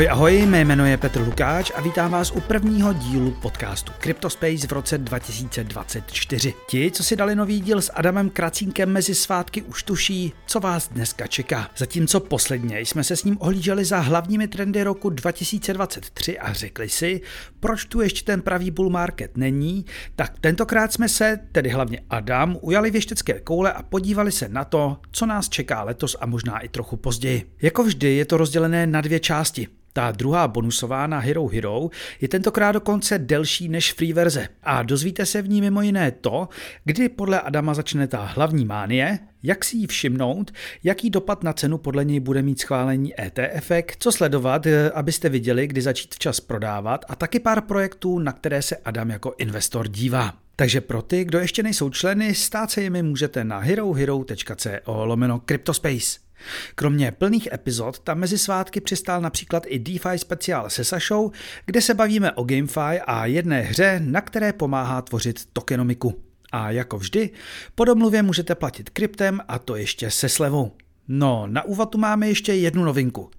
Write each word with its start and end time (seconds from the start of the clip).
Ahoj, 0.00 0.10
ahoj, 0.10 0.46
mé 0.46 0.64
jméno 0.64 0.86
je 0.86 0.96
Petr 0.96 1.20
Lukáč 1.20 1.72
a 1.74 1.80
vítám 1.80 2.10
vás 2.10 2.30
u 2.30 2.40
prvního 2.40 2.92
dílu 2.92 3.30
podcastu 3.30 3.92
CryptoSpace 4.02 4.66
v 4.66 4.72
roce 4.72 4.98
2024. 4.98 6.54
Ti, 6.68 6.90
co 6.90 7.04
si 7.04 7.16
dali 7.16 7.34
nový 7.34 7.60
díl 7.60 7.82
s 7.82 7.92
Adamem 7.94 8.30
Kracínkem 8.30 8.92
mezi 8.92 9.14
svátky, 9.14 9.62
už 9.62 9.82
tuší, 9.82 10.32
co 10.46 10.60
vás 10.60 10.88
dneska 10.88 11.26
čeká. 11.26 11.70
Zatímco 11.76 12.20
posledně 12.20 12.80
jsme 12.80 13.04
se 13.04 13.16
s 13.16 13.24
ním 13.24 13.36
ohlíželi 13.40 13.84
za 13.84 13.98
hlavními 13.98 14.48
trendy 14.48 14.82
roku 14.82 15.10
2023 15.10 16.38
a 16.38 16.52
řekli 16.52 16.88
si, 16.88 17.20
proč 17.60 17.84
tu 17.84 18.00
ještě 18.00 18.24
ten 18.24 18.42
pravý 18.42 18.70
bull 18.70 18.90
market 18.90 19.36
není, 19.36 19.84
tak 20.16 20.38
tentokrát 20.40 20.92
jsme 20.92 21.08
se, 21.08 21.38
tedy 21.52 21.70
hlavně 21.70 22.00
Adam, 22.10 22.56
ujali 22.60 22.90
věštecké 22.90 23.40
koule 23.40 23.72
a 23.72 23.82
podívali 23.82 24.32
se 24.32 24.48
na 24.48 24.64
to, 24.64 24.96
co 25.12 25.26
nás 25.26 25.48
čeká 25.48 25.82
letos 25.82 26.16
a 26.20 26.26
možná 26.26 26.58
i 26.58 26.68
trochu 26.68 26.96
později. 26.96 27.50
Jako 27.62 27.84
vždy 27.84 28.14
je 28.14 28.24
to 28.24 28.36
rozdělené 28.36 28.86
na 28.86 29.00
dvě 29.00 29.20
části. 29.20 29.68
Ta 29.92 30.10
druhá 30.12 30.48
bonusová 30.48 31.06
na 31.06 31.18
Hero 31.18 31.46
Hero 31.46 31.88
je 32.20 32.28
tentokrát 32.28 32.72
dokonce 32.72 33.18
delší 33.18 33.68
než 33.68 33.92
free 33.92 34.12
verze 34.12 34.48
a 34.62 34.82
dozvíte 34.82 35.26
se 35.26 35.42
v 35.42 35.48
ní 35.48 35.60
mimo 35.60 35.82
jiné 35.82 36.10
to, 36.10 36.48
kdy 36.84 37.08
podle 37.08 37.40
Adama 37.40 37.74
začne 37.74 38.06
ta 38.06 38.24
hlavní 38.24 38.64
mánie, 38.64 39.18
jak 39.42 39.64
si 39.64 39.76
ji 39.76 39.86
všimnout, 39.86 40.50
jaký 40.84 41.10
dopad 41.10 41.42
na 41.42 41.52
cenu 41.52 41.78
podle 41.78 42.04
něj 42.04 42.20
bude 42.20 42.42
mít 42.42 42.60
schválení 42.60 43.20
ETF, 43.20 43.70
co 43.98 44.12
sledovat, 44.12 44.66
eh, 44.66 44.90
abyste 44.90 45.28
viděli, 45.28 45.66
kdy 45.66 45.82
začít 45.82 46.14
včas 46.14 46.40
prodávat 46.40 47.04
a 47.08 47.16
taky 47.16 47.40
pár 47.40 47.60
projektů, 47.60 48.18
na 48.18 48.32
které 48.32 48.62
se 48.62 48.76
Adam 48.76 49.10
jako 49.10 49.34
investor 49.38 49.88
dívá. 49.88 50.34
Takže 50.56 50.80
pro 50.80 51.02
ty, 51.02 51.24
kdo 51.24 51.38
ještě 51.38 51.62
nejsou 51.62 51.90
členy, 51.90 52.34
stát 52.34 52.70
se 52.70 52.82
jimi 52.82 53.02
můžete 53.02 53.44
na 53.44 53.58
herohero.co 53.58 55.04
lomeno 55.04 55.40
Cryptospace. 55.46 56.29
Kromě 56.74 57.12
plných 57.12 57.48
epizod 57.52 57.98
tam 57.98 58.18
mezi 58.18 58.38
svátky 58.38 58.80
přistál 58.80 59.20
například 59.20 59.62
i 59.66 59.78
DeFi 59.78 60.18
speciál 60.18 60.70
se 60.70 60.84
Sašou, 60.84 61.30
kde 61.66 61.80
se 61.80 61.94
bavíme 61.94 62.32
o 62.32 62.44
GameFi 62.44 63.00
a 63.06 63.26
jedné 63.26 63.60
hře, 63.60 64.00
na 64.04 64.20
které 64.20 64.52
pomáhá 64.52 65.02
tvořit 65.02 65.44
tokenomiku. 65.52 66.20
A 66.52 66.70
jako 66.70 66.98
vždy, 66.98 67.30
po 67.74 67.84
domluvě 67.84 68.22
můžete 68.22 68.54
platit 68.54 68.90
kryptem 68.90 69.40
a 69.48 69.58
to 69.58 69.76
ještě 69.76 70.10
se 70.10 70.28
slevou. 70.28 70.72
No, 71.08 71.46
na 71.46 71.62
úvod 71.62 71.86
tu 71.86 71.98
máme 71.98 72.28
ještě 72.28 72.54
jednu 72.54 72.84
novinku. 72.84 73.30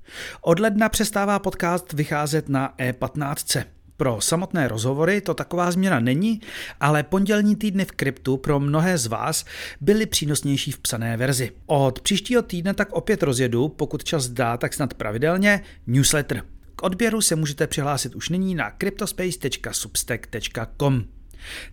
Od 0.41 0.59
ledna 0.59 0.89
přestává 0.89 1.39
podcast 1.39 1.93
vycházet 1.93 2.49
na 2.49 2.73
E15. 2.77 3.63
Pro 4.01 4.21
samotné 4.21 4.67
rozhovory 4.67 5.21
to 5.21 5.33
taková 5.33 5.71
změna 5.71 5.99
není, 5.99 6.41
ale 6.79 7.03
pondělní 7.03 7.55
týdny 7.55 7.85
v 7.85 7.91
kryptu 7.91 8.37
pro 8.37 8.59
mnohé 8.59 8.97
z 8.97 9.07
vás 9.07 9.45
byly 9.81 10.05
přínosnější 10.05 10.71
v 10.71 10.79
psané 10.79 11.17
verzi. 11.17 11.51
Od 11.65 12.01
příštího 12.01 12.41
týdne 12.41 12.73
tak 12.73 12.93
opět 12.93 13.23
rozjedu, 13.23 13.69
pokud 13.69 14.03
čas 14.03 14.27
dá, 14.27 14.57
tak 14.57 14.73
snad 14.73 14.93
pravidelně, 14.93 15.63
newsletter. 15.87 16.43
K 16.75 16.83
odběru 16.83 17.21
se 17.21 17.35
můžete 17.35 17.67
přihlásit 17.67 18.15
už 18.15 18.29
nyní 18.29 18.55
na 18.55 18.71
cryptospace.substack.com. 18.77 21.03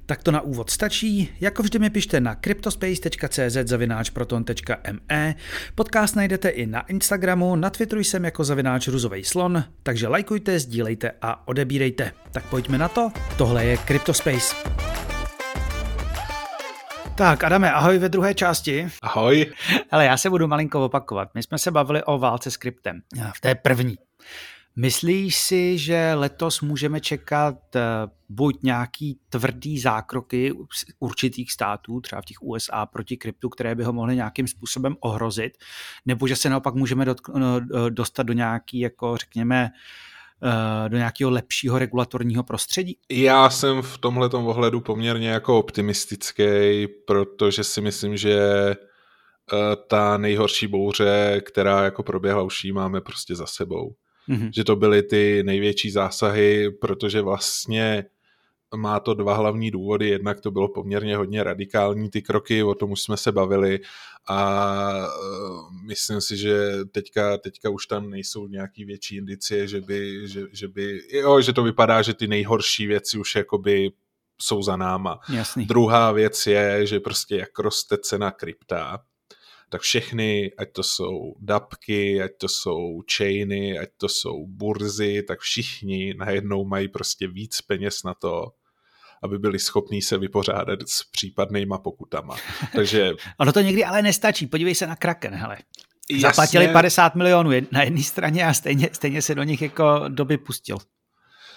Tak 0.06 0.22
to 0.22 0.30
na 0.30 0.40
úvod 0.40 0.70
stačí. 0.70 1.28
Jako 1.40 1.62
vždy 1.62 1.78
mi 1.78 1.90
pište 1.90 2.20
na 2.20 2.34
cryptospace.cz 2.34 3.56
zavináč 3.64 4.10
proton.me. 4.10 5.34
Podcast 5.74 6.16
najdete 6.16 6.48
i 6.48 6.66
na 6.66 6.80
Instagramu, 6.80 7.56
na 7.56 7.70
Twitteru 7.70 8.00
jsem 8.00 8.24
jako 8.24 8.44
zavináč 8.44 8.88
ruzovej 8.88 9.24
slon, 9.24 9.64
takže 9.82 10.08
lajkujte, 10.08 10.58
sdílejte 10.58 11.10
a 11.22 11.48
odebírejte. 11.48 12.12
Tak 12.32 12.44
pojďme 12.44 12.78
na 12.78 12.88
to. 12.88 13.12
Tohle 13.36 13.64
je 13.64 13.78
Cryptospace. 13.86 14.56
Tak, 17.18 17.44
Adame, 17.44 17.72
ahoj 17.72 17.98
ve 17.98 18.08
druhé 18.08 18.34
části. 18.34 18.88
Ahoj. 19.02 19.46
Ale 19.90 20.04
já 20.04 20.16
se 20.16 20.30
budu 20.30 20.46
malinko 20.46 20.84
opakovat. 20.84 21.28
My 21.34 21.42
jsme 21.42 21.58
se 21.58 21.70
bavili 21.70 22.02
o 22.04 22.18
válce 22.18 22.50
s 22.50 22.56
kryptem. 22.56 23.00
V 23.34 23.40
té 23.40 23.54
první. 23.54 23.98
Myslíš 24.80 25.36
si, 25.36 25.78
že 25.78 26.14
letos 26.14 26.60
můžeme 26.60 27.00
čekat 27.00 27.76
eh, 27.76 27.80
buď 28.28 28.62
nějaký 28.62 29.20
tvrdý 29.28 29.78
zákroky 29.78 30.52
určitých 30.98 31.52
států, 31.52 32.00
třeba 32.00 32.22
v 32.22 32.24
těch 32.24 32.42
USA 32.42 32.86
proti 32.86 33.16
kryptu, 33.16 33.48
které 33.48 33.74
by 33.74 33.84
ho 33.84 33.92
mohly 33.92 34.16
nějakým 34.16 34.48
způsobem 34.48 34.96
ohrozit, 35.00 35.52
nebo 36.06 36.26
že 36.26 36.36
se 36.36 36.50
naopak 36.50 36.74
můžeme 36.74 37.04
no, 37.04 37.60
eh, 37.60 37.90
dostat 37.90 38.22
do 38.22 38.32
nějaký, 38.32 38.78
jako 38.78 39.16
řekněme, 39.16 39.70
eh, 40.42 40.88
do 40.88 40.96
nějakého 40.96 41.30
lepšího 41.30 41.78
regulatorního 41.78 42.44
prostředí? 42.44 42.98
Já 43.10 43.50
jsem 43.50 43.82
v 43.82 43.98
tomhle 43.98 44.28
ohledu 44.28 44.80
poměrně 44.80 45.28
jako 45.28 45.58
optimistický, 45.58 46.86
protože 47.06 47.64
si 47.64 47.80
myslím, 47.80 48.16
že 48.16 48.40
ta 49.86 50.18
nejhorší 50.18 50.66
bouře, 50.66 51.40
která 51.44 51.84
jako 51.84 52.02
proběhla 52.02 52.42
už 52.42 52.64
máme 52.72 53.00
prostě 53.00 53.34
za 53.34 53.46
sebou 53.46 53.94
mm-hmm. 54.28 54.50
že 54.54 54.64
to 54.64 54.76
byly 54.76 55.02
ty 55.02 55.42
největší 55.42 55.90
zásahy, 55.90 56.70
protože 56.70 57.20
vlastně 57.20 58.04
má 58.76 59.00
to 59.00 59.14
dva 59.14 59.34
hlavní 59.34 59.70
důvody. 59.70 60.08
Jednak 60.08 60.40
to 60.40 60.50
bylo 60.50 60.68
poměrně 60.68 61.16
hodně 61.16 61.44
radikální 61.44 62.10
ty 62.10 62.22
kroky, 62.22 62.62
o 62.62 62.74
tom 62.74 62.92
už 62.92 63.02
jsme 63.02 63.16
se 63.16 63.32
bavili 63.32 63.80
a 64.28 64.60
e, 64.92 65.86
myslím 65.86 66.20
si, 66.20 66.36
že 66.36 66.70
teďka, 66.92 67.38
teďka 67.38 67.70
už 67.70 67.86
tam 67.86 68.10
nejsou 68.10 68.46
nějaký 68.46 68.84
větší 68.84 69.16
indicie, 69.16 69.68
že 69.68 69.80
by, 69.80 70.28
že, 70.28 70.42
že 70.52 70.68
by, 70.68 71.00
jo, 71.12 71.40
že 71.40 71.52
to 71.52 71.62
vypadá, 71.62 72.02
že 72.02 72.14
ty 72.14 72.26
nejhorší 72.26 72.86
věci 72.86 73.18
už 73.18 73.34
jakoby 73.34 73.90
jsou 74.42 74.62
za 74.62 74.76
náma. 74.76 75.20
Jasný. 75.32 75.66
Druhá 75.66 76.12
věc 76.12 76.46
je, 76.46 76.86
že 76.86 77.00
prostě 77.00 77.36
jak 77.36 77.58
roste 77.58 77.96
cena 77.98 78.30
krypta, 78.30 79.00
tak 79.68 79.80
všechny, 79.80 80.52
ať 80.58 80.72
to 80.72 80.82
jsou 80.82 81.34
dapky, 81.40 82.22
ať 82.22 82.30
to 82.38 82.48
jsou 82.48 83.02
chainy, 83.16 83.78
ať 83.78 83.88
to 83.96 84.08
jsou 84.08 84.46
burzy, 84.46 85.22
tak 85.22 85.40
všichni 85.40 86.14
najednou 86.14 86.64
mají 86.64 86.88
prostě 86.88 87.28
víc 87.28 87.60
peněz 87.60 88.02
na 88.02 88.14
to, 88.14 88.52
aby 89.22 89.38
byli 89.38 89.58
schopní 89.58 90.02
se 90.02 90.18
vypořádat 90.18 90.78
s 90.88 91.04
případnýma 91.04 91.78
pokutama. 91.78 92.36
Takže... 92.74 93.12
ono 93.38 93.52
to 93.52 93.60
někdy 93.60 93.84
ale 93.84 94.02
nestačí. 94.02 94.46
Podívej 94.46 94.74
se 94.74 94.86
na 94.86 94.96
Kraken, 94.96 95.34
hele. 95.34 95.58
Zaplatili 96.20 96.64
Jasně. 96.64 96.72
50 96.72 97.14
milionů 97.14 97.50
na 97.72 97.82
jedné 97.82 98.02
straně 98.02 98.46
a 98.46 98.54
stejně, 98.54 98.88
stejně 98.92 99.22
se 99.22 99.34
do 99.34 99.42
nich 99.42 99.62
jako 99.62 100.04
doby 100.08 100.38
pustil. 100.38 100.78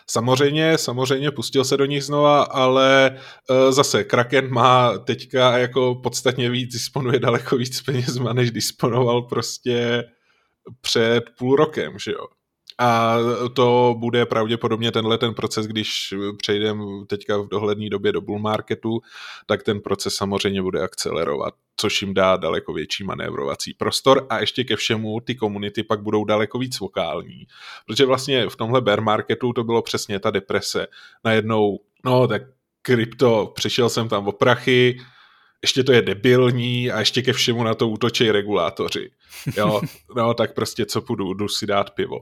Samozřejmě, 0.08 0.78
samozřejmě 0.78 1.32
pustil 1.32 1.64
se 1.66 1.78
do 1.78 1.86
nich 1.86 2.04
znova, 2.04 2.44
ale 2.44 3.20
uh, 3.50 3.72
zase 3.72 4.04
Kraken 4.04 4.54
má 4.54 4.98
teďka 4.98 5.58
jako 5.58 5.96
podstatně 5.96 6.50
víc, 6.50 6.74
disponuje 6.74 7.20
daleko 7.20 7.58
víc 7.58 7.82
penězma, 7.82 8.34
než 8.34 8.52
disponoval 8.52 9.22
prostě 9.22 10.04
před 10.82 11.24
půl 11.38 11.56
rokem, 11.56 12.00
že 12.00 12.12
jo. 12.12 12.41
A 12.84 13.18
to 13.54 13.96
bude 13.98 14.26
pravděpodobně 14.26 14.92
tenhle 14.92 15.18
ten 15.18 15.34
proces, 15.34 15.68
když 15.68 16.14
přejdeme 16.38 16.84
teďka 17.08 17.38
v 17.38 17.48
dohledné 17.48 17.90
době 17.90 18.12
do 18.12 18.22
bull 18.22 18.40
marketu, 18.40 19.02
tak 19.46 19.64
ten 19.64 19.80
proces 19.80 20.16
samozřejmě 20.16 20.62
bude 20.62 20.82
akcelerovat, 20.82 21.54
což 21.78 22.02
jim 22.02 22.14
dá 22.14 22.38
daleko 22.38 22.74
větší 22.74 23.04
manévrovací 23.04 23.74
prostor 23.74 24.28
a 24.30 24.40
ještě 24.40 24.64
ke 24.64 24.76
všemu 24.76 25.20
ty 25.20 25.36
komunity 25.36 25.84
pak 25.84 26.02
budou 26.02 26.26
daleko 26.26 26.60
víc 26.60 26.80
vokální. 26.80 27.48
Protože 27.88 28.06
vlastně 28.06 28.50
v 28.50 28.56
tomhle 28.56 28.82
bear 28.82 29.02
marketu 29.02 29.54
to 29.54 29.64
bylo 29.64 29.82
přesně 29.82 30.20
ta 30.20 30.32
deprese. 30.32 30.88
Najednou, 31.24 31.80
no 32.06 32.28
tak 32.28 32.42
krypto, 32.82 33.52
přišel 33.56 33.90
jsem 33.90 34.10
tam 34.10 34.28
o 34.28 34.32
prachy, 34.32 34.98
ještě 35.62 35.84
to 35.84 35.92
je 35.92 36.02
debilní 36.02 36.92
a 36.92 37.00
ještě 37.00 37.22
ke 37.22 37.34
všemu 37.34 37.64
na 37.64 37.74
to 37.74 37.90
útočí 37.90 38.32
regulátoři. 38.32 39.12
Jo, 39.58 39.82
no 40.16 40.34
tak 40.34 40.54
prostě 40.54 40.86
co 40.86 41.02
půjdu, 41.02 41.34
jdu 41.34 41.48
si 41.48 41.68
dát 41.68 41.90
pivo. 41.90 42.20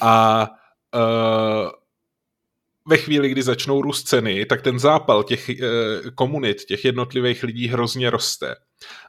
A 0.00 0.46
uh, 0.94 1.70
ve 2.86 2.96
chvíli, 2.96 3.28
kdy 3.28 3.42
začnou 3.42 3.82
růst 3.82 4.02
ceny, 4.02 4.46
tak 4.46 4.62
ten 4.62 4.78
zápal 4.78 5.22
těch 5.22 5.48
uh, 5.48 6.10
komunit, 6.14 6.64
těch 6.64 6.84
jednotlivých 6.84 7.42
lidí 7.42 7.68
hrozně 7.68 8.10
roste. 8.10 8.54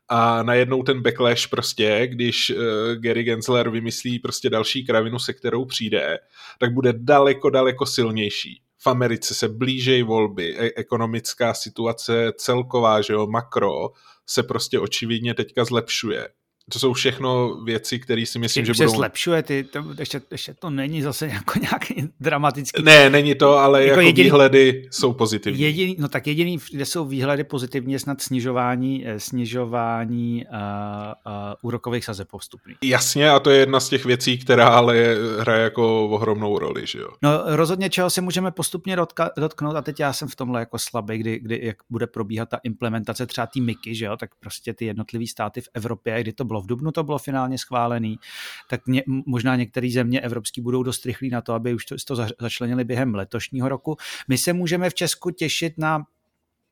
A 0.09 0.43
najednou 0.43 0.83
ten 0.83 1.01
backlash 1.01 1.47
prostě, 1.47 2.07
když 2.07 2.49
uh, 2.49 2.57
Gary 2.95 3.23
Gensler 3.23 3.69
vymyslí 3.69 4.19
prostě 4.19 4.49
další 4.49 4.85
kravinu, 4.85 5.19
se 5.19 5.33
kterou 5.33 5.65
přijde, 5.65 6.17
tak 6.59 6.73
bude 6.73 6.93
daleko, 6.93 7.49
daleko 7.49 7.85
silnější 7.85 8.61
v 8.83 8.87
Americe 8.87 9.33
se 9.33 9.47
blížejí 9.47 10.03
volby, 10.03 10.57
e- 10.57 10.71
ekonomická 10.75 11.53
situace 11.53 12.31
celková, 12.37 13.01
že 13.01 13.13
jo, 13.13 13.27
makro, 13.27 13.89
se 14.25 14.43
prostě 14.43 14.79
očividně 14.79 15.33
teďka 15.33 15.65
zlepšuje 15.65 16.29
to 16.69 16.79
jsou 16.79 16.93
všechno 16.93 17.55
věci, 17.63 17.99
které 17.99 18.25
si 18.25 18.39
myslím, 18.39 18.65
že, 18.65 18.73
budou... 18.73 18.89
zlepšuje, 18.89 19.43
ty, 19.43 19.63
to, 19.63 19.85
ještě, 19.99 20.21
ještě 20.31 20.53
to 20.53 20.69
není 20.69 21.01
zase 21.01 21.27
jako 21.27 21.59
nějaký 21.59 22.09
dramatický... 22.19 22.83
Ne, 22.83 23.09
není 23.09 23.35
to, 23.35 23.57
ale 23.57 23.81
jako, 23.81 23.89
jako 23.89 24.01
jediný, 24.01 24.23
výhledy 24.23 24.87
jsou 24.91 25.13
pozitivní. 25.13 25.59
Jediný, 25.59 25.95
no 25.99 26.07
tak 26.07 26.27
jediný, 26.27 26.57
kde 26.71 26.85
jsou 26.85 27.05
výhledy 27.05 27.43
pozitivní, 27.43 27.93
je 27.93 27.99
snad 27.99 28.21
snižování, 28.21 29.07
eh, 29.07 29.19
snižování 29.19 30.45
uh, 30.45 30.57
uh, 30.57 31.33
úrokových 31.61 32.05
sazeb 32.05 32.27
postupných. 32.31 32.77
Jasně, 32.83 33.29
a 33.29 33.39
to 33.39 33.49
je 33.49 33.59
jedna 33.59 33.79
z 33.79 33.89
těch 33.89 34.05
věcí, 34.05 34.37
která 34.37 34.67
ale 34.67 35.15
hraje 35.39 35.63
jako 35.63 36.09
ohromnou 36.09 36.59
roli, 36.59 36.87
že 36.87 36.99
jo? 36.99 37.09
No 37.23 37.29
rozhodně, 37.45 37.89
čeho 37.89 38.09
se 38.09 38.21
můžeme 38.21 38.51
postupně 38.51 38.95
dotka, 38.95 39.29
dotknout, 39.37 39.75
a 39.75 39.81
teď 39.81 39.99
já 39.99 40.13
jsem 40.13 40.27
v 40.27 40.35
tomhle 40.35 40.59
jako 40.59 40.79
slabý, 40.79 41.17
kdy, 41.17 41.39
kdy 41.39 41.59
jak 41.63 41.77
bude 41.89 42.07
probíhat 42.07 42.49
ta 42.49 42.59
implementace 42.63 43.25
třeba 43.25 43.47
té 43.47 43.61
MIKy, 43.61 43.95
že 43.95 44.05
jo, 44.05 44.17
tak 44.17 44.29
prostě 44.39 44.73
ty 44.73 44.85
jednotlivé 44.85 45.27
státy 45.27 45.61
v 45.61 45.69
Evropě, 45.73 46.21
kdy 46.21 46.33
to 46.33 46.45
bylo 46.45 46.58
bylo 46.59 46.63
v 46.63 46.67
Dubnu, 46.67 46.91
to 46.91 47.03
bylo 47.03 47.17
finálně 47.17 47.57
schválený, 47.57 48.19
tak 48.69 48.87
ně, 48.87 49.03
možná 49.07 49.55
některé 49.55 49.89
země 49.91 50.21
evropský 50.21 50.61
budou 50.61 50.83
dost 50.83 51.05
rychlí 51.05 51.29
na 51.29 51.41
to, 51.41 51.53
aby 51.53 51.73
už 51.73 51.85
to, 51.85 51.95
to 52.07 52.15
začlenili 52.41 52.83
během 52.83 53.15
letošního 53.15 53.69
roku. 53.69 53.97
My 54.27 54.37
se 54.37 54.53
můžeme 54.53 54.89
v 54.89 54.93
Česku 54.93 55.29
těšit 55.29 55.73
na 55.77 56.03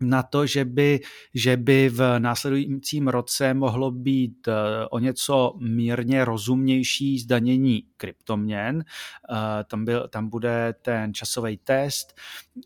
na 0.02 0.24
to, 0.24 0.46
že 0.46 0.66
by, 0.66 1.00
že 1.34 1.58
by 1.58 1.90
v 1.90 2.20
následujícím 2.20 3.08
roce 3.08 3.54
mohlo 3.54 3.92
být 3.92 4.48
eh, 4.48 4.54
o 4.92 5.00
něco 5.00 5.54
mírně 5.60 6.26
rozumnější 6.26 7.20
zdanění 7.20 7.84
kryptoměn. 7.98 8.84
Eh, 9.32 9.64
tam, 9.64 9.86
byl, 9.86 10.08
tam 10.08 10.30
bude 10.30 10.76
ten 10.82 11.14
časový 11.14 11.58
test 11.58 12.14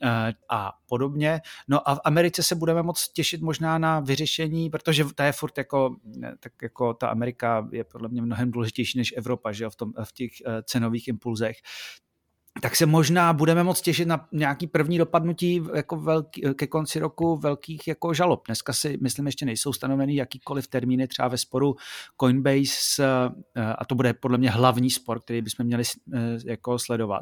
eh, 0.04 0.34
a 0.50 0.74
podobně. 0.88 1.42
No 1.68 1.90
a 1.90 1.96
v 1.96 2.00
Americe 2.04 2.44
se 2.44 2.56
budeme 2.56 2.84
moc 2.84 3.10
těšit 3.10 3.42
možná 3.42 3.78
na 3.78 4.00
vyřešení, 4.00 4.70
protože 4.70 5.06
ta 5.16 5.26
je 5.26 5.32
furt 5.32 5.58
jako, 5.58 5.96
tak 6.40 6.54
jako 6.62 6.94
ta 6.94 7.08
Amerika 7.08 7.68
je 7.72 7.84
podle 7.84 8.10
mě 8.10 8.22
mnohem 8.22 8.52
důležitější 8.52 8.98
než 8.98 9.14
Evropa, 9.18 9.52
že 9.52 9.64
jo, 9.64 9.70
v, 9.70 9.76
tom, 9.76 9.94
v 10.04 10.14
těch 10.14 10.32
cenových 10.64 11.08
impulzech 11.08 11.58
tak 12.62 12.76
se 12.76 12.86
možná 12.86 13.34
budeme 13.34 13.64
moc 13.64 13.82
těšit 13.82 14.08
na 14.08 14.28
nějaký 14.32 14.68
první 14.68 14.98
dopadnutí 14.98 15.64
jako 15.76 15.98
velký, 15.98 16.42
ke 16.56 16.68
konci 16.68 17.00
roku 17.00 17.38
velkých 17.38 17.88
jako 17.88 18.14
žalob. 18.14 18.42
Dneska 18.48 18.74
si 18.74 18.98
myslím 19.02 19.26
ještě 19.26 19.46
nejsou 19.46 19.74
stanovený 19.74 20.16
jakýkoliv 20.16 20.68
termíny 20.68 21.08
třeba 21.08 21.28
ve 21.28 21.38
sporu 21.38 21.76
Coinbase 22.22 23.04
eh, 23.04 23.74
a 23.78 23.86
to 23.86 23.96
bude 23.96 24.14
podle 24.14 24.38
mě 24.38 24.50
hlavní 24.50 24.90
spor, 24.90 25.20
který 25.20 25.42
bychom 25.42 25.66
měli 25.66 25.84
eh, 26.14 26.20
jako 26.46 26.80
sledovat. 26.80 27.22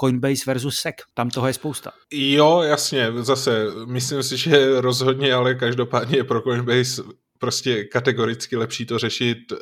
Coinbase 0.00 0.42
versus 0.46 0.78
SEC, 0.78 0.94
tam 1.14 1.30
toho 1.30 1.46
je 1.46 1.52
spousta. 1.52 1.90
Jo, 2.12 2.62
jasně, 2.62 3.12
zase 3.20 3.66
myslím 3.86 4.22
si, 4.22 4.36
že 4.36 4.80
rozhodně, 4.80 5.34
ale 5.34 5.54
každopádně 5.54 6.16
je 6.16 6.24
pro 6.24 6.40
Coinbase 6.40 7.02
prostě 7.40 7.84
kategoricky 7.84 8.56
lepší 8.56 8.86
to 8.86 8.98
řešit 8.98 9.52
uh, 9.52 9.58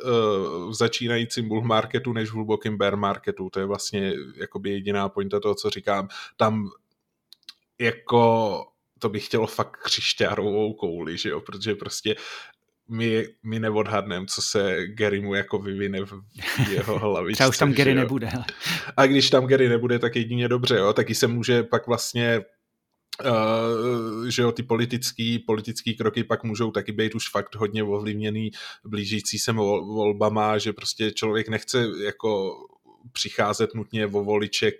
v 0.69 0.73
začínajícím 0.73 1.47
bull 1.47 1.61
marketu 1.61 2.13
než 2.13 2.29
v 2.29 2.33
hlubokém 2.33 2.77
bear 2.77 2.95
marketu. 2.95 3.49
To 3.49 3.59
je 3.59 3.65
vlastně 3.65 4.13
jakoby 4.35 4.69
jediná 4.69 5.09
pointa 5.09 5.39
toho, 5.39 5.55
co 5.55 5.69
říkám. 5.69 6.07
Tam 6.37 6.69
jako 7.79 8.65
to 8.99 9.09
bych 9.09 9.25
chtělo 9.25 9.47
fakt 9.47 9.77
křišťárovou 9.83 10.73
kouli, 10.73 11.17
že 11.17 11.29
jo, 11.29 11.41
protože 11.41 11.75
prostě 11.75 12.15
my, 12.89 13.27
my 13.43 13.59
neodhadneme, 13.59 14.25
co 14.25 14.41
se 14.41 14.87
Garymu 14.87 15.33
jako 15.33 15.59
vyvine 15.59 16.05
v 16.05 16.21
jeho 16.69 16.99
hlavičce. 16.99 17.35
Třeba 17.35 17.49
už 17.49 17.57
tam 17.57 17.73
Gary 17.73 17.95
nebude. 17.95 18.29
A 18.97 19.05
když 19.05 19.29
tam 19.29 19.47
Gary 19.47 19.69
nebude, 19.69 19.99
tak 19.99 20.15
jedině 20.15 20.47
dobře, 20.47 20.75
jo, 20.75 20.93
taky 20.93 21.15
se 21.15 21.27
může 21.27 21.63
pak 21.63 21.87
vlastně 21.87 22.41
Uh, 23.25 24.25
že 24.27 24.41
jo, 24.41 24.51
ty 24.51 24.63
politický, 24.63 25.39
politický 25.39 25.95
kroky 25.95 26.23
pak 26.23 26.43
můžou 26.43 26.71
taky 26.71 26.91
být 26.91 27.15
už 27.15 27.29
fakt 27.31 27.55
hodně 27.55 27.83
ovlivněný 27.83 28.51
blížící 28.85 29.39
se 29.39 29.51
volbama, 29.51 30.57
že 30.57 30.73
prostě 30.73 31.11
člověk 31.11 31.49
nechce 31.49 31.87
jako 32.03 32.55
přicházet 33.11 33.75
nutně 33.75 34.07
vo 34.07 34.23
voliče, 34.23 34.71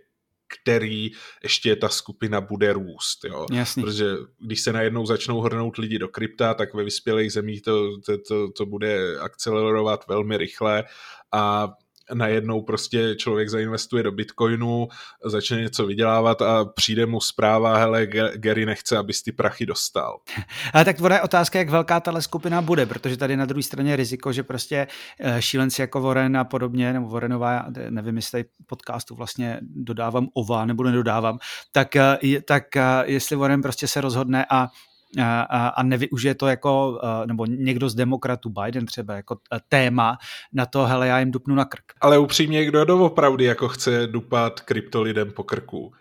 který 0.63 1.11
ještě 1.43 1.75
ta 1.75 1.89
skupina 1.89 2.41
bude 2.41 2.73
růst. 2.73 3.25
Jo? 3.25 3.45
Jasný. 3.53 3.83
Protože 3.83 4.05
když 4.39 4.61
se 4.61 4.73
najednou 4.73 5.05
začnou 5.05 5.41
hrnout 5.41 5.77
lidi 5.77 5.99
do 5.99 6.07
krypta, 6.07 6.53
tak 6.53 6.73
ve 6.73 6.83
vyspělých 6.83 7.33
zemích 7.33 7.61
to, 7.61 8.01
to, 8.01 8.17
to, 8.17 8.51
to 8.51 8.65
bude 8.65 9.19
akcelerovat 9.19 10.07
velmi 10.07 10.37
rychle 10.37 10.83
a 11.31 11.73
najednou 12.13 12.61
prostě 12.61 13.15
člověk 13.15 13.49
zainvestuje 13.49 14.03
do 14.03 14.11
Bitcoinu, 14.11 14.87
začne 15.25 15.61
něco 15.61 15.85
vydělávat 15.85 16.41
a 16.41 16.65
přijde 16.65 17.05
mu 17.05 17.21
zpráva, 17.21 17.77
hele, 17.77 18.07
Gary 18.35 18.65
nechce, 18.65 18.97
abys 18.97 19.23
ty 19.23 19.31
prachy 19.31 19.65
dostal. 19.65 20.19
Ale 20.73 20.85
tak 20.85 20.99
voda 20.99 21.15
je 21.15 21.21
otázka, 21.21 21.59
jak 21.59 21.69
velká 21.69 21.99
tahle 21.99 22.21
skupina 22.21 22.61
bude, 22.61 22.85
protože 22.85 23.17
tady 23.17 23.37
na 23.37 23.45
druhé 23.45 23.63
straně 23.63 23.91
je 23.91 23.95
riziko, 23.95 24.33
že 24.33 24.43
prostě 24.43 24.87
eh, 25.19 25.41
šílenci 25.41 25.81
jako 25.81 26.01
Warren 26.01 26.37
a 26.37 26.43
podobně, 26.43 26.93
nebo 26.93 27.09
Warrenová, 27.09 27.65
nevím, 27.89 28.15
jestli 28.15 28.45
podcastu 28.65 29.15
vlastně 29.15 29.59
dodávám 29.61 30.27
ova 30.33 30.65
nebo 30.65 30.83
nedodávám, 30.83 31.39
tak, 31.71 31.95
eh, 31.95 32.17
tak 32.45 32.75
eh, 32.75 32.83
jestli 33.05 33.35
Warren 33.35 33.61
prostě 33.61 33.87
se 33.87 34.01
rozhodne 34.01 34.45
a 34.51 34.67
a, 35.17 35.67
a 35.67 35.83
nevyužije 35.83 36.35
to 36.35 36.47
jako, 36.47 37.01
nebo 37.25 37.45
někdo 37.45 37.89
z 37.89 37.95
demokratů, 37.95 38.49
Biden 38.49 38.85
třeba, 38.85 39.13
jako 39.15 39.37
téma 39.69 40.17
na 40.53 40.65
to, 40.65 40.85
hele, 40.85 41.07
já 41.07 41.19
jim 41.19 41.31
dupnu 41.31 41.55
na 41.55 41.65
krk. 41.65 41.83
Ale 42.01 42.17
upřímně, 42.17 42.65
kdo 42.65 42.85
doopravdy 42.85 43.45
jako 43.45 43.67
chce 43.67 44.07
dupat 44.07 44.59
kryptolidem 44.59 45.31
po 45.31 45.43
krku? 45.43 45.93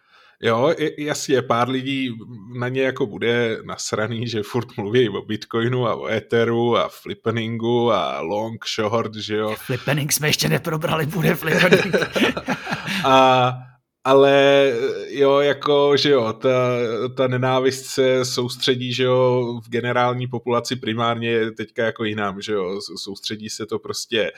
Jo, 0.42 0.74
jasně, 0.98 1.42
pár 1.42 1.68
lidí 1.68 2.10
na 2.58 2.68
ně 2.68 2.82
jako 2.82 3.06
bude 3.06 3.58
nasraný, 3.66 4.28
že 4.28 4.42
furt 4.42 4.76
mluví 4.76 5.08
o 5.08 5.22
Bitcoinu 5.22 5.86
a 5.86 5.94
o 5.94 6.08
Etheru 6.08 6.76
a 6.76 6.88
flippeningu 6.88 7.92
a 7.92 8.20
long, 8.20 8.64
short, 8.74 9.14
že 9.14 9.36
jo. 9.36 9.54
Flippening 9.58 10.12
jsme 10.12 10.28
ještě 10.28 10.48
neprobrali, 10.48 11.06
bude 11.06 11.34
flippening. 11.34 11.94
a 13.04 13.52
ale 14.08 14.72
jo, 15.08 15.38
jako, 15.38 15.96
že 15.96 16.10
jo, 16.10 16.32
ta, 16.32 16.48
ta 17.16 17.28
nenávist 17.28 17.86
se 17.86 18.24
soustředí, 18.24 18.92
že 18.92 19.04
jo, 19.04 19.44
v 19.64 19.68
generální 19.68 20.26
populaci 20.26 20.76
primárně 20.76 21.50
teďka 21.50 21.84
jako 21.84 22.04
jinám, 22.04 22.40
že 22.40 22.52
jo, 22.52 22.80
soustředí 22.96 23.50
se 23.50 23.66
to 23.66 23.78
prostě 23.78 24.22
e, 24.22 24.32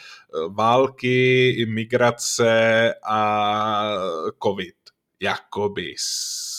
války, 0.48 1.48
imigrace 1.50 2.94
a 3.08 3.92
covid, 4.42 4.74
jakoby 5.20 5.94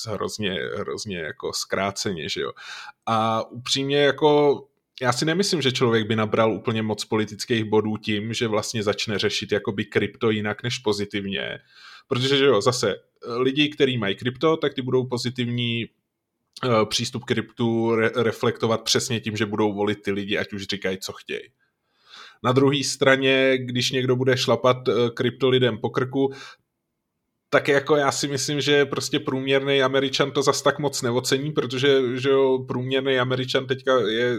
hrozně, 0.07 0.59
hrozně 0.77 1.17
jako 1.17 1.53
zkráceně, 1.53 2.29
že 2.29 2.41
jo. 2.41 2.51
A 3.05 3.47
upřímně 3.51 3.97
jako 3.97 4.61
já 5.01 5.13
si 5.13 5.25
nemyslím, 5.25 5.61
že 5.61 5.71
člověk 5.71 6.07
by 6.07 6.15
nabral 6.15 6.53
úplně 6.53 6.81
moc 6.81 7.05
politických 7.05 7.63
bodů 7.63 7.97
tím, 7.97 8.33
že 8.33 8.47
vlastně 8.47 8.83
začne 8.83 9.19
řešit 9.19 9.51
jakoby 9.51 9.85
krypto 9.85 10.29
jinak 10.29 10.63
než 10.63 10.77
pozitivně, 10.77 11.59
Protože 12.11 12.37
že 12.37 12.45
jo, 12.45 12.61
zase 12.61 12.95
eh, 12.95 13.35
lidi, 13.35 13.69
kteří 13.69 13.97
mají 13.97 14.15
krypto, 14.15 14.57
tak 14.57 14.73
ty 14.73 14.81
budou 14.81 15.05
pozitivní 15.05 15.85
uh, 16.65 16.85
přístup 16.85 17.23
kryptu 17.23 17.95
re- 17.95 18.11
reflektovat 18.15 18.83
přesně 18.83 19.19
tím, 19.19 19.37
že 19.37 19.45
budou 19.45 19.73
volit 19.73 20.01
ty 20.01 20.11
lidi, 20.11 20.37
ať 20.37 20.53
už 20.53 20.63
říkají, 20.63 20.97
co 20.97 21.13
chtějí. 21.13 21.49
Na 22.43 22.51
druhé 22.51 22.83
straně, 22.83 23.57
když 23.57 23.91
někdo 23.91 24.15
bude 24.15 24.37
šlapat 24.37 24.87
uh, 24.87 25.09
krypto 25.09 25.49
lidem 25.49 25.77
po 25.77 25.89
krku, 25.89 26.33
tak 27.53 27.67
jako 27.67 27.95
já 27.95 28.11
si 28.11 28.27
myslím, 28.27 28.61
že 28.61 28.85
prostě 28.85 29.19
průměrný 29.19 29.83
Američan 29.83 30.31
to 30.31 30.43
zas 30.43 30.61
tak 30.61 30.79
moc 30.79 31.01
neocení, 31.01 31.51
protože 31.51 32.17
že 32.17 32.29
jo, 32.29 32.59
průměrný 32.67 33.19
Američan 33.19 33.67
teďka 33.67 33.99
je 33.99 34.37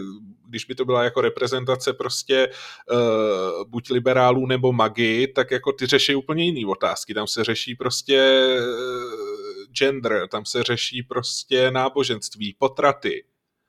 když 0.53 0.65
by 0.65 0.75
to 0.75 0.85
byla 0.85 1.03
jako 1.03 1.21
reprezentace 1.21 1.93
prostě 1.93 2.49
uh, 2.91 3.69
buď 3.69 3.89
liberálů 3.89 4.45
nebo 4.45 4.73
magi, 4.73 5.27
tak 5.27 5.51
jako 5.51 5.71
ty 5.71 5.85
řeší 5.85 6.15
úplně 6.15 6.43
jiné 6.43 6.71
otázky. 6.71 7.13
Tam 7.13 7.27
se 7.27 7.43
řeší 7.43 7.75
prostě 7.75 8.45
uh, 8.59 9.73
gender, 9.73 10.27
tam 10.31 10.45
se 10.45 10.63
řeší 10.63 11.03
prostě 11.03 11.71
náboženství, 11.71 12.55
potraty. 12.59 13.23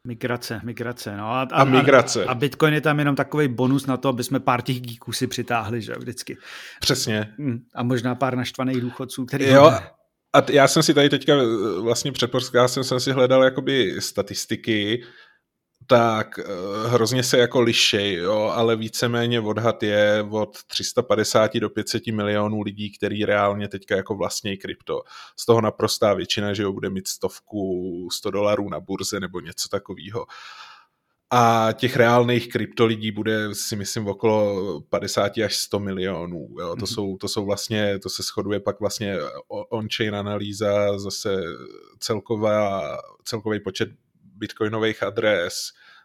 Migrace, 0.06 0.60
migrace, 0.64 1.16
no. 1.16 1.24
A, 1.24 1.42
a, 1.42 1.44
a 1.44 1.64
migrace. 1.64 2.24
A, 2.24 2.30
a 2.30 2.34
Bitcoin 2.34 2.74
je 2.74 2.80
tam 2.80 2.98
jenom 2.98 3.16
takový 3.16 3.48
bonus 3.48 3.86
na 3.86 3.96
to, 3.96 4.08
aby 4.08 4.24
jsme 4.24 4.40
pár 4.40 4.62
těch 4.62 4.80
geeků 4.80 5.12
si 5.12 5.26
přitáhli, 5.26 5.82
že 5.82 5.92
vždycky. 5.98 6.36
Přesně. 6.80 7.34
Hm, 7.38 7.66
a 7.74 7.82
možná 7.82 8.14
pár 8.14 8.36
naštvaných 8.36 8.80
důchodců, 8.80 9.26
který... 9.26 9.44
Jo, 9.44 9.72
a 10.34 10.42
já 10.50 10.68
jsem 10.68 10.82
si 10.82 10.94
tady 10.94 11.10
teďka 11.10 11.32
eh, 11.34 11.80
vlastně 11.80 12.12
před 12.12 12.30
podcastem 12.30 12.84
jsem 12.84 13.00
si 13.00 13.12
hledal 13.12 13.44
jakoby 13.44 13.96
statistiky, 13.98 15.02
tak 15.86 16.38
eh, 16.38 16.44
hrozně 16.88 17.22
se 17.22 17.38
jako 17.38 17.60
lišej, 17.60 18.14
jo, 18.14 18.52
ale 18.54 18.76
víceméně 18.76 19.40
odhad 19.40 19.82
je 19.82 20.26
od 20.30 20.64
350 20.66 21.54
do 21.54 21.70
500 21.70 22.06
milionů 22.06 22.62
lidí, 22.62 22.92
který 22.92 23.24
reálně 23.24 23.68
teďka 23.68 23.96
jako 23.96 24.14
vlastní 24.14 24.56
krypto. 24.56 25.02
Z 25.36 25.46
toho 25.46 25.60
naprostá 25.60 26.14
většina, 26.14 26.54
že 26.54 26.62
jo, 26.62 26.72
bude 26.72 26.90
mít 26.90 27.08
stovku, 27.08 28.08
100 28.12 28.30
dolarů 28.30 28.68
na 28.68 28.80
burze 28.80 29.20
nebo 29.20 29.40
něco 29.40 29.68
takového. 29.68 30.26
A 31.30 31.68
těch 31.72 31.96
reálných 31.96 32.48
kryptolidí 32.48 33.10
bude 33.10 33.54
si 33.54 33.76
myslím 33.76 34.08
okolo 34.08 34.80
50 34.80 35.38
až 35.38 35.56
100 35.56 35.80
milionů. 35.80 36.48
Jo. 36.60 36.76
To, 36.76 36.84
mm-hmm. 36.84 36.94
jsou, 36.94 37.16
to 37.16 37.28
jsou 37.28 37.44
vlastně, 37.44 37.98
to 37.98 38.08
se 38.08 38.22
shoduje 38.22 38.60
pak 38.60 38.80
vlastně 38.80 39.16
on-chain 39.48 40.14
analýza, 40.14 40.98
zase 40.98 41.42
celková, 41.98 42.98
celkový 43.24 43.60
počet 43.60 43.88
bitcoinových 44.34 45.02
adres 45.02 45.54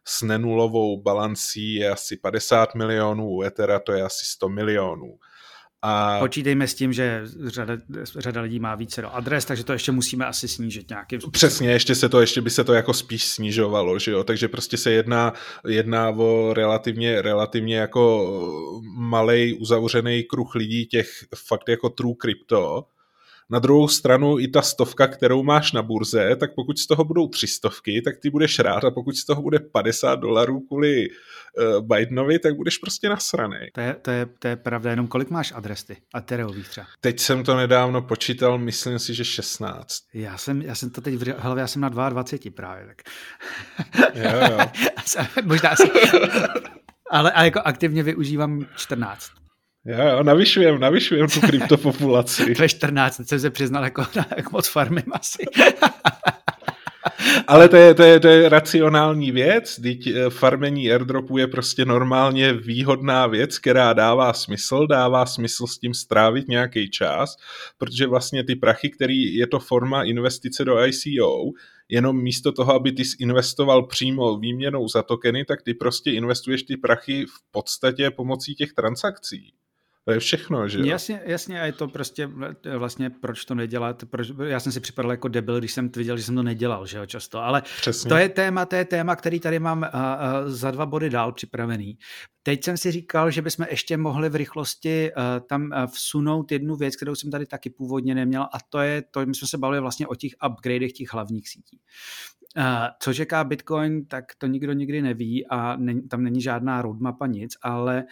s 0.05 0.21
nenulovou 0.21 1.01
balancí 1.01 1.75
je 1.75 1.89
asi 1.89 2.17
50 2.17 2.75
milionů, 2.75 3.29
u 3.29 3.43
Ethera 3.43 3.79
to 3.79 3.91
je 3.91 4.03
asi 4.03 4.25
100 4.25 4.49
milionů. 4.49 5.17
A... 5.81 6.19
Počítejme 6.19 6.67
s 6.67 6.73
tím, 6.73 6.93
že 6.93 7.21
řada, 7.45 7.77
řada 8.17 8.41
lidí 8.41 8.59
má 8.59 8.75
více 8.75 9.01
do 9.01 9.15
adres, 9.15 9.45
takže 9.45 9.63
to 9.63 9.73
ještě 9.73 9.91
musíme 9.91 10.25
asi 10.25 10.47
snížit 10.47 10.89
nějakým 10.89 11.21
způsobem. 11.21 11.31
Přesně, 11.31 11.71
ještě, 11.71 11.95
se 11.95 12.09
to, 12.09 12.21
ještě 12.21 12.41
by 12.41 12.49
se 12.49 12.63
to 12.63 12.73
jako 12.73 12.93
spíš 12.93 13.25
snižovalo, 13.25 13.99
že 13.99 14.11
jo? 14.11 14.23
takže 14.23 14.47
prostě 14.47 14.77
se 14.77 14.91
jedná, 14.91 15.33
jedná 15.67 16.09
o 16.09 16.53
relativně, 16.53 17.21
relativně 17.21 17.77
jako 17.77 18.31
malej 18.97 19.57
uzavřený 19.59 20.23
kruh 20.23 20.55
lidí, 20.55 20.85
těch 20.85 21.09
fakt 21.35 21.69
jako 21.69 21.89
true 21.89 22.15
crypto, 22.21 22.85
Na 23.51 23.59
druhou 23.59 23.87
stranu 23.87 24.39
i 24.39 24.47
ta 24.47 24.61
stovka, 24.61 25.07
kterou 25.07 25.43
máš 25.43 25.71
na 25.71 25.81
burze, 25.81 26.35
tak 26.35 26.55
pokud 26.55 26.79
z 26.79 26.87
toho 26.87 27.03
budou 27.03 27.27
tři 27.27 27.47
stovky, 27.47 28.01
tak 28.01 28.17
ty 28.21 28.29
budeš 28.29 28.59
rád 28.59 28.83
a 28.83 28.91
pokud 28.91 29.15
z 29.15 29.25
toho 29.25 29.41
bude 29.41 29.59
50 29.59 30.15
dolarů 30.15 30.59
kvůli 30.59 31.07
uh, 31.07 31.87
Bidenovi, 31.87 32.39
tak 32.39 32.55
budeš 32.55 32.77
prostě 32.77 33.09
nasraný. 33.09 33.57
To 33.73 33.81
je, 33.81 33.95
to, 34.01 34.11
je, 34.11 34.25
to 34.39 34.47
je 34.47 34.55
pravda, 34.55 34.89
jenom 34.89 35.07
kolik 35.07 35.29
máš 35.29 35.53
adres 35.55 35.83
ty? 35.83 35.97
Ethereových 36.17 36.69
třeba? 36.69 36.87
Teď 37.01 37.19
jsem 37.19 37.43
to 37.43 37.55
nedávno 37.55 38.01
počítal, 38.01 38.57
myslím 38.57 38.99
si, 38.99 39.13
že 39.13 39.25
16. 39.25 40.03
Já 40.13 40.37
jsem, 40.37 40.61
já 40.61 40.75
jsem 40.75 40.89
to 40.89 41.01
teď 41.01 41.15
v 41.15 41.27
hlavě, 41.37 41.61
já 41.61 41.67
jsem 41.67 41.81
na 41.81 41.89
22 41.89 42.51
právě, 42.55 42.87
tak. 42.87 43.01
Jo, 44.15 44.31
jo. 44.51 44.57
Možná 45.43 45.69
asi. 45.69 45.91
ale, 47.11 47.31
ale 47.31 47.45
jako 47.45 47.59
aktivně 47.59 48.03
využívám 48.03 48.65
14. 48.75 49.38
Jo, 49.85 50.07
jo, 50.07 50.23
navyšujem, 50.23 50.79
navyšujem 50.79 51.27
tu 51.27 51.41
kryptopopulaci. 51.41 52.55
to 52.55 52.61
je 52.61 52.69
14, 52.69 53.21
jsem 53.27 53.39
se 53.39 53.49
přiznal 53.49 53.83
jako, 53.83 54.05
jako 54.37 54.49
moc 54.51 54.67
farmím 54.67 55.03
asi. 55.11 55.43
Ale 57.47 57.69
to 57.69 57.75
je, 57.75 57.93
to, 57.93 58.03
je, 58.03 58.19
to 58.19 58.27
je 58.27 58.49
racionální 58.49 59.31
věc, 59.31 59.79
teď 59.83 60.07
eh, 60.07 60.29
farmení 60.29 60.91
airdropu 60.91 61.37
je 61.37 61.47
prostě 61.47 61.85
normálně 61.85 62.53
výhodná 62.53 63.27
věc, 63.27 63.59
která 63.59 63.93
dává 63.93 64.33
smysl, 64.33 64.87
dává 64.87 65.25
smysl 65.25 65.67
s 65.67 65.79
tím 65.79 65.93
strávit 65.93 66.47
nějaký 66.47 66.89
čas, 66.89 67.35
protože 67.77 68.07
vlastně 68.07 68.43
ty 68.43 68.55
prachy, 68.55 68.89
který 68.89 69.35
je 69.35 69.47
to 69.47 69.59
forma 69.59 70.03
investice 70.03 70.65
do 70.65 70.85
ICO, 70.85 71.51
jenom 71.89 72.21
místo 72.21 72.51
toho, 72.51 72.73
aby 72.73 72.91
ty 72.91 73.03
investoval 73.19 73.87
přímo 73.87 74.37
výměnou 74.37 74.87
za 74.87 75.03
tokeny, 75.03 75.45
tak 75.45 75.61
ty 75.61 75.73
prostě 75.73 76.11
investuješ 76.11 76.63
ty 76.63 76.77
prachy 76.77 77.25
v 77.25 77.51
podstatě 77.51 78.11
pomocí 78.11 78.55
těch 78.55 78.73
transakcí. 78.73 79.53
To 80.05 80.13
je 80.13 80.19
všechno, 80.19 80.67
že 80.67 80.79
jo? 80.79 80.85
Jasně, 80.85 81.21
jasně 81.25 81.61
a 81.61 81.65
je 81.65 81.71
to 81.71 81.87
prostě 81.87 82.29
vlastně 82.77 83.09
proč 83.09 83.45
to 83.45 83.55
nedělat, 83.55 84.03
proč, 84.09 84.31
já 84.45 84.59
jsem 84.59 84.71
si 84.71 84.79
připadal 84.79 85.11
jako 85.11 85.27
debil, 85.27 85.59
když 85.59 85.73
jsem 85.73 85.89
viděl, 85.95 86.17
že 86.17 86.23
jsem 86.23 86.35
to 86.35 86.43
nedělal, 86.43 86.85
že 86.85 86.97
jo, 86.97 87.05
často, 87.05 87.39
ale 87.39 87.61
Přesně. 87.61 88.09
to 88.09 88.15
je 88.15 88.29
téma, 88.29 88.65
to 88.65 88.75
je 88.75 88.85
téma, 88.85 89.15
který 89.15 89.39
tady 89.39 89.59
mám 89.59 89.83
a, 89.83 89.87
a, 89.87 90.49
za 90.49 90.71
dva 90.71 90.85
body 90.85 91.09
dál 91.09 91.31
připravený. 91.31 91.97
Teď 92.43 92.63
jsem 92.63 92.77
si 92.77 92.91
říkal, 92.91 93.31
že 93.31 93.41
bychom 93.41 93.65
ještě 93.69 93.97
mohli 93.97 94.29
v 94.29 94.35
rychlosti 94.35 95.11
uh, 95.11 95.47
tam 95.47 95.63
uh, 95.63 95.87
vsunout 95.87 96.51
jednu 96.51 96.75
věc, 96.75 96.95
kterou 96.95 97.15
jsem 97.15 97.31
tady 97.31 97.45
taky 97.45 97.69
původně 97.69 98.15
neměl 98.15 98.41
a 98.41 98.57
to 98.69 98.79
je, 98.79 99.01
to 99.11 99.25
my 99.25 99.35
jsme 99.35 99.47
se 99.47 99.57
bavili 99.57 99.81
vlastně 99.81 100.07
o 100.07 100.15
těch 100.15 100.31
upgradech 100.49 100.91
těch 100.91 101.13
hlavních 101.13 101.49
sítí. 101.49 101.79
Uh, 102.57 102.63
co 103.01 103.13
čeká 103.13 103.43
Bitcoin, 103.43 104.05
tak 104.05 104.25
to 104.37 104.47
nikdo 104.47 104.73
nikdy 104.73 105.01
neví 105.01 105.47
a 105.47 105.75
ne, 105.75 106.01
tam 106.01 106.23
není 106.23 106.41
žádná 106.41 106.81
roadmapa 106.81 107.27
nic, 107.27 107.53
ale 107.61 108.03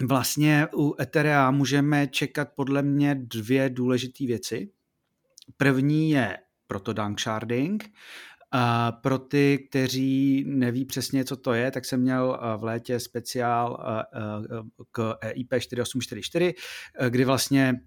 vlastně 0.00 0.66
u 0.76 0.94
Etherea 1.00 1.50
můžeme 1.50 2.06
čekat 2.06 2.48
podle 2.54 2.82
mě 2.82 3.14
dvě 3.14 3.70
důležité 3.70 4.26
věci. 4.26 4.70
První 5.56 6.10
je 6.10 6.38
proto 6.66 6.94
sharding. 7.20 7.90
A 8.54 8.92
pro 8.92 9.18
ty, 9.18 9.66
kteří 9.70 10.44
neví 10.46 10.84
přesně, 10.84 11.24
co 11.24 11.36
to 11.36 11.52
je, 11.52 11.70
tak 11.70 11.84
jsem 11.84 12.00
měl 12.00 12.38
v 12.56 12.64
létě 12.64 13.00
speciál 13.00 13.84
k 14.92 15.16
EIP 15.20 15.48
4844, 15.58 16.54
kdy 17.08 17.24
vlastně 17.24 17.80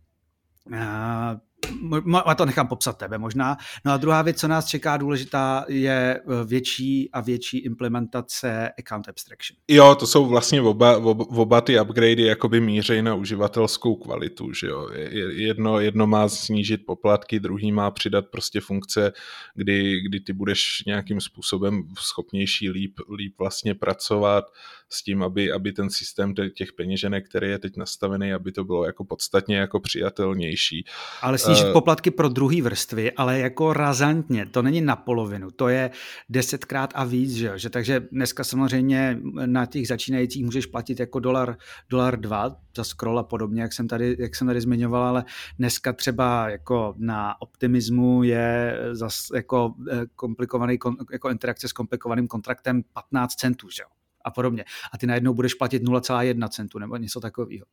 a 2.26 2.36
to 2.36 2.46
nechám 2.46 2.68
popsat 2.68 2.98
tebe 2.98 3.18
možná. 3.18 3.58
No 3.86 3.92
a 3.92 3.98
druhá 3.98 4.22
věc, 4.22 4.40
co 4.40 4.48
nás 4.48 4.66
čeká 4.66 4.98
důležitá, 4.98 5.66
je 5.68 6.20
eh, 6.20 6.46
větší 6.46 7.12
a 7.12 7.22
větší 7.22 7.58
implementace 7.58 8.72
account 8.80 9.10
abstraction. 9.10 9.58
Jo, 9.68 9.96
to 9.96 10.08
jsou 10.08 10.26
vlastně 10.26 10.62
oba, 10.62 10.98
oba, 10.98 11.26
oba 11.30 11.62
ty 11.62 11.80
upgradey 11.80 12.26
jakoby 12.26 12.62
mířej 12.62 13.02
na 13.02 13.16
uživatelskou 13.16 13.96
kvalitu, 13.96 14.54
že 14.54 14.68
jo. 14.68 14.90
Jedno, 15.30 15.80
jedno 15.80 16.08
má 16.08 16.30
snížit 16.30 16.86
poplatky, 16.86 17.40
druhý 17.40 17.72
má 17.72 17.92
přidat 17.92 18.26
prostě 18.32 18.62
funkce, 18.62 19.12
kdy, 19.56 20.02
kdy 20.02 20.20
ty 20.20 20.34
budeš 20.34 20.84
nějakým 20.88 21.22
způsobem 21.22 21.84
schopnější 22.00 22.70
líp, 22.70 22.94
líp 23.18 23.34
vlastně 23.40 23.76
pracovat 23.76 24.46
s 24.90 25.04
tím, 25.04 25.24
aby, 25.24 25.52
aby 25.52 25.72
ten 25.72 25.90
systém 25.90 26.34
těch 26.34 26.74
peněženek, 26.74 27.30
který 27.30 27.50
je 27.50 27.60
teď 27.60 27.78
nastavený, 27.78 28.34
aby 28.34 28.52
to 28.52 28.64
bylo 28.64 28.86
jako 28.86 29.06
podstatně 29.06 29.58
jako 29.58 29.80
přijatelnější. 29.80 30.86
Ale 31.22 31.38
uh, 31.64 31.74
poplatky 31.74 32.12
pro 32.12 32.30
druhé 32.30 32.62
vrstvy, 32.62 33.12
ale 33.12 33.40
jako 33.40 33.74
razantně, 33.74 34.46
to 34.46 34.62
není 34.62 34.82
na 34.82 34.96
polovinu, 34.96 35.52
to 35.52 35.68
je 35.68 35.92
desetkrát 36.30 36.94
a 36.96 37.04
víc, 37.04 37.34
že, 37.34 37.52
že 37.56 37.70
takže 37.70 38.08
dneska 38.12 38.44
samozřejmě 38.44 39.20
na 39.46 39.66
těch 39.66 39.88
začínajících 39.88 40.46
můžeš 40.46 40.66
platit 40.66 41.00
jako 41.00 41.20
dolar, 41.20 41.58
dolar 41.90 42.20
dva 42.20 42.56
za 42.76 42.84
scroll 42.84 43.20
a 43.20 43.24
podobně, 43.24 43.62
jak 43.62 43.74
jsem 43.74 43.88
tady, 43.88 44.16
jak 44.20 44.36
jsem 44.36 44.48
tady 44.48 44.62
zmiňoval, 44.62 45.04
ale 45.04 45.26
dneska 45.60 45.94
třeba 45.94 46.50
jako 46.50 46.94
na 46.98 47.42
optimismu 47.42 48.24
je 48.24 48.80
zas 48.92 49.28
jako 49.36 49.74
eh, 49.92 50.02
komplikovaný, 50.16 50.78
jako 51.12 51.30
interakce 51.30 51.68
s 51.68 51.74
komplikovaným 51.74 52.28
kontraktem 52.28 52.84
15 52.94 53.34
centů, 53.34 53.70
že 53.70 53.84
a 54.26 54.32
podobně. 54.32 54.66
A 54.94 54.98
ty 54.98 55.08
najednou 55.08 55.34
budeš 55.34 55.54
platit 55.54 55.84
0,1 55.84 56.50
centu 56.50 56.80
nebo 56.80 56.98
něco 56.98 57.20
takového. 57.20 57.66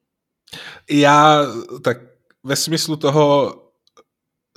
Já 0.90 1.46
tak 1.82 1.98
ve 2.44 2.56
smyslu 2.56 2.96
toho, 2.96 3.54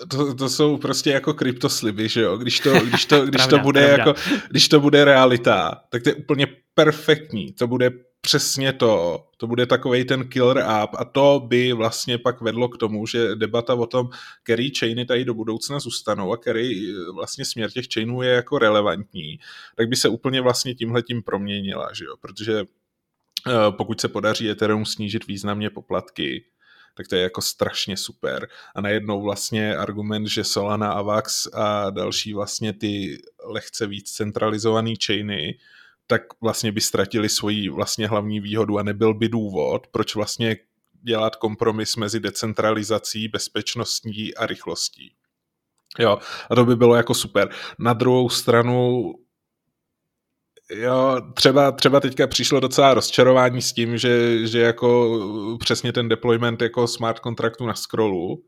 to, 0.10 0.36
to 0.36 0.50
jsou 0.50 0.78
prostě 0.78 1.10
jako 1.10 1.34
kryptosliby, 1.34 2.10
že 2.10 2.22
jo? 2.22 2.38
Když 2.38 2.60
to, 2.60 2.80
když 2.80 3.06
to, 3.06 3.26
když 3.26 3.42
pravda, 3.42 3.58
to 3.58 3.64
bude 3.64 3.86
pravda. 3.86 4.04
jako, 4.08 4.42
když 4.50 4.70
to 4.70 4.80
bude 4.80 5.06
realita, 5.06 5.82
tak 5.90 6.04
to 6.04 6.10
je 6.10 6.16
úplně 6.16 6.48
perfektní. 6.74 7.54
To 7.54 7.68
bude 7.68 7.92
přesně 8.22 8.74
to, 8.74 9.24
to 9.38 9.48
bude 9.48 9.66
takový 9.66 10.06
ten 10.06 10.28
killer 10.28 10.60
app 10.60 10.96
a 10.98 11.06
to 11.06 11.46
by 11.48 11.74
vlastně 11.74 12.18
pak 12.18 12.42
vedlo 12.42 12.70
k 12.70 12.78
tomu, 12.78 13.08
že 13.08 13.36
debata 13.36 13.74
o 13.74 13.86
tom, 13.86 14.10
který 14.44 14.76
chainy 14.76 15.06
tady 15.06 15.26
do 15.26 15.34
budoucna 15.34 15.80
zůstanou 15.80 16.34
a 16.34 16.38
který 16.38 16.94
vlastně 17.14 17.46
směr 17.46 17.72
těch 17.72 17.86
chainů 17.94 18.22
je 18.22 18.32
jako 18.32 18.60
relevantní, 18.60 19.40
tak 19.76 19.90
by 19.90 19.96
se 19.96 20.10
úplně 20.10 20.42
vlastně 20.42 20.76
tímhletím 20.76 21.24
proměnila, 21.24 21.90
že 21.94 22.06
jo? 22.06 22.16
protože 22.22 22.60
eh, 22.60 23.72
pokud 23.72 24.02
se 24.02 24.08
podaří 24.08 24.50
Ethereum 24.50 24.86
snížit 24.86 25.28
významně 25.28 25.70
poplatky, 25.70 26.44
tak 26.98 27.08
to 27.08 27.16
je 27.16 27.22
jako 27.22 27.42
strašně 27.42 27.98
super. 27.98 28.48
A 28.76 28.82
najednou 28.82 29.22
vlastně 29.22 29.78
argument, 29.78 30.28
že 30.28 30.44
Solana, 30.44 30.92
Avax 30.92 31.48
a 31.54 31.90
další 31.90 32.34
vlastně 32.34 32.74
ty 32.74 33.22
lehce 33.44 33.88
víc 33.88 34.12
centralizované 34.12 34.94
chainy, 35.06 35.58
tak 36.08 36.22
vlastně 36.42 36.72
by 36.72 36.82
ztratili 36.82 37.30
svoji 37.30 37.70
vlastně 37.70 38.08
hlavní 38.08 38.40
výhodu 38.40 38.78
a 38.78 38.84
nebyl 38.84 39.14
by 39.14 39.30
důvod, 39.30 39.88
proč 39.88 40.16
vlastně 40.16 40.58
dělat 41.02 41.36
kompromis 41.36 41.96
mezi 41.96 42.20
decentralizací, 42.20 43.28
bezpečností 43.28 44.36
a 44.36 44.46
rychlostí. 44.46 45.14
Jo, 46.00 46.20
a 46.50 46.56
to 46.56 46.66
by 46.66 46.76
bylo 46.76 46.96
jako 46.96 47.14
super. 47.14 47.50
Na 47.80 47.94
druhou 47.94 48.30
stranu 48.30 49.14
jo, 50.70 51.22
třeba, 51.34 51.72
třeba 51.72 52.00
teďka 52.00 52.28
přišlo 52.28 52.60
docela 52.60 52.94
rozčarování 52.94 53.62
s 53.62 53.74
tím, 53.74 53.98
že, 53.98 54.48
že 54.48 54.60
jako 54.60 55.20
přesně 55.60 55.94
ten 55.94 56.10
deployment 56.10 56.62
jako 56.62 56.88
smart 56.88 57.20
kontraktu 57.20 57.66
na 57.66 57.74
scrollu 57.74 58.44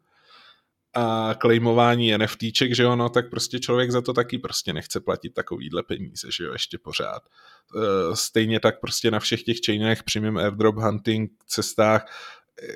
a 0.93 1.35
klejmování 1.37 2.17
NFTček, 2.17 2.75
že 2.75 2.87
ono, 2.87 3.09
tak 3.09 3.29
prostě 3.29 3.59
člověk 3.59 3.91
za 3.91 4.01
to 4.01 4.13
taky 4.13 4.37
prostě 4.37 4.73
nechce 4.73 4.99
platit 4.99 5.33
takovýhle 5.33 5.83
peníze, 5.83 6.27
že 6.31 6.43
jo, 6.43 6.53
ještě 6.53 6.77
pořád. 6.77 7.23
E, 7.23 8.15
stejně 8.15 8.59
tak 8.59 8.79
prostě 8.79 9.11
na 9.11 9.19
všech 9.19 9.43
těch 9.43 9.57
chainech, 9.65 10.03
přímým 10.03 10.37
airdrop 10.37 10.75
hunting 10.75 11.31
cestách, 11.47 12.05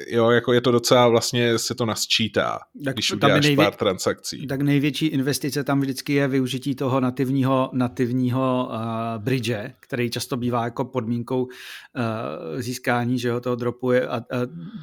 jo, 0.07 0.29
jako 0.29 0.53
je 0.53 0.61
to 0.61 0.71
docela 0.71 1.07
vlastně 1.07 1.59
se 1.59 1.75
to 1.75 1.85
nasčítá, 1.85 2.59
tak 2.85 2.95
když 2.95 3.11
uděláš 3.11 3.45
nejvě- 3.45 3.65
pár 3.65 3.75
transakcí. 3.75 4.47
Tak 4.47 4.61
největší 4.61 5.05
investice 5.05 5.63
tam 5.63 5.81
vždycky 5.81 6.13
je 6.13 6.27
využití 6.27 6.75
toho 6.75 6.99
nativního, 6.99 7.69
nativního 7.73 8.69
uh, 8.69 9.23
bridge, 9.23 9.73
který 9.79 10.09
často 10.09 10.37
bývá 10.37 10.63
jako 10.63 10.85
podmínkou 10.85 11.43
uh, 11.43 11.49
získání 12.61 13.19
že 13.19 13.27
jo, 13.27 13.39
toho 13.39 13.55
dropu, 13.55 13.91
je, 13.91 14.07
a, 14.07 14.17
a, 14.17 14.23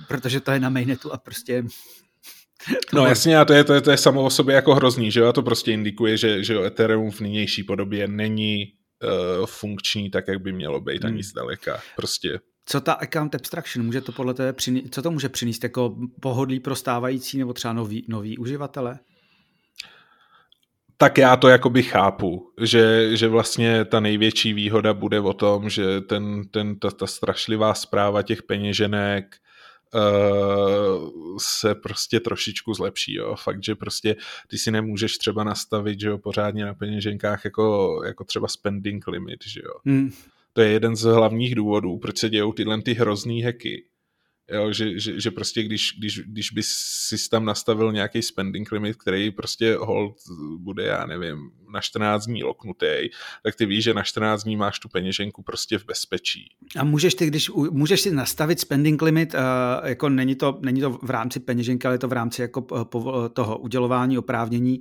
protože 0.09 0.41
to 0.41 0.51
je 0.51 0.61
na 0.61 0.69
mainnetu 0.69 1.13
a 1.13 1.19
prostě 1.19 1.65
No 2.95 3.07
jasně, 3.07 3.39
a 3.39 3.45
to 3.45 3.53
je, 3.53 3.65
to, 3.65 3.75
je, 3.75 3.81
to 3.81 3.91
je 3.91 3.97
samo 3.97 4.25
o 4.25 4.31
sobě 4.31 4.55
jako 4.55 4.75
hrozný, 4.75 5.11
že 5.11 5.21
jo, 5.21 5.27
a 5.27 5.33
to 5.33 5.43
prostě 5.43 5.73
indikuje, 5.73 6.17
že, 6.17 6.45
že 6.45 6.67
Ethereum 6.67 7.11
v 7.11 7.21
nynější 7.21 7.65
podobě 7.65 8.09
není 8.09 8.73
uh, 9.41 9.47
funkční 9.47 10.11
tak, 10.11 10.29
jak 10.29 10.43
by 10.43 10.53
mělo 10.53 10.81
být, 10.81 11.05
ani 11.05 11.15
hmm. 11.15 11.23
zdaleka. 11.23 11.81
Prostě 11.97 12.41
co 12.71 12.81
ta 12.81 12.93
account 12.93 13.35
abstraction 13.35 13.87
může 13.87 14.01
to 14.01 14.13
podle 14.13 14.35
tebe 14.35 14.53
přinést, 14.53 14.95
co 14.95 15.03
to 15.03 15.11
může 15.11 15.29
přinést 15.29 15.63
jako 15.63 15.97
pohodlí 16.21 16.61
pro 16.61 16.77
stávající 16.77 17.39
nebo 17.39 17.53
třeba 17.53 17.75
nový, 17.75 18.05
nový 18.09 18.39
uživatele? 18.39 18.99
Tak 20.97 21.19
já 21.19 21.37
to 21.37 21.49
jakoby 21.49 21.83
chápu, 21.83 22.53
že, 22.61 23.17
že 23.17 23.29
vlastně 23.29 23.85
ta 23.85 24.01
největší 24.01 24.53
výhoda 24.53 24.95
bude 24.95 25.21
o 25.21 25.33
tom, 25.33 25.71
že 25.71 26.01
ten, 26.01 26.49
ten, 26.51 26.79
ta, 26.79 26.91
ta 26.91 27.07
strašlivá 27.07 27.75
zpráva 27.75 28.23
těch 28.23 28.43
peněženek 28.43 29.37
uh, 29.95 31.39
se 31.41 31.75
prostě 31.75 32.21
trošičku 32.21 32.75
zlepší. 32.75 33.15
Jo. 33.15 33.37
Fakt, 33.37 33.65
že 33.65 33.75
prostě 33.75 34.17
ty 34.49 34.59
si 34.59 34.71
nemůžeš 34.71 35.19
třeba 35.19 35.45
nastavit 35.45 36.01
že 36.01 36.09
jo, 36.09 36.19
pořádně 36.19 36.65
na 36.65 36.75
peněženkách 36.75 37.45
jako, 37.45 38.01
jako 38.07 38.25
třeba 38.25 38.49
spending 38.49 39.07
limit. 39.07 39.45
Že 39.47 39.61
jo. 39.65 39.73
Hmm 39.85 40.13
to 40.53 40.63
je 40.63 40.71
jeden 40.71 40.97
z 40.97 41.03
hlavních 41.03 41.55
důvodů, 41.55 41.99
proč 41.99 42.19
se 42.19 42.29
dějou 42.29 42.53
tyhle 42.53 42.83
ty 42.83 42.95
hrozný 42.95 43.43
hacky. 43.43 43.89
Jo, 44.53 44.73
že, 44.73 45.01
že, 45.01 45.21
že 45.21 45.31
prostě 45.31 45.63
když, 45.63 45.95
když, 45.99 46.21
když 46.27 46.51
bys 46.51 46.69
si 47.09 47.29
tam 47.31 47.45
nastavil 47.45 47.93
nějaký 47.93 48.23
spending 48.23 48.73
limit, 48.73 48.97
který 48.97 49.31
prostě 49.31 49.77
hold 49.77 50.17
bude, 50.59 50.85
já 50.85 51.07
nevím, 51.07 51.51
na 51.73 51.81
14 51.81 52.27
dní 52.27 52.45
loknutý, 52.45 53.09
tak 53.43 53.55
ty 53.55 53.67
víš, 53.67 53.85
že 53.85 53.95
na 53.95 54.03
14 54.03 54.45
dní 54.45 54.57
máš 54.57 54.79
tu 54.79 54.89
peněženku 54.89 55.43
prostě 55.43 55.79
v 55.79 55.85
bezpečí. 55.85 56.49
A 56.79 56.85
můžeš 56.85 57.15
ty, 57.15 57.27
když 57.27 57.51
můžeš 57.71 58.01
si 58.01 58.11
nastavit 58.11 58.61
spending 58.61 59.03
limit, 59.03 59.35
uh, 59.35 59.41
jako 59.89 60.09
není 60.09 60.35
to, 60.35 60.59
není 60.63 60.81
to 60.81 60.91
v 61.03 61.11
rámci 61.11 61.41
peněženky, 61.41 61.87
ale 61.87 61.95
je 61.95 61.99
to 61.99 62.09
v 62.09 62.13
rámci 62.13 62.43
jako 62.43 62.61
toho 63.33 63.59
udělování 63.59 64.19
oprávnění 64.19 64.79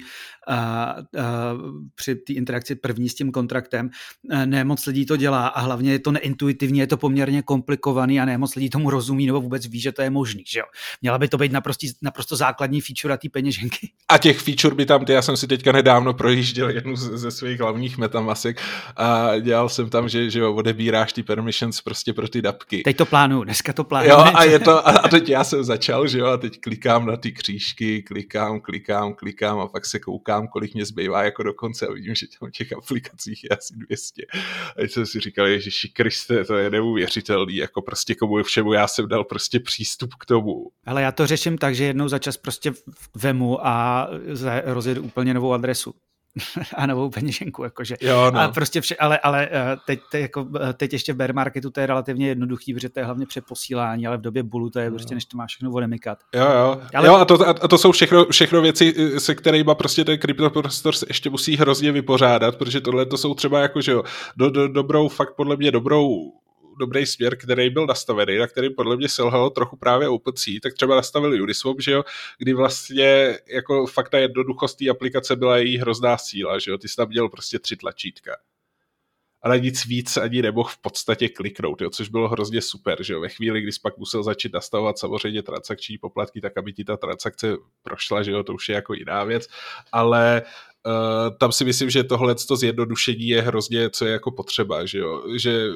při 1.95 2.15
té 2.15 2.33
interakci 2.33 2.75
první 2.75 3.09
s 3.09 3.15
tím 3.15 3.31
kontraktem. 3.31 3.89
Uh, 4.33 4.45
ne 4.45 4.63
moc 4.63 4.85
lidí 4.85 5.05
to 5.05 5.17
dělá 5.17 5.47
a 5.47 5.61
hlavně 5.61 5.91
je 5.91 5.99
to 5.99 6.11
neintuitivní, 6.11 6.79
je 6.79 6.87
to 6.87 6.97
poměrně 6.97 7.41
komplikovaný 7.41 8.19
a 8.19 8.25
ne 8.25 8.37
moc 8.37 8.55
lidí 8.55 8.69
tomu 8.69 8.89
rozumí 8.89 9.25
nebo 9.25 9.41
vůbec 9.41 9.56
ví, 9.65 9.79
že 9.79 9.91
to 9.91 10.01
je 10.01 10.09
možný. 10.09 10.43
Že 10.47 10.59
jo? 10.59 10.65
Měla 11.01 11.17
by 11.17 11.27
to 11.27 11.37
být 11.37 11.51
naprosto, 11.51 11.87
naprosto 12.01 12.35
základní 12.35 12.81
feature 12.81 13.17
té 13.17 13.29
peněženky. 13.29 13.89
A 14.09 14.17
těch 14.17 14.39
feature 14.39 14.75
by 14.75 14.85
tam, 14.85 15.05
ty, 15.05 15.13
já 15.13 15.21
jsem 15.21 15.37
si 15.37 15.47
teďka 15.47 15.71
nedávno 15.71 16.13
projížděl 16.13 16.69
jednu 16.69 16.95
ze 16.95 17.31
svých 17.31 17.59
hlavních 17.59 17.97
metamasek 17.97 18.61
a 18.95 19.39
dělal 19.39 19.69
jsem 19.69 19.89
tam, 19.89 20.09
že, 20.09 20.29
že 20.29 20.39
jo, 20.39 20.53
odebíráš 20.53 21.13
ty 21.13 21.23
permissions 21.23 21.81
prostě 21.81 22.13
pro 22.13 22.27
ty 22.27 22.41
dapky. 22.41 22.81
Teď 22.83 22.97
to 22.97 23.05
plánuju, 23.05 23.43
dneska 23.43 23.73
to 23.73 23.83
plánuju. 23.83 24.11
Jo, 24.11 24.17
a, 24.17 24.43
je 24.43 24.59
to, 24.59 24.87
a 24.87 25.07
teď 25.07 25.29
já 25.29 25.43
jsem 25.43 25.63
začal, 25.63 26.07
že 26.07 26.19
jo, 26.19 26.25
a 26.25 26.37
teď 26.37 26.59
klikám 26.61 27.05
na 27.05 27.17
ty 27.17 27.31
křížky, 27.31 28.01
klikám, 28.01 28.59
klikám, 28.61 29.13
klikám 29.13 29.59
a 29.59 29.67
pak 29.67 29.85
se 29.85 29.99
koukám, 29.99 30.47
kolik 30.47 30.73
mě 30.73 30.85
zbývá 30.85 31.23
jako 31.23 31.43
do 31.43 31.53
konce 31.53 31.87
a 31.87 31.93
vidím, 31.93 32.15
že 32.15 32.25
tam 32.39 32.51
těch 32.51 32.73
aplikacích 32.73 33.43
je 33.43 33.49
asi 33.49 33.73
200. 33.75 34.23
A 34.77 34.81
teď 34.81 34.91
jsem 34.91 35.05
si 35.05 35.19
říkal, 35.19 35.59
že 35.59 35.69
Kriste, 35.93 36.45
to 36.45 36.55
je 36.55 36.69
neuvěřitelný, 36.69 37.55
jako 37.55 37.81
prostě 37.81 38.15
komu 38.15 38.43
všemu 38.43 38.73
já 38.73 38.87
jsem 38.87 39.07
dal 39.07 39.23
prostě 39.23 39.46
přístup 39.59 40.15
k 40.19 40.25
tomu. 40.25 40.65
Ale 40.85 41.01
já 41.01 41.11
to 41.11 41.27
řeším 41.27 41.57
tak, 41.57 41.75
že 41.75 41.83
jednou 41.83 42.07
za 42.07 42.19
čas 42.19 42.37
prostě 42.37 42.73
vemu 43.15 43.67
a 43.67 44.07
rozjedu 44.65 45.03
úplně 45.03 45.33
novou 45.33 45.53
adresu. 45.53 45.93
a 46.75 46.85
novou 46.85 47.09
peněženku, 47.09 47.63
jakože. 47.63 47.95
Jo, 48.01 48.31
no. 48.31 48.39
A 48.39 48.47
prostě 48.47 48.81
vše, 48.81 48.95
ale, 48.95 49.19
ale 49.19 49.49
eh, 49.51 49.77
teď, 49.85 49.99
teď, 50.11 50.21
jako, 50.21 50.47
eh, 50.69 50.73
teď 50.73 50.93
ještě 50.93 51.13
v 51.13 51.15
bear 51.15 51.33
marketu 51.33 51.69
to 51.69 51.79
je 51.79 51.85
relativně 51.85 52.27
jednoduchý, 52.27 52.73
protože 52.73 52.89
to 52.89 52.99
je 52.99 53.05
hlavně 53.05 53.25
přeposílání, 53.25 54.07
ale 54.07 54.17
v 54.17 54.21
době 54.21 54.43
bulu 54.43 54.69
to 54.69 54.79
je 54.79 54.91
prostě, 54.91 55.15
než 55.15 55.25
to 55.25 55.37
máš 55.37 55.49
všechno 55.49 55.71
odemykat. 55.71 56.19
Jo, 56.35 56.45
jo. 56.45 56.81
Ale... 56.95 57.07
jo 57.07 57.15
a, 57.15 57.25
to, 57.25 57.47
a 57.47 57.67
to 57.67 57.77
jsou 57.77 57.91
všechno, 57.91 58.25
všechno 58.25 58.61
věci, 58.61 58.93
eh, 58.97 59.19
se 59.19 59.35
kterými 59.35 59.75
prostě 59.75 60.05
ten 60.05 60.19
kryptoprostor 60.19 60.95
se 60.95 61.05
ještě 61.09 61.29
musí 61.29 61.57
hrozně 61.57 61.91
vypořádat, 61.91 62.55
protože 62.55 62.81
tohle 62.81 63.05
to 63.05 63.17
jsou 63.17 63.33
třeba 63.33 63.59
jako, 63.59 63.81
že 63.81 63.91
jo, 63.91 64.03
do, 64.37 64.49
do, 64.49 64.67
dobrou, 64.67 65.07
fakt 65.07 65.35
podle 65.35 65.57
mě 65.57 65.71
dobrou 65.71 66.31
dobrý 66.77 67.05
směr, 67.05 67.37
který 67.37 67.69
byl 67.69 67.85
nastavený, 67.85 68.37
na 68.37 68.47
který 68.47 68.69
podle 68.69 68.97
mě 68.97 69.09
selhalo 69.09 69.49
trochu 69.49 69.77
právě 69.77 70.09
OpenSea, 70.09 70.59
tak 70.63 70.73
třeba 70.73 70.95
nastavili 70.95 71.41
Uniswap, 71.41 71.81
že 71.81 71.91
jo, 71.91 72.03
kdy 72.37 72.53
vlastně 72.53 73.37
jako 73.47 73.87
fakt 73.87 74.09
ta 74.09 74.17
jednoduchost 74.17 74.77
té 74.77 74.89
aplikace 74.89 75.35
byla 75.35 75.57
její 75.57 75.77
hrozná 75.77 76.17
síla, 76.17 76.59
že 76.59 76.71
jo, 76.71 76.77
ty 76.77 76.89
jsi 76.89 76.95
tam 76.95 77.07
měl 77.07 77.29
prostě 77.29 77.59
tři 77.59 77.75
tlačítka. 77.75 78.31
Ale 79.41 79.59
nic 79.59 79.85
víc 79.85 80.17
ani 80.17 80.41
nemohl 80.41 80.69
v 80.69 80.77
podstatě 80.77 81.29
kliknout, 81.29 81.81
jo, 81.81 81.89
což 81.89 82.09
bylo 82.09 82.29
hrozně 82.29 82.61
super, 82.61 83.03
že 83.03 83.13
jo, 83.13 83.21
ve 83.21 83.29
chvíli, 83.29 83.61
kdy 83.61 83.71
jsi 83.71 83.79
pak 83.83 83.97
musel 83.97 84.23
začít 84.23 84.53
nastavovat 84.53 84.99
samozřejmě 84.99 85.43
transakční 85.43 85.97
poplatky, 85.97 86.41
tak 86.41 86.57
aby 86.57 86.73
ti 86.73 86.83
ta 86.83 86.97
transakce 86.97 87.57
prošla, 87.83 88.23
že 88.23 88.31
jo, 88.31 88.43
to 88.43 88.53
už 88.53 88.69
je 88.69 88.75
jako 88.75 88.93
jiná 88.93 89.23
věc, 89.23 89.47
ale 89.91 90.41
Uh, 90.87 91.37
tam 91.37 91.51
si 91.51 91.65
myslím, 91.65 91.89
že 91.89 92.03
tohle 92.03 92.35
to 92.35 92.55
zjednodušení 92.55 93.27
je 93.27 93.41
hrozně, 93.41 93.89
co 93.89 94.05
je 94.05 94.11
jako 94.11 94.31
potřeba, 94.31 94.85
že 94.85 94.99
jo? 94.99 95.23
že 95.37 95.67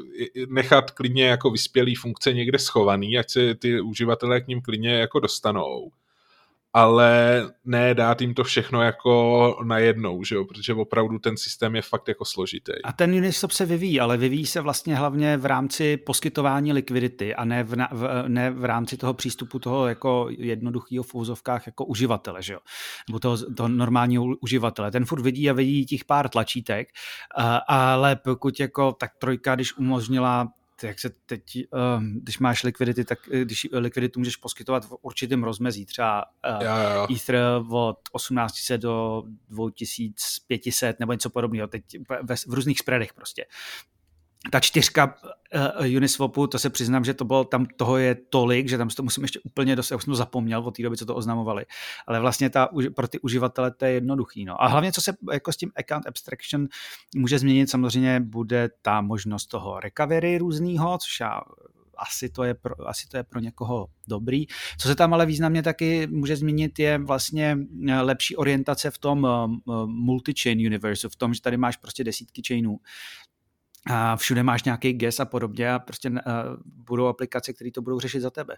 nechat 0.47 0.91
klidně 0.91 1.25
jako 1.25 1.51
vyspělý 1.51 1.95
funkce 1.95 2.33
někde 2.33 2.59
schovaný, 2.59 3.17
ať 3.17 3.29
se 3.29 3.55
ty 3.55 3.81
uživatelé 3.81 4.41
k 4.41 4.47
ním 4.47 4.61
klidně 4.61 4.93
jako 4.93 5.19
dostanou 5.19 5.91
ale 6.73 7.41
ne 7.65 7.93
dát 7.93 8.21
jim 8.21 8.33
to 8.33 8.43
všechno 8.43 8.81
jako 8.81 9.55
najednou, 9.63 10.23
že 10.23 10.35
jo? 10.35 10.45
protože 10.45 10.73
opravdu 10.73 11.19
ten 11.19 11.37
systém 11.37 11.75
je 11.75 11.81
fakt 11.81 12.07
jako 12.07 12.25
složitý. 12.25 12.71
A 12.83 12.91
ten 12.93 13.13
Uniswap 13.13 13.51
se 13.51 13.65
vyvíjí, 13.65 13.99
ale 13.99 14.17
vyvíjí 14.17 14.45
se 14.45 14.61
vlastně 14.61 14.95
hlavně 14.95 15.37
v 15.37 15.45
rámci 15.45 15.97
poskytování 15.97 16.73
likvidity 16.73 17.35
a 17.35 17.45
ne 17.45 17.63
v, 17.63 17.75
v, 17.91 18.23
ne 18.27 18.51
v 18.51 18.65
rámci 18.65 18.97
toho 18.97 19.13
přístupu 19.13 19.59
toho 19.59 19.87
jako 19.87 20.27
jednoduchého 20.29 21.03
v 21.03 21.15
úzovkách 21.15 21.65
jako 21.65 21.85
uživatele, 21.85 22.41
že 22.41 22.53
jo? 22.53 22.59
nebo 23.07 23.19
toho, 23.19 23.37
toho 23.55 23.69
normálního 23.69 24.25
uživatele. 24.41 24.91
Ten 24.91 25.05
furt 25.05 25.21
vidí 25.21 25.49
a 25.49 25.53
vidí 25.53 25.85
těch 25.85 26.05
pár 26.05 26.29
tlačítek, 26.29 26.87
ale 27.67 28.15
pokud 28.15 28.59
jako 28.59 28.91
tak 28.93 29.11
trojka, 29.19 29.55
když 29.55 29.77
umožnila 29.77 30.47
jak 30.87 30.99
se 30.99 31.09
teď, 31.25 31.43
ehm, 31.57 32.19
když 32.21 32.39
máš 32.39 32.63
likvidity, 32.63 33.05
tak 33.05 33.19
eh, 33.31 33.41
když 33.41 33.67
likviditu 33.73 34.19
můžeš 34.19 34.35
poskytovat 34.35 34.85
v 34.85 34.97
určitém 35.01 35.43
rozmezí, 35.43 35.85
třeba 35.85 36.25
jo, 36.61 36.69
jo. 36.95 37.07
Ether 37.15 37.35
od 37.69 37.99
1800 38.17 38.81
do 38.81 39.23
2500 39.49 40.99
nebo 40.99 41.13
něco 41.13 41.29
podobného, 41.29 41.67
teď 41.67 41.83
v 42.47 42.53
různých 42.53 42.79
spreadech 42.79 43.13
prostě 43.13 43.45
ta 44.49 44.59
čtyřka 44.59 45.15
uh, 45.85 45.95
Uniswapu, 45.95 46.47
to 46.47 46.59
se 46.59 46.69
přiznám, 46.69 47.03
že 47.05 47.13
to 47.13 47.25
bylo, 47.25 47.43
tam 47.43 47.65
toho 47.65 47.97
je 47.97 48.15
tolik, 48.15 48.69
že 48.69 48.77
tam 48.77 48.89
to 48.89 49.03
musím 49.03 49.23
ještě 49.23 49.39
úplně 49.43 49.75
dost, 49.75 49.91
já 49.91 49.97
už 49.97 50.03
jsem 50.03 50.11
to 50.11 50.15
zapomněl 50.15 50.59
od 50.59 50.77
té 50.77 50.83
doby, 50.83 50.97
co 50.97 51.05
to 51.05 51.15
oznamovali, 51.15 51.65
ale 52.07 52.19
vlastně 52.19 52.49
ta, 52.49 52.69
pro 52.95 53.07
ty 53.07 53.19
uživatele 53.19 53.71
to 53.71 53.85
je 53.85 53.91
jednoduchý. 53.91 54.45
No. 54.45 54.63
A 54.63 54.67
hlavně, 54.67 54.91
co 54.91 55.01
se 55.01 55.13
jako 55.31 55.51
s 55.51 55.57
tím 55.57 55.71
account 55.75 56.07
abstraction 56.07 56.67
může 57.15 57.39
změnit, 57.39 57.69
samozřejmě 57.69 58.19
bude 58.19 58.69
ta 58.81 59.01
možnost 59.01 59.45
toho 59.45 59.79
recovery 59.79 60.37
různýho, 60.37 60.97
což 60.97 61.19
já 61.19 61.41
asi 61.97 62.29
to, 62.29 62.43
je 62.43 62.53
pro, 62.53 62.89
asi 62.89 63.07
to 63.07 63.17
je 63.17 63.23
pro 63.23 63.39
někoho 63.39 63.87
dobrý. 64.07 64.45
Co 64.77 64.87
se 64.87 64.95
tam 64.95 65.13
ale 65.13 65.25
významně 65.25 65.63
taky 65.63 66.07
může 66.07 66.35
změnit, 66.35 66.79
je 66.79 66.97
vlastně 66.97 67.57
eh, 67.87 68.01
lepší 68.01 68.35
orientace 68.35 68.91
v 68.91 68.97
tom 68.97 69.27
multi-chain 69.85 70.65
universe, 70.67 71.09
v 71.09 71.15
tom, 71.15 71.33
že 71.33 71.41
tady 71.41 71.57
máš 71.57 71.77
prostě 71.77 72.03
desítky 72.03 72.41
chainů, 72.47 72.77
a 73.87 74.15
všude 74.15 74.43
máš 74.43 74.63
nějaký 74.63 74.93
gas 74.93 75.19
a 75.19 75.25
podobně 75.25 75.73
a 75.73 75.79
prostě 75.79 76.09
uh, 76.09 76.15
budou 76.65 77.07
aplikace, 77.07 77.53
které 77.53 77.71
to 77.71 77.81
budou 77.81 77.99
řešit 77.99 78.21
za 78.21 78.29
tebe. 78.29 78.55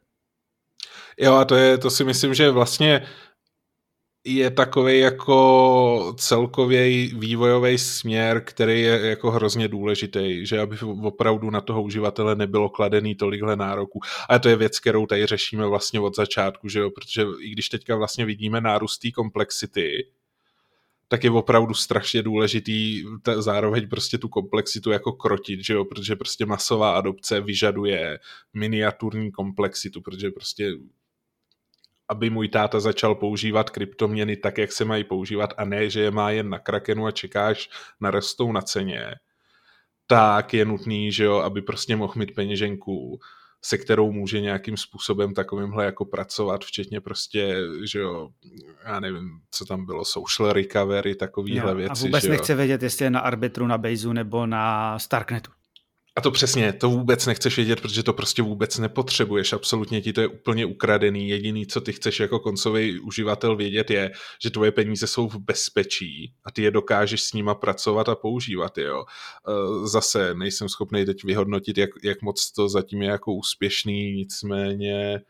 Jo 1.20 1.34
a 1.34 1.46
to, 1.46 1.56
je, 1.56 1.78
to 1.78 1.90
si 1.90 2.04
myslím, 2.04 2.34
že 2.34 2.52
vlastně 2.52 3.08
je 4.26 4.52
takový 4.52 5.00
jako 5.00 6.16
celkový 6.18 7.14
vývojový 7.16 7.78
směr, 7.78 8.44
který 8.46 8.82
je 8.82 9.00
jako 9.00 9.32
hrozně 9.32 9.68
důležitý, 9.68 10.46
že 10.46 10.60
aby 10.60 10.78
opravdu 11.04 11.50
na 11.50 11.62
toho 11.62 11.84
uživatele 11.84 12.36
nebylo 12.36 12.70
kladený 12.70 13.16
tolikhle 13.16 13.56
nároků. 13.56 14.00
A 14.30 14.40
to 14.40 14.50
je 14.50 14.56
věc, 14.56 14.80
kterou 14.80 15.06
tady 15.06 15.26
řešíme 15.26 15.68
vlastně 15.68 16.00
od 16.00 16.16
začátku, 16.16 16.70
že 16.70 16.80
jo, 16.80 16.90
protože 16.90 17.26
i 17.42 17.50
když 17.50 17.70
teďka 17.70 17.96
vlastně 17.96 18.26
vidíme 18.26 18.62
nárůst 18.62 18.98
té 18.98 19.12
komplexity, 19.12 20.08
tak 21.14 21.24
je 21.24 21.32
opravdu 21.32 21.74
strašně 21.74 22.24
důležitý 22.24 23.04
t- 23.22 23.42
zároveň 23.42 23.90
prostě 23.90 24.18
tu 24.18 24.30
komplexitu 24.30 24.92
jako 24.92 25.12
krotit, 25.12 25.66
že 25.66 25.74
jo, 25.74 25.86
protože 25.86 26.16
prostě 26.16 26.46
masová 26.46 26.98
adopce 26.98 27.42
vyžaduje 27.42 28.20
miniaturní 28.54 29.32
komplexitu, 29.32 30.02
protože 30.02 30.32
prostě 30.32 30.72
aby 32.10 32.30
můj 32.30 32.50
táta 32.50 32.80
začal 32.80 33.16
používat 33.16 33.70
kryptoměny 33.70 34.38
tak, 34.38 34.58
jak 34.58 34.72
se 34.72 34.86
mají 34.86 35.04
používat 35.04 35.54
a 35.58 35.66
ne, 35.66 35.90
že 35.90 36.02
je 36.02 36.12
má 36.12 36.32
jen 36.32 36.50
na 36.50 36.60
Krakenu 36.60 37.06
a 37.06 37.12
čekáš 37.12 37.70
na 38.02 38.12
restou 38.12 38.52
na 38.52 38.62
ceně, 38.62 39.16
tak 40.08 40.54
je 40.54 40.66
nutný, 40.66 41.12
že 41.12 41.24
jo, 41.24 41.36
aby 41.36 41.62
prostě 41.62 41.96
mohl 41.96 42.14
mít 42.16 42.36
peněženku, 42.36 43.20
se 43.66 43.78
kterou 43.78 44.12
může 44.12 44.42
nějakým 44.42 44.78
způsobem 44.78 45.34
takovýmhle 45.34 45.86
jako 45.86 46.06
pracovat, 46.06 46.66
včetně 46.66 47.02
prostě, 47.02 47.56
že 47.92 48.00
jo, 48.00 48.30
já 48.86 49.00
nevím, 49.00 49.30
co 49.52 49.66
tam 49.66 49.86
bylo, 49.86 50.06
social 50.06 50.54
recovery, 50.54 51.16
takovýhle 51.16 51.72
jo, 51.72 51.78
věci. 51.78 51.92
A 51.92 52.06
vůbec 52.06 52.24
že 52.24 52.30
nechce 52.30 52.54
jo. 52.54 52.58
vědět, 52.58 52.84
jestli 52.84 53.06
je 53.06 53.10
na 53.10 53.20
arbitru, 53.20 53.68
na 53.68 53.78
Bejzu 53.78 54.14
nebo 54.14 54.46
na 54.46 55.00
Starknetu. 55.00 55.52
A 56.16 56.22
to 56.22 56.32
přesně, 56.32 56.74
to 56.74 56.90
vůbec 56.90 57.26
nechceš 57.26 57.56
vědět, 57.56 57.82
protože 57.82 58.04
to 58.04 58.14
prostě 58.14 58.42
vůbec 58.42 58.78
nepotřebuješ, 58.78 59.54
absolutně 59.54 60.02
ti 60.02 60.14
to 60.14 60.22
je 60.22 60.28
úplně 60.28 60.66
ukradený. 60.66 61.30
Jediný, 61.30 61.66
co 61.66 61.82
ty 61.82 61.94
chceš 61.94 62.20
jako 62.20 62.40
koncový 62.40 63.00
uživatel 63.00 63.56
vědět, 63.56 63.92
je, 63.92 64.12
že 64.44 64.50
tvoje 64.50 64.72
peníze 64.72 65.08
jsou 65.08 65.28
v 65.30 65.38
bezpečí 65.38 66.34
a 66.46 66.52
ty 66.52 66.62
je 66.62 66.72
dokážeš 66.72 67.24
s 67.24 67.34
nima 67.34 67.56
pracovat 67.56 68.10
a 68.10 68.16
používat, 68.16 68.78
jo. 68.78 69.04
E, 69.04 69.88
zase 69.88 70.34
nejsem 70.34 70.70
schopný 70.70 71.06
teď 71.06 71.24
vyhodnotit, 71.24 71.78
jak, 71.78 71.90
jak 72.04 72.22
moc 72.22 72.52
to 72.52 72.70
zatím 72.70 73.02
je 73.02 73.10
jako 73.10 73.34
úspěšný, 73.34 74.12
nicméně 74.12 75.22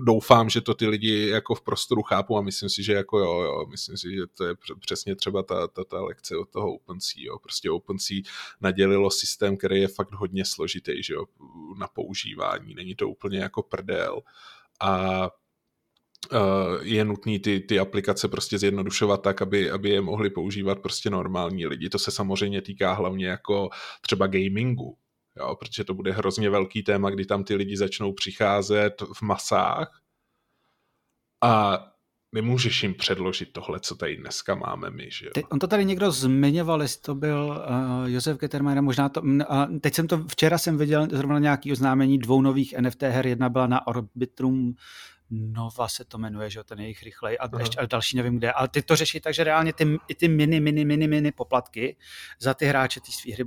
doufám, 0.00 0.50
že 0.50 0.60
to 0.60 0.74
ty 0.74 0.86
lidi 0.86 1.28
jako 1.28 1.54
v 1.54 1.62
prostoru 1.62 2.02
chápou 2.02 2.38
a 2.38 2.42
myslím 2.42 2.68
si, 2.68 2.82
že 2.82 2.92
jako 2.92 3.18
jo, 3.18 3.40
jo 3.40 3.66
myslím 3.70 3.96
si, 3.96 4.14
že 4.14 4.22
to 4.36 4.44
je 4.44 4.54
přesně 4.80 5.16
třeba 5.16 5.42
ta, 5.42 5.68
ta, 5.68 5.84
ta 5.84 6.02
lekce 6.02 6.36
od 6.36 6.50
toho 6.50 6.74
OpenSea, 6.74 7.22
jo. 7.24 7.38
Prostě 7.38 7.70
OpenSea 7.70 8.22
nadělilo 8.60 9.10
systém, 9.10 9.56
který 9.56 9.80
je 9.80 9.88
fakt 9.88 10.12
hodně 10.12 10.44
složitý, 10.44 11.02
že 11.02 11.14
jo, 11.14 11.24
na 11.78 11.88
používání, 11.88 12.74
není 12.74 12.94
to 12.94 13.08
úplně 13.08 13.38
jako 13.38 13.62
prdel 13.62 14.22
a 14.80 15.30
Uh, 16.32 16.78
je 16.82 17.04
nutný 17.04 17.38
ty, 17.38 17.60
ty 17.60 17.78
aplikace 17.78 18.28
prostě 18.28 18.58
zjednodušovat 18.58 19.22
tak, 19.22 19.42
aby, 19.42 19.70
aby 19.70 19.88
je 19.90 20.00
mohli 20.00 20.30
používat 20.30 20.78
prostě 20.78 21.10
normální 21.10 21.66
lidi. 21.66 21.88
To 21.88 21.98
se 21.98 22.10
samozřejmě 22.10 22.62
týká 22.62 22.92
hlavně 22.92 23.26
jako 23.26 23.68
třeba 24.00 24.26
gamingu, 24.26 24.96
jo, 25.36 25.56
protože 25.56 25.84
to 25.84 25.94
bude 25.94 26.12
hrozně 26.12 26.50
velký 26.50 26.82
téma, 26.82 27.10
kdy 27.10 27.26
tam 27.26 27.44
ty 27.44 27.54
lidi 27.54 27.76
začnou 27.76 28.12
přicházet 28.12 29.02
v 29.14 29.22
masách 29.22 30.00
a 31.42 31.84
nemůžeš 32.32 32.82
jim 32.82 32.94
předložit 32.94 33.52
tohle, 33.52 33.80
co 33.80 33.94
tady 33.94 34.16
dneska 34.16 34.54
máme 34.54 34.90
my. 34.90 35.08
Že 35.10 35.26
jo? 35.26 35.42
On 35.48 35.58
to 35.58 35.66
tady 35.66 35.84
někdo 35.84 36.10
zmiňoval, 36.10 36.82
jestli 36.82 37.02
to 37.02 37.14
byl 37.14 37.64
uh, 37.68 38.10
Josef 38.10 38.38
Gettermeier, 38.38 38.82
možná 38.82 39.08
to, 39.08 39.22
uh, 39.22 39.40
teď 39.80 39.94
jsem 39.94 40.08
to, 40.08 40.24
včera 40.28 40.58
jsem 40.58 40.78
viděl 40.78 41.08
zrovna 41.12 41.38
nějaký 41.38 41.72
oznámení 41.72 42.18
dvou 42.18 42.42
nových 42.42 42.74
NFT 42.80 43.02
her, 43.02 43.26
jedna 43.26 43.48
byla 43.48 43.66
na 43.66 43.78
Arbitrum 43.78 44.74
Nova 45.30 45.88
se 45.88 46.04
to 46.04 46.18
jmenuje, 46.18 46.50
že 46.50 46.58
jo, 46.58 46.64
ten 46.64 46.80
jejich 46.80 47.02
rychlej 47.02 47.38
a, 47.40 47.58
ještě, 47.58 47.78
a 47.78 47.86
další 47.86 48.16
nevím 48.16 48.38
kde, 48.38 48.52
ale 48.52 48.68
ty 48.68 48.82
to 48.82 48.96
řeší 48.96 49.20
tak, 49.20 49.34
že 49.34 49.44
reálně 49.44 49.72
ty, 49.72 49.98
i 50.08 50.14
ty 50.14 50.28
mini, 50.28 50.60
mini, 50.60 50.84
mini, 50.84 51.08
mini 51.08 51.32
poplatky 51.32 51.96
za 52.40 52.54
ty 52.54 52.66
hráče 52.66 53.00
ty 53.00 53.12
svý 53.12 53.32
hry 53.32 53.44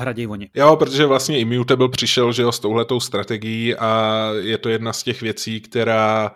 hradějí 0.00 0.26
oni. 0.26 0.50
Jo, 0.54 0.76
protože 0.76 1.06
vlastně 1.06 1.38
Immutable 1.38 1.88
přišel, 1.88 2.32
že 2.32 2.42
jo, 2.42 2.52
s 2.52 2.60
touhletou 2.60 3.00
strategií 3.00 3.74
a 3.74 4.22
je 4.40 4.58
to 4.58 4.68
jedna 4.68 4.92
z 4.92 5.02
těch 5.02 5.22
věcí, 5.22 5.60
která 5.60 6.30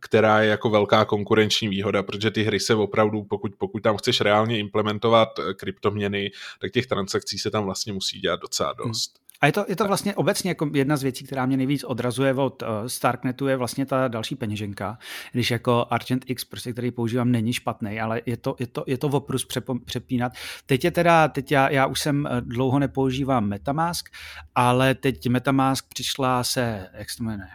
která 0.00 0.40
je 0.40 0.50
jako 0.50 0.70
velká 0.70 1.04
konkurenční 1.04 1.68
výhoda, 1.68 2.02
protože 2.02 2.30
ty 2.30 2.42
hry 2.42 2.60
se 2.60 2.74
opravdu, 2.74 3.24
pokud, 3.24 3.52
pokud 3.58 3.82
tam 3.82 3.96
chceš 3.96 4.20
reálně 4.20 4.58
implementovat 4.58 5.28
eh, 5.38 5.54
kryptoměny, 5.54 6.30
tak 6.60 6.72
těch 6.72 6.86
transakcí 6.86 7.38
se 7.38 7.50
tam 7.50 7.64
vlastně 7.64 7.92
musí 7.92 8.20
dělat 8.20 8.40
docela 8.40 8.72
dost. 8.72 9.20
A 9.40 9.46
je 9.46 9.52
to, 9.52 9.64
je 9.68 9.76
to 9.76 9.84
vlastně 9.84 10.14
obecně 10.14 10.50
jako 10.50 10.70
jedna 10.74 10.96
z 10.96 11.02
věcí, 11.02 11.24
která 11.24 11.46
mě 11.46 11.56
nejvíc 11.56 11.84
odrazuje 11.84 12.34
od 12.34 12.62
uh, 12.62 12.68
Starknetu, 12.86 13.46
je 13.46 13.56
vlastně 13.56 13.86
ta 13.86 14.08
další 14.08 14.34
peněženka. 14.34 14.98
Když 15.32 15.50
jako 15.50 15.86
Argent 15.90 16.24
X, 16.26 16.44
prostě, 16.44 16.72
který 16.72 16.90
používám, 16.90 17.30
není 17.30 17.52
špatný, 17.52 18.00
ale 18.00 18.22
je 18.26 18.36
to, 18.36 18.56
je 18.58 18.66
to, 18.66 18.84
je 18.86 18.98
to 18.98 19.06
oprus 19.08 19.46
přepínat. 19.84 20.32
Teď 20.66 20.84
je 20.84 20.90
teda, 20.90 21.28
teď 21.28 21.52
já, 21.52 21.70
já 21.70 21.86
už 21.86 22.00
jsem 22.00 22.26
eh, 22.26 22.40
dlouho 22.40 22.78
nepoužívám 22.78 23.48
Metamask, 23.48 24.08
ale 24.54 24.94
teď 24.94 25.26
Metamask 25.26 25.88
přišla 25.88 26.44
se, 26.44 26.88
jak 26.92 27.10
se 27.10 27.16
to 27.16 27.24
jmenuje, 27.24 27.50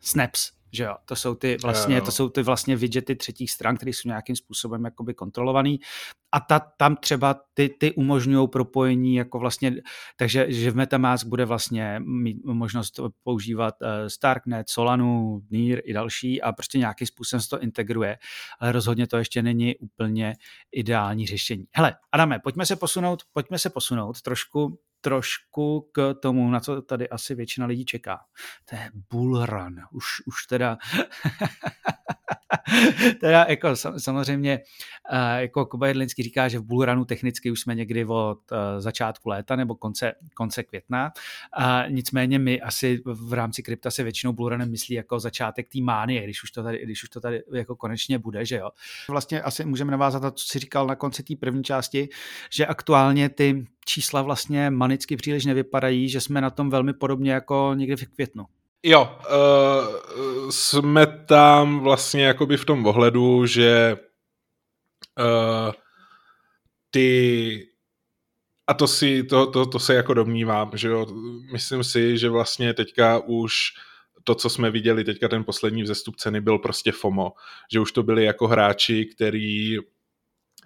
Snaps, 0.00 0.55
že 0.72 0.84
jo, 0.84 0.96
to 1.04 1.16
jsou 1.16 1.34
ty 1.34 1.56
vlastně, 1.62 2.00
to 2.00 2.10
jsou 2.10 2.28
ty 2.28 2.42
vlastně 2.42 2.76
widgety 2.76 3.16
třetích 3.16 3.50
stran, 3.50 3.76
které 3.76 3.90
jsou 3.90 4.08
nějakým 4.08 4.36
způsobem 4.36 4.84
jakoby 4.84 5.14
kontrolovaný 5.14 5.80
a 6.32 6.40
ta, 6.40 6.58
tam 6.58 6.96
třeba 6.96 7.40
ty, 7.54 7.68
ty 7.68 7.92
umožňují 7.92 8.48
propojení 8.48 9.14
jako 9.14 9.38
vlastně, 9.38 9.74
takže 10.16 10.46
že 10.48 10.70
v 10.70 10.76
Metamask 10.76 11.26
bude 11.26 11.44
vlastně 11.44 12.00
mít 12.04 12.44
možnost 12.44 13.00
používat 13.22 13.74
uh, 13.82 13.88
Starknet, 14.08 14.68
Solanu, 14.68 15.42
NIR 15.50 15.82
i 15.84 15.92
další 15.92 16.42
a 16.42 16.52
prostě 16.52 16.78
nějakým 16.78 17.06
způsobem 17.06 17.40
se 17.40 17.48
to 17.48 17.60
integruje, 17.60 18.18
ale 18.60 18.72
rozhodně 18.72 19.06
to 19.06 19.16
ještě 19.16 19.42
není 19.42 19.76
úplně 19.76 20.34
ideální 20.72 21.26
řešení. 21.26 21.64
Hele, 21.76 21.94
Adame, 22.12 22.38
pojďme 22.38 22.66
se 22.66 22.76
posunout, 22.76 23.22
pojďme 23.32 23.58
se 23.58 23.70
posunout 23.70 24.22
trošku 24.22 24.78
trošku 25.06 25.88
k 25.92 26.14
tomu, 26.14 26.50
na 26.50 26.60
co 26.60 26.82
tady 26.82 27.08
asi 27.08 27.34
většina 27.34 27.66
lidí 27.66 27.84
čeká. 27.84 28.20
To 28.70 28.76
je 28.76 28.90
bull 29.10 29.46
run. 29.46 29.76
Už, 29.92 30.06
už 30.26 30.46
teda 30.46 30.78
teda 33.20 33.46
jako 33.48 33.76
samozřejmě 33.98 34.60
eh, 35.12 35.40
jako 35.40 35.66
Kuba 35.66 35.86
Jedlinský 35.86 36.22
říká, 36.22 36.48
že 36.48 36.58
v 36.58 36.62
bullrunu 36.62 37.04
technicky 37.04 37.50
už 37.50 37.60
jsme 37.60 37.74
někdy 37.74 38.04
od 38.04 38.38
eh, 38.52 38.80
začátku 38.80 39.28
léta 39.28 39.56
nebo 39.56 39.74
konce, 39.74 40.12
konce 40.34 40.62
května. 40.62 41.12
A 41.58 41.88
nicméně 41.88 42.38
my 42.38 42.60
asi 42.60 43.02
v 43.04 43.32
rámci 43.32 43.62
krypta 43.62 43.90
se 43.90 44.02
většinou 44.02 44.32
bullrunem 44.32 44.70
myslí 44.70 44.94
jako 44.94 45.20
začátek 45.20 45.68
té 45.68 45.80
mánie, 45.80 46.24
když 46.24 46.42
už 46.42 46.50
to 46.50 46.62
tady, 46.62 46.84
když 46.84 47.02
už 47.02 47.08
to 47.08 47.20
tady 47.20 47.42
jako 47.54 47.76
konečně 47.76 48.18
bude, 48.18 48.44
že 48.44 48.56
jo. 48.56 48.70
Vlastně 49.08 49.42
asi 49.42 49.64
můžeme 49.64 49.90
navázat 49.90 50.22
na 50.22 50.30
to, 50.30 50.36
co 50.36 50.46
jsi 50.46 50.58
říkal 50.58 50.86
na 50.86 50.94
konci 50.94 51.22
té 51.22 51.34
první 51.36 51.64
části, 51.64 52.08
že 52.50 52.66
aktuálně 52.66 53.28
ty 53.28 53.66
čísla 53.86 54.22
vlastně 54.22 54.70
manicky 54.70 55.16
příliš 55.16 55.44
nevypadají, 55.44 56.08
že 56.08 56.20
jsme 56.20 56.40
na 56.40 56.50
tom 56.50 56.70
velmi 56.70 56.92
podobně 56.92 57.32
jako 57.32 57.72
někdy 57.74 57.96
v 57.96 58.08
květnu. 58.08 58.44
Jo, 58.82 59.18
uh, 59.30 60.50
jsme 60.50 61.06
tam 61.06 61.80
vlastně 61.80 62.24
jakoby 62.24 62.56
v 62.56 62.64
tom 62.64 62.86
ohledu, 62.86 63.46
že 63.46 63.96
uh, 65.18 65.72
ty 66.90 67.68
a 68.66 68.74
to 68.74 68.86
si, 68.86 69.22
to, 69.22 69.46
to, 69.46 69.66
to 69.66 69.78
se 69.78 69.94
jako 69.94 70.14
domnívám, 70.14 70.70
že 70.74 70.88
jo, 70.88 71.06
myslím 71.52 71.84
si, 71.84 72.18
že 72.18 72.28
vlastně 72.28 72.74
teďka 72.74 73.18
už 73.18 73.52
to, 74.24 74.34
co 74.34 74.50
jsme 74.50 74.70
viděli 74.70 75.04
teďka 75.04 75.28
ten 75.28 75.44
poslední 75.44 75.82
vzestup 75.82 76.16
ceny 76.16 76.40
byl 76.40 76.58
prostě 76.58 76.92
FOMO, 76.92 77.32
že 77.72 77.80
už 77.80 77.92
to 77.92 78.02
byli 78.02 78.24
jako 78.24 78.48
hráči, 78.48 79.04
který 79.04 79.76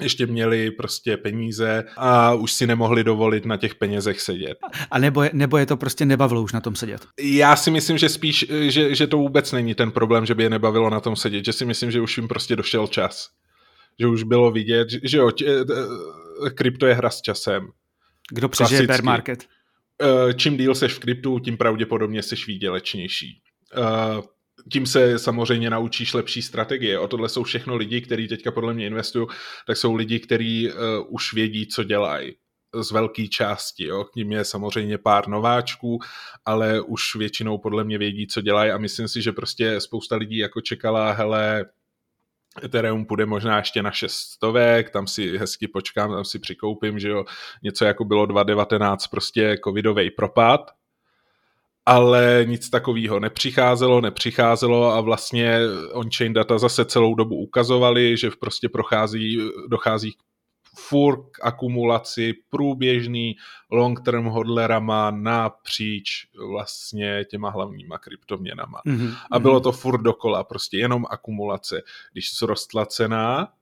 ještě 0.01 0.27
měli 0.27 0.71
prostě 0.71 1.17
peníze 1.17 1.85
a 1.97 2.35
už 2.35 2.53
si 2.53 2.67
nemohli 2.67 3.05
dovolit 3.05 3.47
na 3.47 3.57
těch 3.57 3.75
penězech 3.75 4.21
sedět. 4.21 4.59
A 4.91 4.99
nebo 4.99 5.23
je, 5.23 5.31
nebo 5.33 5.57
je 5.57 5.67
to 5.67 5.77
prostě 5.77 6.07
nebavilo 6.07 6.43
už 6.43 6.53
na 6.53 6.61
tom 6.61 6.77
sedět? 6.77 7.07
Já 7.21 7.57
si 7.57 7.71
myslím, 7.71 7.99
že 7.99 8.09
spíš, 8.09 8.47
že, 8.61 8.95
že 8.95 9.07
to 9.07 9.17
vůbec 9.17 9.53
není 9.53 9.75
ten 9.75 9.91
problém, 9.91 10.27
že 10.27 10.35
by 10.35 10.43
je 10.43 10.51
nebavilo 10.51 10.91
na 10.91 11.01
tom 11.01 11.17
sedět, 11.17 11.45
že 11.45 11.53
si 11.53 11.65
myslím, 11.65 11.91
že 11.91 12.01
už 12.01 12.17
jim 12.17 12.29
prostě 12.29 12.57
došel 12.57 12.87
čas. 12.87 13.29
Že 14.01 14.07
už 14.07 14.23
bylo 14.23 14.51
vidět, 14.51 14.89
že, 15.03 15.19
jo, 15.19 15.31
krypto 16.55 16.87
je 16.87 16.95
hra 16.95 17.11
s 17.11 17.21
časem. 17.21 17.69
Kdo 18.33 18.49
přežije 18.49 18.87
bear 18.87 19.03
market? 19.03 19.45
Eh, 20.03 20.35
čím 20.35 20.57
díl 20.57 20.75
seš 20.75 20.93
v 20.93 20.99
kryptu, 20.99 21.39
tím 21.39 21.57
pravděpodobně 21.57 22.23
seš 22.23 22.47
výdělečnější 22.47 23.41
eh, 23.77 24.23
tím 24.73 24.87
se 24.87 25.19
samozřejmě 25.19 25.71
naučíš 25.71 26.15
lepší 26.15 26.43
strategie. 26.43 26.99
O 26.99 27.09
tohle 27.09 27.29
jsou 27.29 27.43
všechno 27.43 27.77
lidi, 27.77 28.01
kteří 28.01 28.29
teďka 28.29 28.51
podle 28.51 28.75
mě 28.75 28.87
investují, 28.87 29.27
tak 29.67 29.77
jsou 29.77 29.95
lidi, 29.95 30.21
kteří 30.21 30.73
uh, 30.73 30.75
už 31.09 31.33
vědí, 31.33 31.67
co 31.67 31.85
dělají 31.85 32.35
z 32.75 32.91
velké 32.91 33.29
části. 33.29 33.85
Jo. 33.85 34.05
K 34.05 34.17
ním 34.17 34.33
je 34.33 34.45
samozřejmě 34.45 34.99
pár 34.99 35.29
nováčků, 35.29 35.99
ale 36.45 36.81
už 36.81 37.15
většinou 37.15 37.59
podle 37.59 37.85
mě 37.85 37.99
vědí, 37.99 38.27
co 38.27 38.41
dělají 38.41 38.71
a 38.71 38.79
myslím 38.79 39.09
si, 39.09 39.23
že 39.23 39.33
prostě 39.33 39.81
spousta 39.81 40.17
lidí 40.17 40.37
jako 40.37 40.61
čekala, 40.61 41.13
hele, 41.13 41.67
Ethereum 42.65 43.07
půjde 43.07 43.27
možná 43.27 43.57
ještě 43.57 43.83
na 43.83 43.91
600, 43.91 44.91
tam 44.93 45.07
si 45.07 45.39
hezky 45.39 45.69
počkám, 45.69 46.11
tam 46.13 46.25
si 46.25 46.39
přikoupím, 46.39 46.99
že 46.99 47.09
jo, 47.09 47.25
něco 47.63 47.85
jako 47.85 48.05
bylo 48.05 48.27
2019, 48.27 49.07
prostě 49.07 49.59
covidový 49.65 50.11
propad, 50.11 50.71
ale 51.87 52.45
nic 52.49 52.71
takového 52.71 53.21
nepřicházelo, 53.21 54.01
nepřicházelo 54.01 54.93
a 54.93 55.01
vlastně 55.01 55.59
on-chain 55.93 56.33
data 56.33 56.59
zase 56.59 56.85
celou 56.85 57.15
dobu 57.15 57.37
ukazovali, 57.37 58.17
že 58.17 58.31
prostě 58.41 58.69
prochází, 58.69 59.39
dochází 59.69 60.13
k 60.13 60.17
furt 60.77 61.31
k 61.31 61.45
akumulaci 61.45 62.35
průběžný 62.49 63.37
long-term 63.71 64.25
hodlerama 64.25 65.11
napříč 65.11 66.27
vlastně 66.53 67.25
těma 67.25 67.51
hlavníma 67.51 67.99
kryptoměnama. 67.99 68.81
Mm-hmm. 68.87 69.17
A 69.31 69.39
bylo 69.39 69.61
to 69.61 69.73
furt 69.73 70.03
dokola, 70.03 70.45
prostě 70.45 70.79
jenom 70.79 71.07
akumulace. 71.11 71.83
Když 72.13 72.39
zrostla 72.39 72.87
cena, 72.87 73.53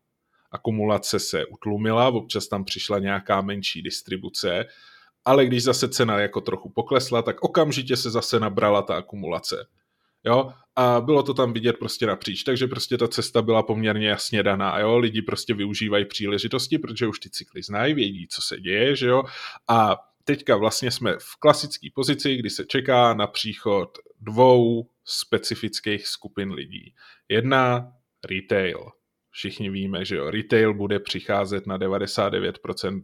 akumulace 0.50 1.18
se 1.18 1.46
utlumila, 1.46 2.08
občas 2.08 2.48
tam 2.48 2.64
přišla 2.64 2.98
nějaká 2.98 3.40
menší 3.40 3.82
distribuce, 3.82 4.64
ale 5.28 5.46
když 5.46 5.62
zase 5.62 5.88
cena 5.88 6.18
jako 6.18 6.40
trochu 6.40 6.68
poklesla, 6.70 7.22
tak 7.22 7.42
okamžitě 7.42 7.96
se 7.96 8.10
zase 8.10 8.40
nabrala 8.40 8.82
ta 8.82 8.96
akumulace. 8.96 9.66
Jo? 10.24 10.52
A 10.76 11.00
bylo 11.00 11.22
to 11.22 11.34
tam 11.34 11.52
vidět 11.52 11.78
prostě 11.78 12.06
napříč, 12.06 12.42
takže 12.42 12.66
prostě 12.66 12.98
ta 12.98 13.08
cesta 13.08 13.42
byla 13.42 13.62
poměrně 13.62 14.08
jasně 14.08 14.42
daná, 14.42 14.78
jo? 14.78 14.98
Lidi 14.98 15.22
prostě 15.22 15.54
využívají 15.54 16.04
příležitosti, 16.04 16.78
protože 16.78 17.06
už 17.06 17.18
ty 17.18 17.30
cykly 17.30 17.62
znají, 17.62 17.94
vědí, 17.94 18.28
co 18.30 18.42
se 18.42 18.60
děje, 18.60 18.96
že 18.96 19.08
jo? 19.08 19.22
A 19.68 19.96
teďka 20.24 20.56
vlastně 20.56 20.90
jsme 20.90 21.14
v 21.18 21.36
klasické 21.38 21.88
pozici, 21.94 22.36
kdy 22.36 22.50
se 22.50 22.64
čeká 22.64 23.14
na 23.14 23.26
příchod 23.26 23.98
dvou 24.20 24.88
specifických 25.04 26.06
skupin 26.06 26.52
lidí. 26.52 26.94
Jedna 27.28 27.92
retail. 28.30 28.90
Všichni 29.30 29.70
víme, 29.70 30.04
že 30.04 30.16
jo, 30.16 30.30
retail 30.30 30.74
bude 30.74 30.98
přicházet 31.00 31.66
na 31.66 31.78
99% 31.78 33.02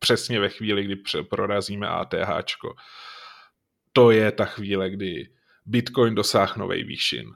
přesně 0.00 0.40
ve 0.40 0.48
chvíli, 0.48 0.84
kdy 0.84 0.96
prorazíme 1.30 1.88
ATH. 1.88 2.44
To 3.92 4.10
je 4.10 4.32
ta 4.32 4.44
chvíle, 4.44 4.90
kdy 4.90 5.28
Bitcoin 5.66 6.14
dosáhne 6.14 6.60
novej 6.60 6.84
výšin. 6.84 7.26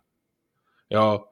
Jo, 0.90 1.24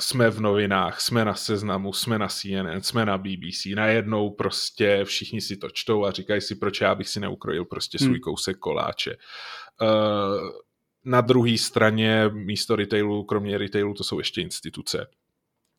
jsme 0.00 0.30
v 0.30 0.40
novinách, 0.40 1.00
jsme 1.00 1.24
na 1.24 1.34
seznamu, 1.34 1.92
jsme 1.92 2.18
na 2.18 2.28
CNN, 2.28 2.82
jsme 2.82 3.04
na 3.04 3.18
BBC, 3.18 3.66
najednou 3.74 4.30
prostě 4.30 5.04
všichni 5.04 5.40
si 5.40 5.56
to 5.56 5.68
čtou 5.70 6.04
a 6.04 6.10
říkají 6.10 6.40
si, 6.40 6.54
proč 6.54 6.80
já 6.80 6.94
bych 6.94 7.08
si 7.08 7.20
neukrojil 7.20 7.64
prostě 7.64 7.98
svůj 7.98 8.10
hmm. 8.10 8.20
kousek 8.20 8.58
koláče. 8.58 9.16
Uh, 9.82 10.50
na 11.04 11.20
druhé 11.20 11.58
straně 11.58 12.30
místo 12.32 12.76
retailu, 12.76 13.24
kromě 13.24 13.58
retailu, 13.58 13.94
to 13.94 14.04
jsou 14.04 14.18
ještě 14.18 14.40
instituce. 14.40 15.06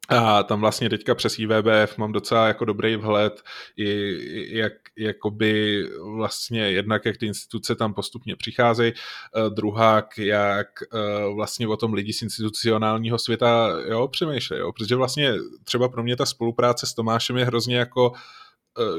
A 0.09 0.43
tam 0.43 0.61
vlastně 0.61 0.89
teďka 0.89 1.15
přes 1.15 1.39
IVBF 1.39 1.97
mám 1.97 2.11
docela 2.11 2.47
jako 2.47 2.65
dobrý 2.65 2.95
vhled, 2.95 3.43
i, 3.77 4.57
jak 4.57 4.73
jakoby 4.97 5.83
vlastně 6.15 6.61
jednak, 6.71 7.05
jak 7.05 7.17
ty 7.17 7.25
instituce 7.25 7.75
tam 7.75 7.93
postupně 7.93 8.35
přicházejí, 8.35 8.93
eh, 8.93 9.49
druhá, 9.49 10.07
jak 10.17 10.67
eh, 10.93 11.33
vlastně 11.35 11.67
o 11.67 11.77
tom 11.77 11.93
lidi 11.93 12.13
z 12.13 12.21
institucionálního 12.21 13.17
světa 13.17 13.69
jo, 13.89 14.07
přemýšlejí, 14.07 14.59
jo, 14.61 14.71
protože 14.71 14.95
vlastně 14.95 15.33
třeba 15.63 15.89
pro 15.89 16.03
mě 16.03 16.15
ta 16.15 16.25
spolupráce 16.25 16.85
s 16.85 16.93
Tomášem 16.93 17.37
je 17.37 17.45
hrozně 17.45 17.77
jako 17.77 18.11
eh, 18.15 18.19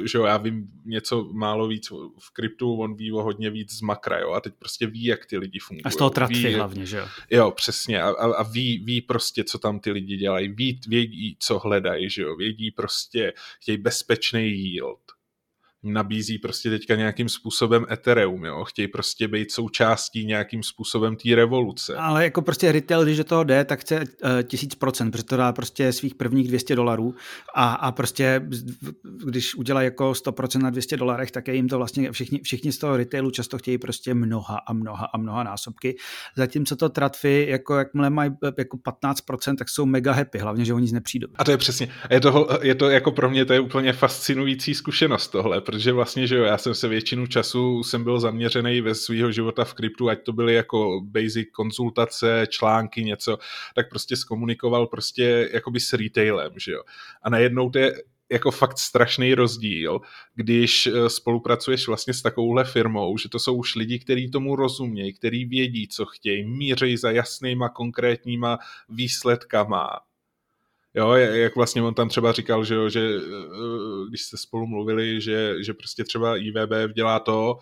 že 0.05 0.19
jo, 0.19 0.25
já 0.25 0.37
vím 0.37 0.69
něco 0.85 1.25
málo 1.33 1.69
víc 1.69 1.91
v 2.19 2.31
kryptu, 2.33 2.81
on 2.81 2.95
ví 2.95 3.12
o 3.12 3.23
hodně 3.23 3.51
víc 3.51 3.73
z 3.73 3.81
makra, 3.81 4.19
jo, 4.19 4.33
a 4.33 4.41
teď 4.41 4.55
prostě 4.59 4.87
ví, 4.87 5.05
jak 5.05 5.27
ty 5.27 5.38
lidi 5.38 5.59
fungují. 5.59 5.85
A 5.85 5.91
z 5.91 5.97
toho 5.97 6.11
tratfy 6.11 6.35
ví, 6.35 6.55
hlavně, 6.55 6.87
že 6.87 6.97
jo? 6.97 7.07
Jo, 7.31 7.51
přesně, 7.51 8.03
a, 8.03 8.09
a, 8.09 8.35
a 8.35 8.43
ví, 8.43 8.79
ví 8.79 9.01
prostě, 9.01 9.45
co 9.45 9.59
tam 9.59 9.81
ty 9.81 9.91
lidi 9.91 10.17
dělají, 10.17 10.49
ví, 10.49 10.81
vědí, 10.88 11.37
co 11.41 11.59
hledají, 11.59 12.11
že 12.11 12.23
jo, 12.23 12.37
vědí 12.37 12.71
prostě, 12.71 13.33
chtějí 13.61 13.79
bezpečný 13.79 14.49
yield, 14.49 15.01
nabízí 15.83 16.38
prostě 16.38 16.71
teďka 16.71 16.95
nějakým 16.95 17.29
způsobem 17.29 17.87
Ethereum, 17.91 18.45
jo? 18.45 18.64
chtějí 18.64 18.88
prostě 18.88 19.29
být 19.29 19.53
součástí 19.53 20.27
nějakým 20.27 20.62
způsobem 20.62 21.17
té 21.17 21.35
revoluce. 21.35 21.97
Ale 21.97 22.25
jako 22.25 22.43
prostě 22.43 22.73
retail, 22.73 23.05
když 23.05 23.17
do 23.17 23.25
toho 23.25 23.45
jde, 23.45 23.64
tak 23.64 23.81
chce 23.81 24.01
uh, 24.01 24.05
tisíc 24.43 24.75
procent, 24.75 25.11
protože 25.11 25.25
to 25.25 25.37
dá 25.37 25.53
prostě 25.53 25.93
svých 25.93 26.14
prvních 26.14 26.49
200 26.49 26.77
dolarů 26.77 27.14
a, 27.55 27.73
a 27.73 27.93
prostě 27.93 28.43
když 29.25 29.55
udělají 29.55 29.85
jako 29.85 30.11
100% 30.11 30.62
na 30.62 30.71
200 30.71 30.97
dolarech, 30.97 31.31
tak 31.31 31.49
je 31.49 31.55
jim 31.55 31.69
to 31.69 31.79
vlastně 31.79 32.12
všichni, 32.12 32.41
všichni 32.43 32.73
z 32.73 32.79
toho 32.79 32.97
retailu 32.97 33.31
často 33.31 33.59
chtějí 33.59 33.79
prostě 33.79 34.14
mnoha 34.14 34.59
a 34.69 34.73
mnoha 34.73 35.09
a 35.14 35.19
mnoha 35.19 35.43
násobky. 35.43 35.97
Zatímco 36.37 36.77
to 36.77 36.88
tratfy, 36.88 37.47
jako 37.49 37.77
jakmile 37.77 38.11
mají 38.11 38.31
jako 38.59 38.77
15%, 38.77 39.57
tak 39.57 39.69
jsou 39.69 39.87
mega 39.87 40.12
happy, 40.12 40.38
hlavně, 40.38 40.64
že 40.64 40.75
oni 40.75 40.83
nic 40.83 40.93
nepřijdou. 40.93 41.29
A 41.35 41.45
to 41.45 41.51
je 41.51 41.57
přesně, 41.57 41.88
je 42.11 42.21
to, 42.21 42.49
je 42.62 42.75
to 42.75 42.91
jako 42.91 43.12
pro 43.12 43.31
mě 43.31 43.45
to 43.45 43.53
je 43.53 43.61
úplně 43.61 43.93
fascinující 43.93 44.75
zkušenost 44.75 45.29
tohle, 45.29 45.61
protože 45.69 45.93
vlastně, 45.93 46.27
že 46.27 46.37
jo, 46.37 46.45
já 46.45 46.59
jsem 46.59 46.75
se 46.75 46.89
většinu 46.89 47.27
času 47.27 47.83
jsem 47.83 48.05
byl 48.05 48.21
zaměřený 48.21 48.81
ve 48.81 48.95
svého 48.95 49.33
života 49.33 49.65
v 49.65 49.75
kryptu, 49.75 50.09
ať 50.09 50.23
to 50.23 50.33
byly 50.33 50.55
jako 50.55 51.01
basic 51.05 51.49
konzultace, 51.53 52.47
články, 52.49 53.05
něco, 53.05 53.39
tak 53.75 53.89
prostě 53.91 54.17
zkomunikoval 54.17 54.87
prostě 54.87 55.51
jakoby 55.53 55.81
s 55.81 55.93
retailem, 55.93 56.53
že 56.57 56.73
jo. 56.73 56.83
A 57.23 57.31
najednou 57.31 57.71
to 57.71 57.79
je 57.79 58.03
jako 58.31 58.51
fakt 58.51 58.79
strašný 58.79 59.35
rozdíl, 59.35 60.01
když 60.35 60.87
eh, 60.87 61.11
spolupracuješ 61.11 61.87
vlastně 61.87 62.15
s 62.15 62.23
takovouhle 62.23 62.65
firmou, 62.65 63.19
že 63.19 63.29
to 63.29 63.39
jsou 63.39 63.55
už 63.55 63.75
lidi, 63.75 63.99
kteří 63.99 64.31
tomu 64.31 64.57
rozumějí, 64.57 65.13
kteří 65.13 65.45
vědí, 65.45 65.89
co 65.89 66.07
chtějí, 66.07 66.45
mířejí 66.45 66.97
za 66.97 67.11
jasnýma 67.11 67.69
konkrétníma 67.69 68.59
výsledkama 68.89 69.89
Jo, 70.94 71.12
jak 71.12 71.57
vlastně 71.57 71.83
on 71.83 71.94
tam 71.94 72.09
třeba 72.09 72.33
říkal, 72.33 72.64
že, 72.64 72.74
jo, 72.74 72.88
že 72.88 73.01
eh, 73.01 74.09
když 74.09 74.22
jste 74.22 74.37
spolu 74.37 74.66
mluvili, 74.66 75.20
že, 75.20 75.55
že 75.64 75.74
prostě 75.74 76.05
třeba 76.05 76.37
IVB 76.37 76.94
dělá 76.94 77.20
to, 77.20 77.59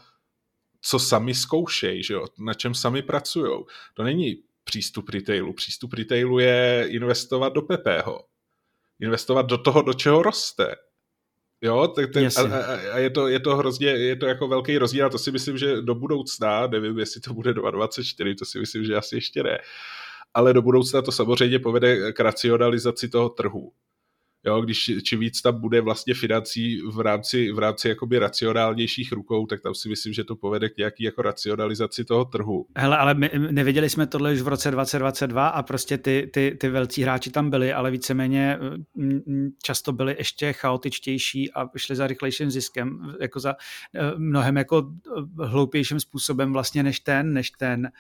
co 0.81 0.99
sami 0.99 1.35
zkoušejí, 1.35 2.03
že 2.03 2.15
jo, 2.15 2.27
na 2.39 2.55
čem 2.55 2.75
sami 2.75 3.03
pracují. 3.03 3.65
To 3.95 4.03
není 4.03 4.37
přístup 4.65 5.09
retailu. 5.09 5.53
Přístup 5.53 5.93
retailu 5.93 6.39
je 6.39 6.87
investovat 6.89 7.53
do 7.53 7.63
PPho. 7.63 8.21
Investovat 9.01 9.47
do 9.47 9.59
toho, 9.59 9.83
do 9.83 9.95
čeho 9.95 10.23
roste. 10.23 10.75
Jo, 11.61 11.89
tak 11.89 12.13
ten, 12.13 12.29
a, 12.37 12.41
a, 12.41 12.93
a 12.93 12.99
je, 12.99 13.11
to, 13.11 13.29
je 13.29 13.41
to 13.41 13.57
hrozně, 13.57 13.89
je 13.89 14.17
to 14.17 14.27
jako 14.27 14.49
velký 14.49 14.79
rozdíl 14.79 15.07
a 15.07 15.09
to 15.09 15.19
si 15.19 15.33
myslím, 15.33 15.59
že 15.59 15.83
do 15.83 15.95
budoucna, 15.95 16.67
nevím, 16.67 16.99
jestli 16.99 17.21
to 17.21 17.35
bude 17.35 17.55
2024, 17.55 18.35
to 18.35 18.45
si 18.45 18.59
myslím, 18.59 18.85
že 18.85 18.97
asi 18.97 19.15
ještě 19.17 19.43
ne, 19.43 19.59
ale 20.37 20.55
do 20.55 20.63
budoucna 20.63 21.03
to 21.03 21.13
samozřejmě 21.13 21.59
povede 21.59 22.13
k 22.13 22.21
racionalizaci 22.21 23.09
toho 23.09 23.29
trhu 23.29 23.73
jo, 24.47 24.61
když 24.61 24.91
či 25.03 25.17
víc 25.17 25.43
tam 25.43 25.61
bude 25.61 25.81
vlastně 25.81 26.15
financí 26.15 26.81
v 26.81 27.01
rámci, 27.01 27.53
v 27.53 27.59
rámci 27.59 27.89
jakoby 27.89 28.19
racionálnějších 28.19 29.13
rukou, 29.13 29.47
tak 29.47 29.61
tam 29.61 29.75
si 29.75 29.89
myslím, 29.89 30.13
že 30.13 30.25
to 30.25 30.37
povede 30.37 30.69
k 30.69 30.77
nějaký 30.77 31.05
jako 31.05 31.23
racionalizaci 31.23 32.05
toho 32.05 32.25
trhu. 32.25 32.67
Hele, 32.77 32.99
ale 32.99 33.15
my 33.15 33.31
nevěděli 33.51 33.91
jsme 33.91 34.07
tohle 34.07 34.33
už 34.33 34.41
v 34.41 34.49
roce 34.49 34.71
2022 34.71 35.49
a 35.49 35.63
prostě 35.63 35.99
ty, 35.99 36.31
ty, 36.33 36.57
ty 36.61 36.69
velcí 36.69 37.03
hráči 37.03 37.31
tam 37.31 37.51
byli, 37.51 37.73
ale 37.73 37.91
víceméně 37.91 38.59
často 39.63 39.93
byli 39.93 40.15
ještě 40.19 40.53
chaotičtější 40.53 41.53
a 41.53 41.69
šli 41.77 41.97
za 41.97 42.07
rychlejším 42.07 42.51
ziskem, 42.51 43.15
jako 43.21 43.41
za 43.41 43.51
e, 43.51 43.55
mnohem 44.19 44.57
jako 44.57 44.79
e, 44.79 45.47
hloupějším 45.47 46.01
způsobem 46.01 46.53
vlastně 46.53 46.83
než 46.83 47.01
ten, 47.01 47.33
než 47.33 47.51
ten, 47.51 47.91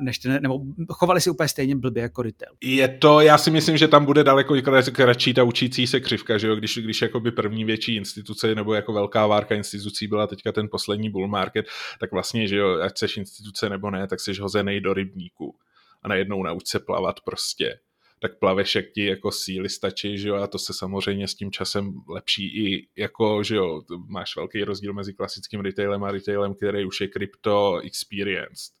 než 0.00 0.18
ten, 0.18 0.42
nebo 0.42 0.60
chovali 0.90 1.20
si 1.20 1.30
úplně 1.30 1.48
stejně 1.48 1.76
blbě 1.76 2.02
jako 2.02 2.22
retail. 2.22 2.52
Je 2.60 2.88
to, 2.88 3.20
já 3.20 3.38
si 3.38 3.50
myslím, 3.50 3.76
že 3.76 3.88
tam 3.88 4.04
bude 4.04 4.24
daleko 4.24 4.54
kratší 4.92 5.34
ta 5.34 5.42
učí 5.42 5.70
blížící 5.70 5.86
se 5.86 6.00
křivka, 6.00 6.38
že 6.38 6.46
jo, 6.46 6.56
když, 6.56 6.78
když 6.78 7.02
jakoby 7.02 7.30
první 7.30 7.64
větší 7.64 7.96
instituce 7.96 8.54
nebo 8.54 8.74
jako 8.74 8.92
velká 8.92 9.26
várka 9.26 9.54
institucí 9.54 10.06
byla 10.06 10.26
teďka 10.26 10.52
ten 10.52 10.68
poslední 10.68 11.10
bull 11.10 11.28
market, 11.28 11.66
tak 12.00 12.12
vlastně, 12.12 12.48
že 12.48 12.56
jo, 12.56 12.80
ať 12.80 12.98
seš 12.98 13.16
instituce 13.16 13.68
nebo 13.68 13.90
ne, 13.90 14.06
tak 14.06 14.20
jsi 14.20 14.34
hozený 14.40 14.80
do 14.80 14.94
rybníku 14.94 15.56
a 16.02 16.08
najednou 16.08 16.42
nauč 16.42 16.68
se 16.68 16.78
plavat 16.78 17.20
prostě 17.20 17.78
tak 18.22 18.38
plaveš, 18.38 18.74
jak 18.74 18.84
ti 18.94 19.04
jako 19.04 19.32
síly 19.32 19.68
stačí, 19.68 20.18
že 20.18 20.28
jo, 20.28 20.34
a 20.34 20.46
to 20.46 20.58
se 20.58 20.72
samozřejmě 20.74 21.28
s 21.28 21.34
tím 21.34 21.50
časem 21.50 21.92
lepší 22.08 22.66
i 22.66 22.88
jako, 22.96 23.42
že 23.42 23.56
jo, 23.56 23.82
máš 24.08 24.36
velký 24.36 24.64
rozdíl 24.64 24.92
mezi 24.92 25.14
klasickým 25.14 25.60
retailem 25.60 26.04
a 26.04 26.12
retailem, 26.12 26.54
který 26.54 26.84
už 26.84 27.00
je 27.00 27.08
crypto 27.08 27.78
experienced. 27.78 28.79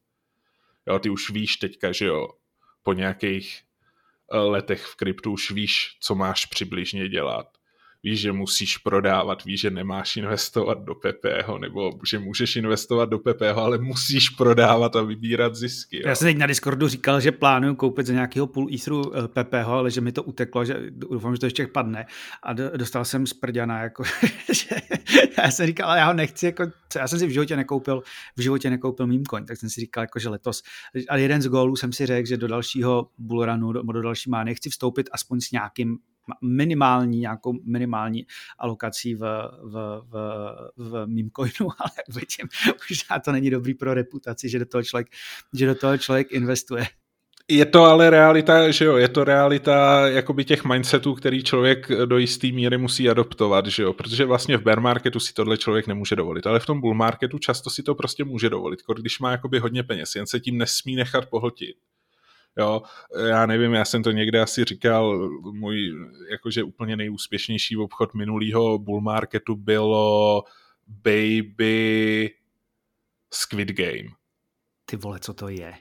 Jo, 0.90 0.98
ty 0.98 1.10
už 1.10 1.30
víš 1.30 1.56
teďka, 1.56 1.92
že 1.92 2.06
jo, 2.06 2.28
po 2.82 2.92
nějakých 2.92 3.62
letech 4.32 4.84
v 4.84 4.96
kryptu 4.96 5.32
už 5.32 5.50
víš, 5.50 5.96
co 6.00 6.14
máš 6.14 6.46
přibližně 6.46 7.08
dělat. 7.08 7.46
Víš, 8.02 8.20
že 8.20 8.32
musíš 8.32 8.78
prodávat, 8.78 9.44
víš, 9.44 9.60
že 9.60 9.70
nemáš 9.70 10.16
investovat 10.16 10.78
do 10.84 10.94
PPH, 10.94 11.58
nebo 11.60 11.90
že 12.10 12.18
můžeš 12.18 12.56
investovat 12.56 13.04
do 13.04 13.18
PPH, 13.18 13.56
ale 13.56 13.78
musíš 13.78 14.28
prodávat 14.28 14.96
a 14.96 15.02
vybírat 15.02 15.54
zisky. 15.54 15.96
Jo. 15.96 16.02
Já 16.06 16.14
jsem 16.14 16.28
teď 16.28 16.36
na 16.36 16.46
Discordu 16.46 16.88
říkal, 16.88 17.20
že 17.20 17.32
plánuju 17.32 17.74
koupit 17.74 18.06
za 18.06 18.12
nějakého 18.12 18.46
půl 18.46 18.68
Etheru 18.74 19.02
PPH, 19.26 19.68
ale 19.68 19.90
že 19.90 20.00
mi 20.00 20.12
to 20.12 20.22
uteklo, 20.22 20.64
že 20.64 20.76
doufám, 20.90 21.34
že 21.34 21.40
to 21.40 21.46
ještě 21.46 21.66
padne. 21.66 22.06
A 22.42 22.52
dostal 22.52 23.04
jsem 23.04 23.26
z 23.26 23.32
prďana, 23.32 23.82
jako, 23.82 24.04
že 24.52 24.76
já 25.38 25.50
jsem 25.50 25.66
říkal, 25.66 25.90
ale 25.90 25.98
já 25.98 26.06
ho 26.06 26.14
nechci, 26.14 26.46
jako, 26.46 26.64
já 26.96 27.08
jsem 27.08 27.18
si 27.18 27.26
v 27.26 27.30
životě 27.30 27.56
nekoupil, 27.56 28.02
v 28.36 28.42
životě 28.42 28.70
nekoupil 28.70 29.06
mým 29.06 29.24
koň, 29.24 29.44
tak 29.44 29.56
jsem 29.56 29.70
si 29.70 29.80
říkal, 29.80 30.02
jako, 30.02 30.18
že 30.18 30.28
letos, 30.28 30.62
ale 31.08 31.20
jeden 31.20 31.42
z 31.42 31.48
gólů 31.48 31.76
jsem 31.76 31.92
si 31.92 32.06
řekl, 32.06 32.28
že 32.28 32.36
do 32.36 32.48
dalšího 32.48 33.08
bullrunu, 33.18 33.72
do, 33.72 33.82
do 33.82 34.02
další 34.02 34.30
má 34.30 34.44
nechci 34.44 34.70
vstoupit 34.70 35.08
aspoň 35.12 35.40
s 35.40 35.50
nějakým 35.50 35.98
minimální, 36.42 37.18
nějakou 37.18 37.52
minimální 37.64 38.26
alokací 38.58 39.14
v, 39.14 39.20
v, 39.62 40.02
v, 40.10 40.40
v 40.76 41.06
mým 41.06 41.30
coinu, 41.36 41.70
ale 41.78 41.90
vidím, 42.08 42.48
už 42.90 43.04
to 43.24 43.32
není 43.32 43.50
dobrý 43.50 43.74
pro 43.74 43.94
reputaci, 43.94 44.48
že 44.48 44.58
do 44.58 44.66
toho 44.66 44.82
člověk, 44.82 45.08
že 45.54 45.66
do 45.66 45.74
toho 45.74 45.98
člověk 45.98 46.32
investuje. 46.32 46.86
Je 47.52 47.66
to 47.66 47.82
ale 47.82 48.10
realita, 48.10 48.70
že 48.70 48.84
jo, 48.84 48.96
je 48.96 49.08
to 49.08 49.24
realita 49.24 50.08
jakoby 50.08 50.44
těch 50.44 50.64
mindsetů, 50.64 51.14
který 51.14 51.42
člověk 51.42 51.88
do 52.04 52.18
jisté 52.18 52.46
míry 52.52 52.78
musí 52.78 53.10
adoptovat, 53.10 53.66
že 53.66 53.82
jo, 53.82 53.92
protože 53.92 54.24
vlastně 54.24 54.56
v 54.56 54.62
bear 54.62 54.80
marketu 54.80 55.20
si 55.20 55.34
tohle 55.34 55.56
člověk 55.56 55.86
nemůže 55.86 56.16
dovolit, 56.16 56.46
ale 56.46 56.60
v 56.60 56.66
tom 56.66 56.80
bull 56.80 56.94
marketu 56.94 57.38
často 57.38 57.70
si 57.70 57.82
to 57.82 57.94
prostě 57.94 58.24
může 58.24 58.50
dovolit, 58.50 58.80
když 59.00 59.18
má 59.18 59.30
jakoby 59.30 59.58
hodně 59.58 59.82
peněz, 59.82 60.14
jen 60.14 60.26
se 60.26 60.40
tím 60.40 60.58
nesmí 60.58 60.96
nechat 60.96 61.26
pohltit. 61.26 61.76
Jo, 62.58 62.82
já 63.28 63.46
nevím, 63.46 63.74
já 63.74 63.84
jsem 63.84 64.02
to 64.02 64.10
někde 64.10 64.40
asi 64.40 64.64
říkal, 64.64 65.30
můj 65.52 65.76
jakože 66.30 66.62
úplně 66.62 66.96
nejúspěšnější 66.96 67.76
obchod 67.76 68.14
minulého 68.14 68.78
bull 68.78 69.00
marketu 69.00 69.56
bylo 69.56 70.44
Baby 70.86 72.30
Squid 73.32 73.72
Game. 73.72 74.08
Ty 74.84 74.96
vole, 74.96 75.20
co 75.20 75.34
to 75.34 75.48
je? 75.48 75.74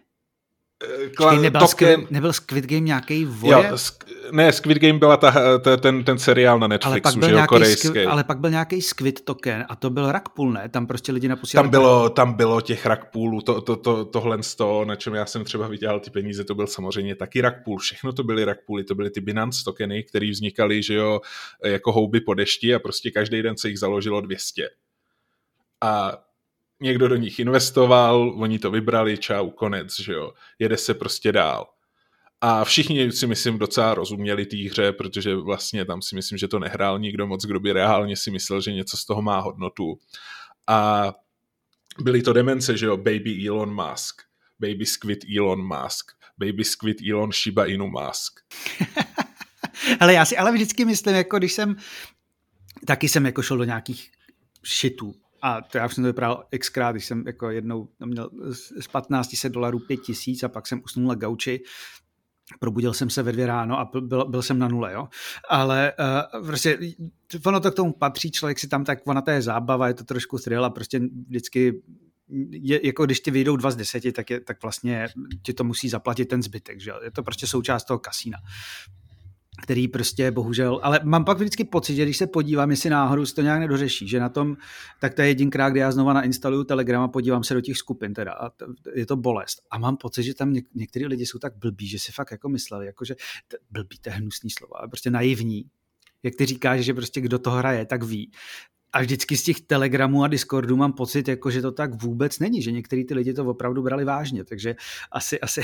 Kla- 1.18 1.30
Čekaj, 1.32 1.39
nebyl. 1.39 1.68
Squid, 1.68 2.12
nebyl 2.12 2.34
Squid 2.34 2.65
Game 2.65 2.80
nějaký 2.80 3.26
voje? 3.26 3.68
Jo, 3.68 3.76
sk- 3.76 4.06
ne, 4.32 4.54
Squid 4.54 4.78
Game 4.78 5.00
byla 5.00 5.18
ta, 5.18 5.60
ta, 5.60 5.78
ten, 5.78 6.04
ten 6.04 6.20
seriál 6.20 6.60
na 6.60 6.68
Netflixu, 6.68 7.22
že 7.22 7.32
jo, 7.32 7.42
korejský. 7.48 8.00
Ale 8.00 8.24
pak 8.24 8.39
byl 8.39 8.50
nějaký 8.50 8.82
Squid 8.82 9.26
token 9.26 9.65
a 9.70 9.76
to 9.76 9.89
byl 9.89 10.12
Rakpool, 10.12 10.52
ne? 10.52 10.70
Tam 10.70 10.88
prostě 10.88 11.12
lidi 11.12 11.28
naposílali. 11.28 11.65
Tam 11.65 11.72
bylo, 11.72 12.10
tam 12.10 12.34
bylo 12.34 12.62
těch 12.62 12.86
Rakpoolů, 12.86 13.42
to, 13.42 13.62
to, 13.62 13.76
to, 13.76 14.06
tohle 14.06 14.44
z 14.44 14.56
toho, 14.56 14.86
na 14.86 14.96
čem 14.96 15.13
já 15.13 15.26
jsem 15.26 15.44
třeba 15.44 15.68
vydělal 15.68 16.00
ty 16.00 16.10
peníze, 16.10 16.44
to 16.44 16.56
byl 16.56 16.68
samozřejmě 16.68 17.15
taky 17.15 17.42
Rakpool, 17.42 17.78
všechno 17.78 18.13
to 18.13 18.24
byly 18.24 18.46
Rakpooly, 18.46 18.84
to 18.84 18.96
byly 18.96 19.10
ty 19.10 19.22
Binance 19.22 19.63
tokeny, 19.65 20.04
které 20.04 20.30
vznikaly, 20.32 20.84
že 20.84 20.94
jo, 20.94 21.22
jako 21.65 21.92
houby 21.92 22.22
po 22.22 22.34
dešti 22.34 22.76
a 22.76 22.80
prostě 22.80 23.12
každý 23.12 23.42
den 23.42 23.58
se 23.58 23.70
jich 23.70 23.80
založilo 23.80 24.22
200. 24.22 24.70
A 25.82 26.18
někdo 26.82 27.08
do 27.08 27.15
nich 27.15 27.39
investoval, 27.39 28.34
oni 28.38 28.60
to 28.60 28.72
vybrali, 28.72 29.18
čau, 29.18 29.50
konec, 29.50 30.00
že 30.00 30.13
jo. 30.13 30.34
Jede 30.60 30.78
se 30.78 30.94
prostě 30.94 31.32
dál. 31.32 31.68
A 32.42 32.65
všichni 32.65 33.12
si 33.12 33.28
myslím 33.28 33.60
docela 33.60 33.94
rozuměli 33.94 34.46
té 34.46 34.58
hře, 34.58 34.92
protože 34.92 35.36
vlastně 35.36 35.86
tam 35.86 36.02
si 36.02 36.15
myslím, 36.15 36.38
že 36.38 36.48
to 36.48 36.60
nehrál 36.60 37.00
nikdo 37.00 37.28
moc, 37.28 37.46
kdo 37.46 37.60
by 37.60 37.72
reálně 37.74 38.15
si 38.15 38.32
myslel, 38.32 38.62
že 38.62 38.74
něco 38.74 38.98
z 38.98 39.06
toho 39.06 39.22
má 39.22 39.39
hodnotu. 39.39 40.00
A 40.68 41.12
byly 42.02 42.22
to 42.22 42.34
demence, 42.34 42.78
že 42.78 42.86
jo, 42.86 42.98
Baby 42.98 43.48
Elon 43.48 43.74
Musk, 43.74 44.22
Baby 44.60 44.86
Squid 44.86 45.20
Elon 45.38 45.68
Musk, 45.68 46.12
Baby 46.38 46.63
Squid 46.63 46.98
Elon 47.12 47.32
Shiba 47.32 47.65
Inu 47.65 47.88
Musk. 47.88 48.39
ale 50.00 50.13
já 50.13 50.26
si 50.26 50.38
ale 50.38 50.52
vždycky 50.52 50.86
myslím, 50.86 51.15
jako 51.15 51.38
když 51.38 51.54
jsem, 51.54 51.76
taky 52.86 53.10
jsem 53.10 53.26
jako 53.26 53.42
šel 53.42 53.58
do 53.58 53.63
nějakých 53.63 54.12
šitů, 54.63 55.15
a 55.41 55.62
to 55.62 55.78
já 55.78 55.86
už 55.86 55.95
jsem 55.95 56.04
to 56.04 56.08
vyprávěl 56.08 56.43
xkrát, 56.60 56.95
když 56.95 57.06
jsem 57.06 57.23
jako 57.28 57.49
jednou 57.49 57.89
měl 58.06 58.30
z 58.52 58.88
1500 58.88 59.54
dolarů 59.54 59.80
5000 59.80 60.43
a 60.43 60.47
pak 60.47 60.67
jsem 60.67 60.82
usnul 60.86 61.08
na 61.08 61.15
gauči. 61.15 61.63
Probudil 62.60 62.93
jsem 62.93 63.10
se 63.10 63.23
ve 63.23 63.32
dvě 63.32 63.45
ráno 63.45 63.80
a 63.80 63.91
byl, 64.02 64.25
byl 64.25 64.41
jsem 64.41 64.60
na 64.60 64.67
nule, 64.67 64.93
jo. 64.93 65.08
Ale 65.49 65.93
uh, 66.39 66.47
prostě 66.47 66.80
ono 67.45 67.60
to 67.60 67.71
k 67.71 67.75
tomu 67.75 67.93
patří, 67.93 68.32
člověk 68.32 68.60
si 68.60 68.67
tam 68.67 68.86
tak, 68.86 68.99
ona 69.06 69.21
to 69.21 69.32
je 69.32 69.41
zábava, 69.41 69.88
je 69.88 69.93
to 69.93 70.04
trošku 70.04 70.38
thrill 70.38 70.65
a 70.65 70.69
prostě 70.69 70.99
vždycky 71.28 71.82
je, 72.49 72.88
jako 72.88 73.06
když 73.06 73.19
ti 73.19 73.32
vyjdou 73.32 73.56
dva 73.56 73.71
z 73.71 73.75
deseti, 73.75 74.12
tak, 74.12 74.30
je, 74.30 74.39
tak 74.39 74.62
vlastně 74.62 75.08
ti 75.41 75.54
to 75.54 75.63
musí 75.63 75.89
zaplatit 75.89 76.25
ten 76.25 76.43
zbytek, 76.43 76.82
že 76.82 76.91
je 77.04 77.12
to 77.12 77.23
prostě 77.23 77.47
součást 77.47 77.84
toho 77.84 77.99
kasína 77.99 78.38
který 79.62 79.88
prostě 79.88 80.32
bohužel, 80.32 80.80
ale 80.84 81.00
mám 81.04 81.26
pak 81.26 81.38
vždycky 81.38 81.63
pocit, 81.63 81.95
že 81.95 82.04
když 82.04 82.17
se 82.17 82.28
podívám, 82.28 82.72
jestli 82.72 82.89
náhodou 82.89 83.26
se 83.26 83.36
to 83.36 83.41
nějak 83.41 83.60
nedořeší, 83.60 84.08
že 84.08 84.19
na 84.19 84.30
tom, 84.30 84.58
tak 85.02 85.13
to 85.13 85.22
je 85.22 85.28
jedinkrát, 85.28 85.69
kdy 85.69 85.80
já 85.80 85.91
znova 85.91 86.13
nainstaluju 86.13 86.63
Telegram 86.63 87.04
a 87.04 87.08
podívám 87.08 87.43
se 87.43 87.54
do 87.54 87.62
těch 87.62 87.78
skupin 87.78 88.13
teda 88.13 88.32
a 88.32 88.50
to, 88.50 88.65
je 88.95 89.06
to 89.06 89.15
bolest. 89.15 89.62
A 89.72 89.78
mám 89.78 89.98
pocit, 89.98 90.24
že 90.24 90.34
tam 90.34 90.54
něk- 90.54 90.69
některý 90.76 91.06
lidi 91.06 91.26
jsou 91.26 91.39
tak 91.39 91.58
blbí, 91.58 91.88
že 91.88 92.00
si 92.00 92.12
fakt 92.12 92.32
jako 92.32 92.50
mysleli, 92.50 92.86
jako 92.86 93.06
že 93.06 93.15
t- 93.48 93.58
blbý, 93.72 93.98
to 94.02 94.10
je 94.10 94.13
hnusný 94.13 94.50
slovo, 94.50 94.80
ale 94.80 94.88
prostě 94.88 95.10
naivní, 95.12 95.65
jak 96.24 96.36
ty 96.36 96.45
říkáš, 96.45 96.82
že 96.82 96.93
prostě 96.93 97.22
kdo 97.22 97.39
to 97.39 97.52
hraje, 97.52 97.86
tak 97.86 98.04
ví 98.04 98.32
a 98.93 99.02
vždycky 99.02 99.38
z 99.38 99.43
těch 99.43 99.62
telegramů 99.62 100.23
a 100.23 100.28
Discordů 100.28 100.78
mám 100.78 100.93
pocit, 100.93 101.28
jako, 101.28 101.52
že 101.52 101.62
to 101.62 101.71
tak 101.71 102.04
vůbec 102.04 102.39
není, 102.39 102.62
že 102.62 102.71
některý 102.71 103.06
ty 103.06 103.13
lidi 103.13 103.34
to 103.34 103.45
opravdu 103.45 103.82
brali 103.82 104.06
vážně, 104.06 104.43
takže 104.43 104.75
asi, 105.12 105.39
asi 105.39 105.62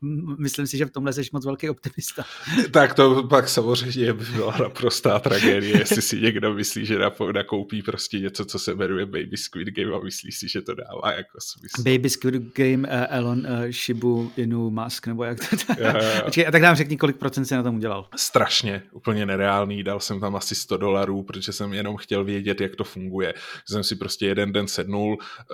myslím 0.38 0.66
si, 0.66 0.76
že 0.76 0.86
v 0.86 0.90
tomhle 0.90 1.12
jsi 1.12 1.22
moc 1.32 1.44
velký 1.44 1.70
optimista. 1.70 2.24
Tak 2.70 2.94
to 2.94 3.22
pak 3.22 3.48
samozřejmě 3.48 4.12
by 4.12 4.24
byla 4.24 4.56
naprostá 4.58 5.18
tragédie, 5.18 5.78
jestli 5.78 6.02
si 6.02 6.20
někdo 6.20 6.54
myslí, 6.54 6.86
že 6.86 6.98
nakoupí 7.32 7.82
prostě 7.82 8.20
něco, 8.20 8.44
co 8.44 8.58
se 8.58 8.74
jmenuje 8.74 9.06
Baby 9.06 9.36
Squid 9.36 9.68
Game 9.68 9.96
a 9.96 10.00
myslí 10.04 10.32
si, 10.32 10.48
že 10.48 10.62
to 10.62 10.74
dává 10.74 11.12
jako 11.12 11.38
smysl. 11.40 11.82
Baby 11.82 12.10
Squid 12.10 12.34
Game, 12.34 12.88
uh, 12.88 13.06
Elon 13.08 13.38
uh, 13.38 13.70
Shibu 13.70 14.32
Inu 14.36 14.70
Musk, 14.70 15.06
nebo 15.06 15.24
jak 15.24 15.38
to 15.38 15.72
je? 16.36 16.46
a 16.46 16.50
tak 16.50 16.62
nám 16.62 16.76
řekni, 16.76 16.96
kolik 16.96 17.16
procent 17.16 17.44
si 17.44 17.54
na 17.54 17.62
tom 17.62 17.76
udělal. 17.76 18.08
Strašně, 18.16 18.82
úplně 18.92 19.26
nereálný, 19.26 19.82
dal 19.82 20.00
jsem 20.00 20.20
tam 20.20 20.36
asi 20.36 20.54
100 20.54 20.76
dolarů, 20.76 21.22
protože 21.22 21.52
jsem 21.52 21.72
jenom 21.72 21.96
chtěl 21.96 22.24
vědět, 22.24 22.55
vědět, 22.56 22.70
jak 22.70 22.76
to 22.76 22.84
funguje. 22.84 23.34
Jsem 23.68 23.84
si 23.84 23.96
prostě 23.96 24.26
jeden 24.26 24.52
den 24.52 24.68
sednul, 24.68 25.18
eh, 25.20 25.44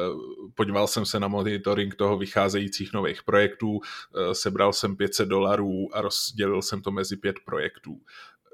podíval 0.54 0.86
jsem 0.86 1.06
se 1.06 1.20
na 1.20 1.28
monitoring 1.28 1.94
toho 1.94 2.18
vycházejících 2.18 2.92
nových 2.92 3.22
projektů, 3.22 3.80
eh, 3.80 4.34
sebral 4.34 4.72
jsem 4.72 4.96
500 4.96 5.28
dolarů 5.28 5.88
a 5.92 6.00
rozdělil 6.00 6.62
jsem 6.62 6.82
to 6.82 6.90
mezi 6.90 7.16
pět 7.16 7.36
projektů 7.44 8.00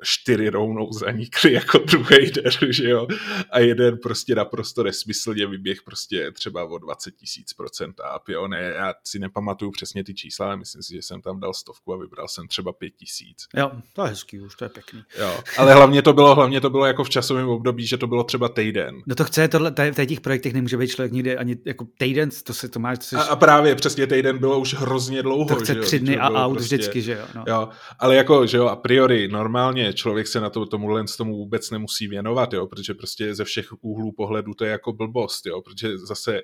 čtyři 0.03 0.49
rovnou 0.49 0.93
zanikly 0.93 1.53
jako 1.53 1.79
druhý 1.79 2.31
den, 2.31 2.53
že 2.73 2.89
jo, 2.89 3.07
a 3.51 3.59
jeden 3.59 3.99
prostě 3.99 4.35
naprosto 4.35 4.83
nesmyslně 4.83 5.47
vyběh 5.47 5.83
prostě 5.83 6.33
třeba 6.33 6.65
o 6.65 6.79
20 6.79 7.17
tisíc 7.17 7.53
procent 7.53 8.01
a 8.01 8.21
jo, 8.29 8.49
ne, 8.49 8.61
já 8.61 8.95
si 9.05 9.19
nepamatuju 9.19 9.71
přesně 9.71 10.05
ty 10.05 10.15
čísla, 10.15 10.47
ale 10.47 10.57
myslím 10.57 10.83
si, 10.83 10.95
že 10.95 11.03
jsem 11.03 11.23
tam 11.23 11.41
dal 11.41 11.55
stovku 11.55 11.95
a 11.95 11.97
vybral 11.97 12.29
jsem 12.29 12.49
třeba 12.49 12.73
pět 12.73 12.91
tisíc. 12.91 13.47
Jo, 13.57 13.71
to 13.93 14.03
je 14.03 14.09
hezký 14.09 14.41
už, 14.41 14.57
to 14.57 14.65
je 14.65 14.69
pěkný. 14.69 15.03
Jo, 15.19 15.41
ale 15.59 15.75
hlavně 15.75 16.03
to 16.03 16.13
bylo, 16.13 16.35
hlavně 16.35 16.61
to 16.61 16.71
bylo 16.71 16.87
jako 16.87 17.05
v 17.05 17.11
časovém 17.11 17.49
období, 17.49 17.87
že 17.87 17.97
to 17.97 18.07
bylo 18.07 18.25
třeba 18.25 18.49
týden. 18.49 19.03
No 19.07 19.15
to 19.15 19.25
chce, 19.25 19.49
tohle, 19.49 19.75
v 19.93 20.07
těch 20.07 20.21
projektech 20.21 20.53
nemůže 20.53 20.77
být 20.77 20.89
člověk 20.89 21.13
nikdy 21.13 21.37
ani 21.37 21.57
jako 21.65 21.87
týden, 21.99 22.31
to 22.45 22.55
se 22.55 22.69
to 22.69 22.81
máš. 22.81 22.99
To 23.11 23.19
a, 23.19 23.23
a, 23.23 23.37
právě 23.37 23.75
přesně 23.75 24.07
týden 24.07 24.39
bylo 24.39 24.59
už 24.59 24.75
hrozně 24.75 25.23
dlouho. 25.23 25.49
To 25.49 25.55
chce 25.55 25.75
tři 25.75 25.99
dny 25.99 26.19
a 26.19 26.47
out 26.47 26.57
prostě, 26.57 26.77
vždycky, 26.77 27.03
že 27.03 27.13
jo. 27.13 27.27
No. 27.35 27.45
jo. 27.47 27.69
Ale 27.99 28.17
jako, 28.17 28.47
že 28.47 28.57
jo, 28.57 28.67
a 28.67 28.77
priori 28.77 29.29
normálně 29.29 29.88
člověk 29.92 30.27
se 30.27 30.40
na 30.40 30.51
to 30.51 30.66
tomuhle 30.66 31.05
tomu 31.16 31.37
vůbec 31.37 31.70
nemusí 31.70 32.09
věnovat, 32.09 32.53
jo, 32.53 32.66
protože 32.66 32.94
prostě 32.94 33.35
ze 33.35 33.44
všech 33.44 33.85
úhlů 33.85 34.12
pohledu 34.12 34.55
to 34.55 34.64
je 34.64 34.70
jako 34.70 34.92
blbost, 34.92 35.46
jo, 35.46 35.62
protože 35.62 35.98
zase 35.98 36.42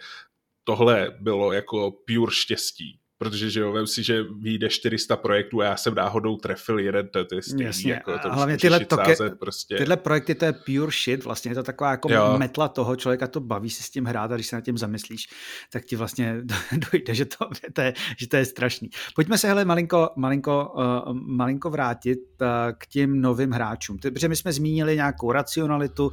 tohle 0.64 1.16
bylo 1.20 1.52
jako 1.52 1.90
pure 2.06 2.32
štěstí, 2.32 2.98
protože 3.18 3.50
že 3.50 3.60
jo, 3.60 3.72
vem 3.72 3.86
si, 3.86 4.02
že 4.02 4.22
vyjde 4.22 4.68
400 4.68 5.16
projektů 5.16 5.60
a 5.60 5.64
já 5.64 5.76
jsem 5.76 5.94
náhodou 5.94 6.36
trefil 6.36 6.78
jeden, 6.78 7.08
to, 7.08 7.24
to 7.24 7.34
je 7.34 7.42
stejný, 7.42 7.64
Jasně, 7.64 7.92
jako 7.92 8.18
to 8.18 8.32
hlavně 8.32 8.58
tyhle, 8.58 8.84
toke, 8.84 9.14
prostě. 9.38 9.76
tyhle 9.76 9.96
projekty, 9.96 10.34
to 10.34 10.44
je 10.44 10.52
pure 10.52 10.92
shit, 11.04 11.24
vlastně 11.24 11.50
je 11.50 11.54
to 11.54 11.62
taková 11.62 11.90
jako 11.90 12.12
jo. 12.12 12.38
metla 12.38 12.68
toho 12.68 12.96
člověka, 12.96 13.26
to 13.26 13.40
baví 13.40 13.70
se 13.70 13.82
s 13.82 13.90
tím 13.90 14.04
hrát 14.04 14.32
a 14.32 14.34
když 14.34 14.46
se 14.46 14.56
na 14.56 14.60
tím 14.60 14.78
zamyslíš, 14.78 15.26
tak 15.72 15.84
ti 15.84 15.96
vlastně 15.96 16.36
dojde, 16.92 17.14
že 17.14 17.24
to, 17.24 17.48
to 17.72 17.80
je, 17.80 17.94
že 18.18 18.26
to 18.26 18.36
je 18.36 18.44
strašný. 18.44 18.90
Pojďme 19.14 19.38
se 19.38 19.48
hele 19.48 19.64
malinko, 19.64 20.10
malinko, 20.16 20.72
uh, 20.76 21.14
malinko 21.14 21.70
vrátit 21.70 22.18
uh, 22.40 22.46
k 22.78 22.86
těm 22.86 23.20
novým 23.20 23.50
hráčům, 23.50 23.98
protože 23.98 24.28
my 24.28 24.36
jsme 24.36 24.52
zmínili 24.52 24.96
nějakou 24.96 25.32
racionalitu, 25.32 26.10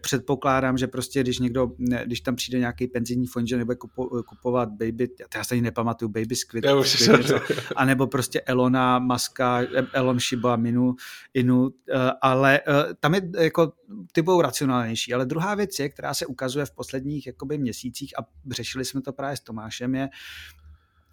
předpokládám, 0.00 0.78
že 0.78 0.86
prostě 0.86 1.20
když 1.20 1.38
někdo, 1.38 1.70
když 2.04 2.20
tam 2.20 2.36
přijde 2.36 2.58
nějaký 2.58 2.86
penzijní 2.86 3.26
fond, 3.26 3.46
že 3.46 3.56
nebude 3.56 3.76
kupo, 3.76 4.22
kupovat 4.22 4.68
Baby, 4.68 5.08
já 5.34 5.44
si 5.44 5.54
ani 5.54 5.62
nepamatuju, 5.62 6.08
Baby 6.08 6.36
Squid, 6.36 6.64
já 6.64 6.76
už 6.76 6.88
Squid 6.90 7.18
něco, 7.18 7.40
anebo 7.76 8.06
prostě 8.06 8.40
Elona 8.40 8.98
Maska, 8.98 9.60
Elon 9.92 10.20
Shiba 10.20 10.56
Minu, 10.56 10.94
Inu, 11.34 11.70
eh, 11.88 12.10
ale 12.22 12.60
eh, 12.68 12.94
tam 13.00 13.14
je 13.14 13.22
jako, 13.38 13.72
ty 14.12 14.22
budou 14.22 14.40
racionálnější, 14.40 15.14
ale 15.14 15.26
druhá 15.26 15.54
věc 15.54 15.78
je, 15.78 15.88
která 15.88 16.14
se 16.14 16.26
ukazuje 16.26 16.66
v 16.66 16.74
posledních 16.74 17.26
jakoby 17.26 17.58
měsících 17.58 18.18
a 18.18 18.22
řešili 18.50 18.84
jsme 18.84 19.02
to 19.02 19.12
právě 19.12 19.36
s 19.36 19.40
Tomášem, 19.40 19.94
je, 19.94 20.08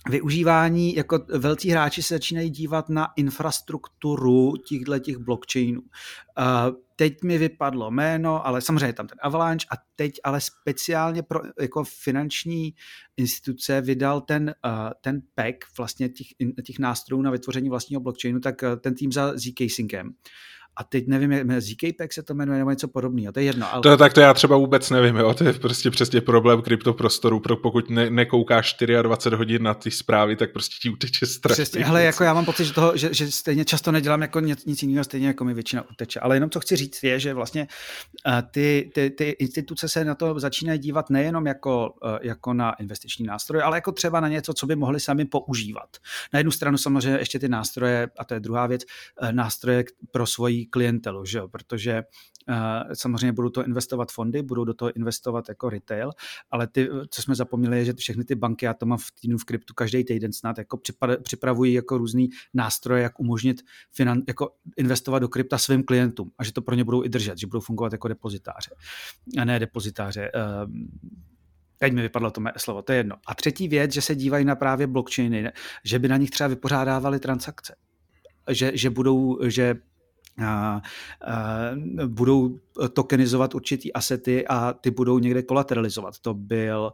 využívání, 0.10 0.96
jako 0.96 1.20
velcí 1.30 1.70
hráči 1.70 2.04
se 2.04 2.16
začínají 2.16 2.50
dívat 2.50 2.90
na 2.90 3.08
infrastrukturu 3.16 4.54
těchto 4.58 5.00
těch 5.00 5.18
blockchainů. 5.18 5.82
Uh, 5.82 5.88
teď 6.96 7.24
mi 7.24 7.38
vypadlo 7.38 7.92
jméno, 7.92 8.48
ale 8.48 8.62
samozřejmě 8.62 8.94
tam 8.94 9.08
ten 9.08 9.18
Avalanche 9.22 9.66
a 9.72 9.76
teď 9.96 10.14
ale 10.24 10.42
speciálně 10.42 11.24
pro 11.24 11.40
jako 11.62 11.84
finanční 11.84 12.74
instituce 13.18 13.82
vydal 13.82 14.22
ten, 14.22 14.56
uh, 14.66 14.72
ten 15.02 15.22
pack 15.36 15.58
vlastně 15.78 16.10
těch, 16.10 16.28
těch 16.64 16.80
nástrojů 16.80 17.22
na 17.22 17.32
vytvoření 17.32 17.70
vlastního 17.70 18.02
blockchainu, 18.02 18.40
tak 18.40 18.64
uh, 18.64 18.76
ten 18.76 18.96
tým 18.96 19.12
za 19.12 19.34
ZK 19.38 19.60
Syncem 19.68 20.14
a 20.78 20.84
teď 20.84 21.08
nevím, 21.08 21.32
jak 21.32 21.62
ZKPEG 21.62 22.14
se 22.14 22.24
to 22.24 22.34
jmenuje 22.34 22.60
nebo 22.60 22.70
něco 22.70 22.88
podobného, 22.88 23.34
to 23.34 23.40
je 23.40 23.46
jedno. 23.46 23.74
Ale... 23.74 23.82
To, 23.82 23.98
tak 23.98 24.14
to 24.14 24.22
já 24.22 24.34
třeba 24.34 24.58
vůbec 24.58 24.90
nevím, 24.90 25.16
jo? 25.16 25.34
to 25.34 25.44
je 25.44 25.54
prostě 25.54 25.92
přesně 25.92 26.22
problém 26.22 26.62
kryptoprostoru, 26.62 27.40
pro 27.40 27.58
pokud 27.58 27.90
ne, 27.90 28.10
nekoukáš 28.10 28.76
24 29.02 29.36
hodin 29.36 29.64
na 29.64 29.74
ty 29.74 29.92
zprávy, 29.92 30.36
tak 30.36 30.52
prostě 30.52 30.76
ti 30.82 30.90
uteče 30.90 31.26
strašně. 31.26 31.64
Přesně, 31.64 31.86
hele, 31.86 32.04
jako 32.04 32.24
já 32.24 32.34
mám 32.34 32.46
pocit, 32.46 32.66
že, 32.66 32.74
toho, 32.74 32.98
že, 32.98 33.14
že 33.14 33.32
stejně 33.32 33.66
často 33.66 33.92
nedělám 33.92 34.22
jako 34.22 34.40
nic, 34.40 34.66
nic 34.66 34.84
jiného, 34.84 35.04
stejně 35.04 35.28
jako 35.28 35.46
mi 35.46 35.54
většina 35.54 35.90
uteče. 35.92 36.20
Ale 36.20 36.36
jenom 36.36 36.50
co 36.50 36.60
chci 36.60 36.76
říct 36.76 37.04
je, 37.04 37.20
že 37.20 37.34
vlastně 37.34 37.68
uh, 38.28 38.34
ty, 38.52 38.92
ty, 38.94 39.10
ty 39.10 39.30
instituce 39.30 39.90
se 39.90 40.06
na 40.06 40.16
to 40.16 40.40
začínají 40.40 40.80
dívat 40.80 41.10
nejenom 41.10 41.46
jako, 41.46 41.94
uh, 42.04 42.18
jako 42.22 42.54
na 42.54 42.72
investiční 42.72 43.26
nástroje, 43.26 43.64
ale 43.64 43.78
jako 43.78 43.92
třeba 43.92 44.20
na 44.20 44.28
něco, 44.28 44.54
co 44.54 44.66
by 44.66 44.76
mohli 44.76 45.00
sami 45.00 45.26
používat. 45.26 45.98
Na 46.34 46.40
jednu 46.40 46.52
stranu 46.52 46.78
samozřejmě 46.78 47.20
ještě 47.20 47.40
ty 47.40 47.50
nástroje, 47.50 48.08
a 48.20 48.26
to 48.26 48.34
je 48.34 48.40
druhá 48.40 48.68
věc, 48.68 48.82
uh, 49.22 49.32
nástroje 49.32 49.84
pro 50.12 50.26
svoji 50.26 50.67
klientelu, 50.70 51.26
že 51.26 51.38
jo? 51.38 51.48
protože 51.48 52.04
uh, 52.50 52.56
samozřejmě 52.94 53.32
budou 53.32 53.50
to 53.50 53.66
investovat 53.66 54.12
fondy, 54.12 54.42
budou 54.42 54.64
do 54.64 54.74
toho 54.74 54.92
investovat 54.96 55.50
jako 55.50 55.70
retail, 55.70 56.12
ale 56.52 56.68
ty, 56.68 56.90
co 57.10 57.22
jsme 57.22 57.36
zapomněli, 57.36 57.78
je, 57.78 57.86
že 57.86 57.94
všechny 57.94 58.24
ty 58.24 58.36
banky, 58.36 58.66
já 58.66 58.74
to 58.74 58.86
mám 58.86 58.98
v 58.98 59.12
týdnu 59.22 59.38
v 59.38 59.46
kryptu 59.46 59.74
každý 59.74 60.04
týden 60.04 60.34
snad, 60.34 60.58
jako 60.58 60.80
připravují 61.24 61.74
jako 61.74 61.98
různý 61.98 62.30
nástroje, 62.54 63.04
jak 63.04 63.20
umožnit 63.20 63.62
finan, 63.92 64.22
jako 64.28 64.50
investovat 64.78 65.20
do 65.20 65.28
krypta 65.28 65.58
svým 65.58 65.84
klientům 65.84 66.32
a 66.38 66.44
že 66.44 66.54
to 66.54 66.62
pro 66.62 66.76
ně 66.76 66.84
budou 66.84 67.04
i 67.04 67.10
držet, 67.10 67.38
že 67.38 67.48
budou 67.48 67.60
fungovat 67.60 67.92
jako 67.92 68.08
depozitáře 68.08 68.72
a 69.38 69.46
ne 69.46 69.60
depozitáře. 69.60 70.32
Uh, 70.36 70.72
Teď 71.80 71.94
mi 71.94 72.02
vypadlo 72.02 72.32
to 72.32 72.42
slovo, 72.58 72.82
to 72.82 72.92
je 72.92 72.98
jedno. 72.98 73.16
A 73.28 73.36
třetí 73.36 73.68
věc, 73.68 73.94
že 73.94 74.02
se 74.02 74.16
dívají 74.16 74.46
na 74.46 74.56
právě 74.56 74.88
blockchainy, 74.88 75.52
že 75.84 76.00
by 76.00 76.08
na 76.08 76.18
nich 76.18 76.30
třeba 76.30 76.48
vypořádávali 76.48 77.20
transakce. 77.20 77.76
Že, 78.50 78.72
že 78.78 78.90
budou, 78.90 79.40
že 79.48 79.76
a, 80.46 80.46
a, 80.46 80.82
budou 82.08 82.60
tokenizovat 82.94 83.56
určitý 83.56 83.94
asety 83.94 84.48
a 84.48 84.74
ty 84.74 84.92
budou 84.92 85.20
někde 85.20 85.44
kolateralizovat. 85.44 86.20
To 86.20 86.34
byl 86.34 86.92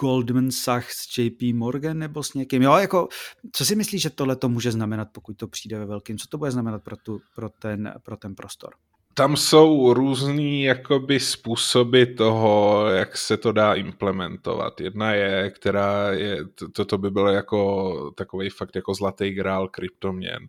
Goldman 0.00 0.50
Sachs, 0.50 1.18
JP 1.18 1.42
Morgan 1.54 1.98
nebo 1.98 2.22
s 2.22 2.34
někým. 2.34 2.62
Jo, 2.62 2.76
jako, 2.76 3.08
co 3.52 3.64
si 3.64 3.76
myslíš, 3.76 4.02
že 4.02 4.10
tohle 4.10 4.36
to 4.36 4.48
může 4.48 4.72
znamenat, 4.72 5.08
pokud 5.12 5.36
to 5.36 5.48
přijde 5.48 5.78
ve 5.78 5.86
velkým? 5.86 6.18
Co 6.18 6.28
to 6.28 6.38
bude 6.38 6.50
znamenat 6.50 6.82
pro, 6.82 6.96
tu, 6.96 7.20
pro, 7.34 7.48
ten, 7.48 7.94
pro 8.02 8.16
ten 8.16 8.34
prostor? 8.34 8.70
Tam 9.14 9.36
jsou 9.36 9.94
různý 9.94 10.62
jakoby 10.62 11.20
způsoby 11.20 12.04
toho, 12.04 12.86
jak 12.88 13.16
se 13.16 13.36
to 13.36 13.52
dá 13.52 13.74
implementovat. 13.74 14.80
Jedna 14.80 15.12
je, 15.12 15.50
která 15.50 16.12
je, 16.12 16.38
toto 16.72 16.98
by 16.98 17.10
bylo 17.10 17.28
jako 17.28 18.10
takový 18.10 18.50
fakt 18.50 18.76
jako 18.76 18.94
zlatý 18.94 19.30
grál 19.30 19.68
kryptoměn. 19.68 20.48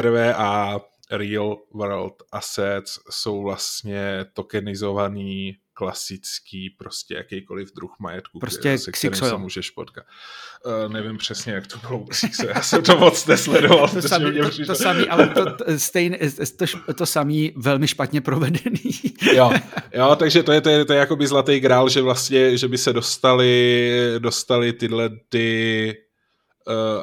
RVA 0.00 0.80
real 1.10 1.56
world 1.74 2.22
assets 2.32 2.98
jsou 3.10 3.42
vlastně 3.42 4.24
tokenizovaný 4.32 5.56
klasický, 5.74 6.70
prostě 6.70 7.14
jakýkoliv 7.14 7.74
druh 7.74 7.96
majetku, 7.98 8.38
prostě 8.38 8.78
se 8.78 8.92
kterým 8.92 9.14
se 9.14 9.36
můžeš 9.36 9.70
potkat. 9.70 10.04
Uh, 10.66 10.92
nevím 10.92 11.16
přesně, 11.16 11.52
jak 11.52 11.66
to 11.66 11.78
bylo 11.78 11.98
u 11.98 12.08
já 12.54 12.62
jsem 12.62 12.82
to 12.82 12.96
moc 12.96 13.26
nesledoval. 13.26 13.88
to, 13.88 14.02
samý, 14.02 14.38
to, 14.38 14.66
to 14.66 14.74
samý, 14.74 15.08
ale 15.08 15.28
to, 15.28 15.44
stejn, 15.76 16.16
to, 16.56 16.94
to 16.94 17.06
samý 17.06 17.52
velmi 17.56 17.88
špatně 17.88 18.20
provedený. 18.20 18.90
jo, 19.34 19.52
jo, 19.94 20.16
takže 20.16 20.42
to 20.42 20.52
je, 20.52 20.60
to 20.60 20.68
je, 20.68 20.84
to 20.84 20.92
je 20.92 20.98
jakoby 20.98 21.26
zlatý 21.26 21.60
grál, 21.60 21.88
že 21.88 22.02
vlastně, 22.02 22.58
že 22.58 22.68
by 22.68 22.78
se 22.78 22.92
dostali, 22.92 23.92
dostali 24.18 24.72
tyhle 24.72 25.10
ty 25.28 26.03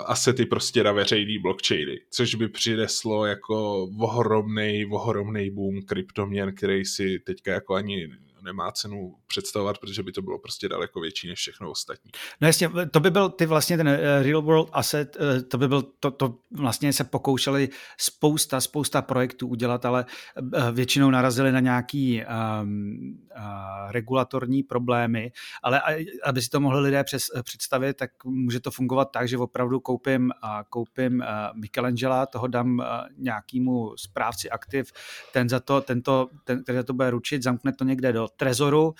asety 0.05 0.45
prostě 0.45 0.83
na 0.83 0.91
veřejný 0.91 1.39
blockchainy, 1.39 1.99
což 2.09 2.35
by 2.35 2.47
přineslo 2.47 3.25
jako 3.25 3.83
ohromnej, 3.99 4.87
ohromnej 4.91 5.49
boom 5.49 5.81
kryptoměn, 5.81 6.55
který 6.55 6.85
si 6.85 7.19
teďka 7.19 7.51
jako 7.51 7.73
ani 7.73 8.09
nemá 8.41 8.71
cenu 8.71 9.15
představovat, 9.27 9.77
protože 9.77 10.03
by 10.03 10.11
to 10.11 10.21
bylo 10.21 10.39
prostě 10.39 10.69
daleko 10.69 10.99
větší 10.99 11.27
než 11.27 11.39
všechno 11.39 11.71
ostatní. 11.71 12.11
No 12.41 12.47
jasně, 12.47 12.69
to 12.91 12.99
by 12.99 13.11
byl 13.11 13.29
ty 13.29 13.45
vlastně 13.45 13.77
ten 13.77 13.87
eh, 13.87 14.23
real 14.23 14.41
world 14.41 14.69
asset, 14.73 15.17
eh, 15.19 15.41
to 15.41 15.57
by 15.57 15.67
byl, 15.67 15.81
to, 15.81 16.11
to 16.11 16.35
vlastně 16.51 16.93
se 16.93 17.03
pokoušeli 17.03 17.69
spousta, 17.97 18.61
spousta 18.61 19.01
projektů 19.01 19.47
udělat, 19.47 19.85
ale 19.85 20.05
eh, 20.37 20.71
většinou 20.71 21.09
narazili 21.09 21.51
na 21.51 21.59
nějaký 21.59 22.23
um, 22.61 23.17
uh, 23.37 23.91
regulatorní 23.91 24.63
problémy, 24.63 25.31
ale 25.63 25.81
aby 26.23 26.41
si 26.41 26.49
to 26.49 26.59
mohli 26.59 26.79
lidé 26.79 27.03
přes, 27.03 27.23
představit, 27.43 27.97
tak 27.97 28.11
může 28.25 28.59
to 28.59 28.71
fungovat 28.71 29.11
tak, 29.11 29.27
že 29.27 29.37
opravdu 29.37 29.79
koupím, 29.79 30.31
uh, 30.43 30.49
koupím 30.69 31.19
uh, 31.19 31.59
Michelangela, 31.59 32.25
toho 32.25 32.47
dám 32.47 32.79
uh, 32.79 32.85
nějakému 33.17 33.93
správci 33.97 34.49
aktiv, 34.49 34.91
ten 35.33 35.49
za 35.49 35.59
to, 35.59 35.81
tento, 35.81 36.29
ten, 36.43 36.63
který 36.63 36.77
za 36.77 36.83
to 36.83 36.93
bude 36.93 37.09
ručit, 37.09 37.43
zamkne 37.43 37.73
to 37.73 37.83
někde 37.83 38.13
do 38.13 38.27
trezoru, 38.37 38.93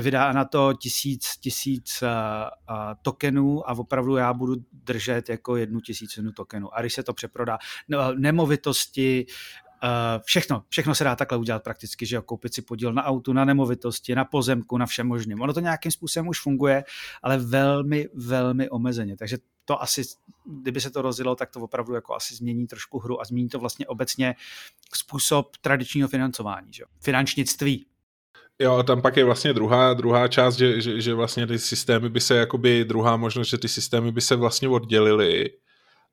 vydá 0.00 0.32
na 0.32 0.44
to 0.44 0.72
tisíc, 0.74 1.36
tisíc 1.36 2.02
uh, 2.02 2.08
uh, 2.08 2.76
tokenů 3.02 3.70
a 3.70 3.72
opravdu 3.78 4.16
já 4.16 4.32
budu 4.32 4.54
držet 4.72 5.28
jako 5.28 5.56
jednu 5.56 5.80
tisícinu 5.80 6.32
tokenů. 6.32 6.74
A 6.74 6.80
když 6.80 6.94
se 6.94 7.02
to 7.02 7.12
přeprodá, 7.14 7.58
no, 7.88 8.14
nemovitosti, 8.14 9.26
Uh, 9.84 10.22
všechno, 10.24 10.64
všechno 10.68 10.94
se 10.94 11.04
dá 11.04 11.16
takhle 11.16 11.38
udělat 11.38 11.62
prakticky, 11.62 12.06
že 12.06 12.16
jo, 12.16 12.22
koupit 12.22 12.54
si 12.54 12.62
podíl 12.62 12.92
na 12.92 13.04
autu, 13.04 13.32
na 13.32 13.44
nemovitosti, 13.44 14.14
na 14.14 14.24
pozemku, 14.24 14.78
na 14.78 14.86
všem 14.86 15.06
možným. 15.06 15.40
Ono 15.40 15.52
to 15.52 15.60
nějakým 15.60 15.92
způsobem 15.92 16.28
už 16.28 16.40
funguje, 16.40 16.84
ale 17.22 17.38
velmi, 17.38 18.08
velmi 18.14 18.70
omezeně. 18.70 19.16
Takže 19.16 19.38
to 19.64 19.82
asi, 19.82 20.02
kdyby 20.46 20.80
se 20.80 20.90
to 20.90 21.02
rozjelo, 21.02 21.34
tak 21.34 21.50
to 21.50 21.60
opravdu 21.60 21.94
jako 21.94 22.14
asi 22.14 22.34
změní 22.34 22.66
trošku 22.66 22.98
hru 22.98 23.20
a 23.20 23.24
změní 23.24 23.48
to 23.48 23.58
vlastně 23.58 23.86
obecně 23.86 24.34
způsob 24.94 25.56
tradičního 25.56 26.08
financování, 26.08 26.72
že 26.72 26.82
jo? 26.82 26.86
finančnictví. 27.00 27.86
Jo, 28.58 28.82
tam 28.82 29.02
pak 29.02 29.16
je 29.16 29.24
vlastně 29.24 29.52
druhá, 29.52 29.94
druhá 29.94 30.28
část, 30.28 30.56
že, 30.56 30.80
že, 30.80 31.00
že 31.00 31.14
vlastně 31.14 31.46
ty 31.46 31.58
systémy 31.58 32.08
by 32.08 32.20
se, 32.20 32.36
jakoby 32.36 32.84
druhá 32.84 33.16
možnost, 33.16 33.48
že 33.48 33.58
ty 33.58 33.68
systémy 33.68 34.12
by 34.12 34.20
se 34.20 34.36
vlastně 34.36 34.68
oddělily 34.68 35.50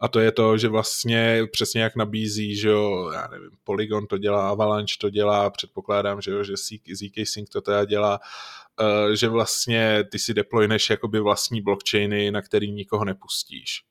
a 0.02 0.08
to 0.08 0.20
je 0.20 0.32
to, 0.32 0.58
že 0.58 0.68
vlastně 0.68 1.44
přesně 1.52 1.82
jak 1.82 1.96
nabízí, 1.96 2.56
že 2.56 2.70
jo, 2.70 3.12
já 3.14 3.28
nevím, 3.28 3.50
Polygon 3.64 4.08
to 4.08 4.18
dělá, 4.18 4.50
Avalanche 4.50 4.96
to 5.02 5.10
dělá, 5.10 5.50
předpokládám, 5.50 6.22
že 6.22 6.32
jo, 6.32 6.44
že 6.44 6.54
ZK 6.94 7.16
Sync 7.24 7.50
to 7.50 7.62
teda 7.62 7.86
dělá, 7.86 8.20
uh, 8.80 9.14
že 9.14 9.28
vlastně 9.28 10.04
ty 10.12 10.20
si 10.20 10.34
deployneš 10.34 10.90
jakoby 10.90 11.20
vlastní 11.20 11.62
blockchainy, 11.62 12.32
na 12.32 12.42
který 12.42 12.72
nikoho 12.72 13.06
nepustíš. 13.06 13.84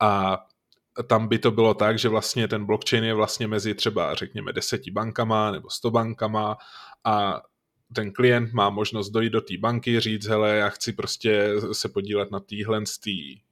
A 0.00 0.38
tam 1.08 1.28
by 1.28 1.38
to 1.38 1.50
bylo 1.50 1.74
tak, 1.74 1.98
že 1.98 2.08
vlastně 2.08 2.48
ten 2.48 2.66
blockchain 2.66 3.04
je 3.04 3.14
vlastně 3.14 3.48
mezi 3.48 3.74
třeba 3.74 4.14
řekněme 4.14 4.52
deseti 4.52 4.90
bankama 4.90 5.50
nebo 5.50 5.70
sto 5.70 5.90
bankama 5.90 6.56
a 7.04 7.40
ten 7.94 8.12
klient 8.12 8.52
má 8.52 8.70
možnost 8.70 9.10
dojít 9.10 9.30
do 9.30 9.40
té 9.40 9.54
banky, 9.58 10.00
říct, 10.00 10.26
hele, 10.26 10.56
já 10.56 10.68
chci 10.68 10.92
prostě 10.92 11.50
se 11.72 11.88
podílet 11.88 12.30
na 12.30 12.40
téhle 12.40 12.82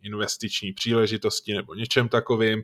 investiční 0.02 0.72
příležitosti 0.72 1.54
nebo 1.54 1.74
něčem 1.74 2.08
takovým. 2.08 2.62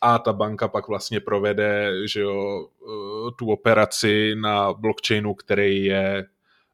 A 0.00 0.18
ta 0.18 0.32
banka 0.32 0.68
pak 0.68 0.88
vlastně 0.88 1.20
provede 1.20 1.92
že 2.04 2.20
jo, 2.20 2.68
eh, 2.82 3.30
tu 3.38 3.50
operaci 3.50 4.34
na 4.34 4.72
blockchainu, 4.72 5.34
který 5.34 5.84
je 5.84 6.26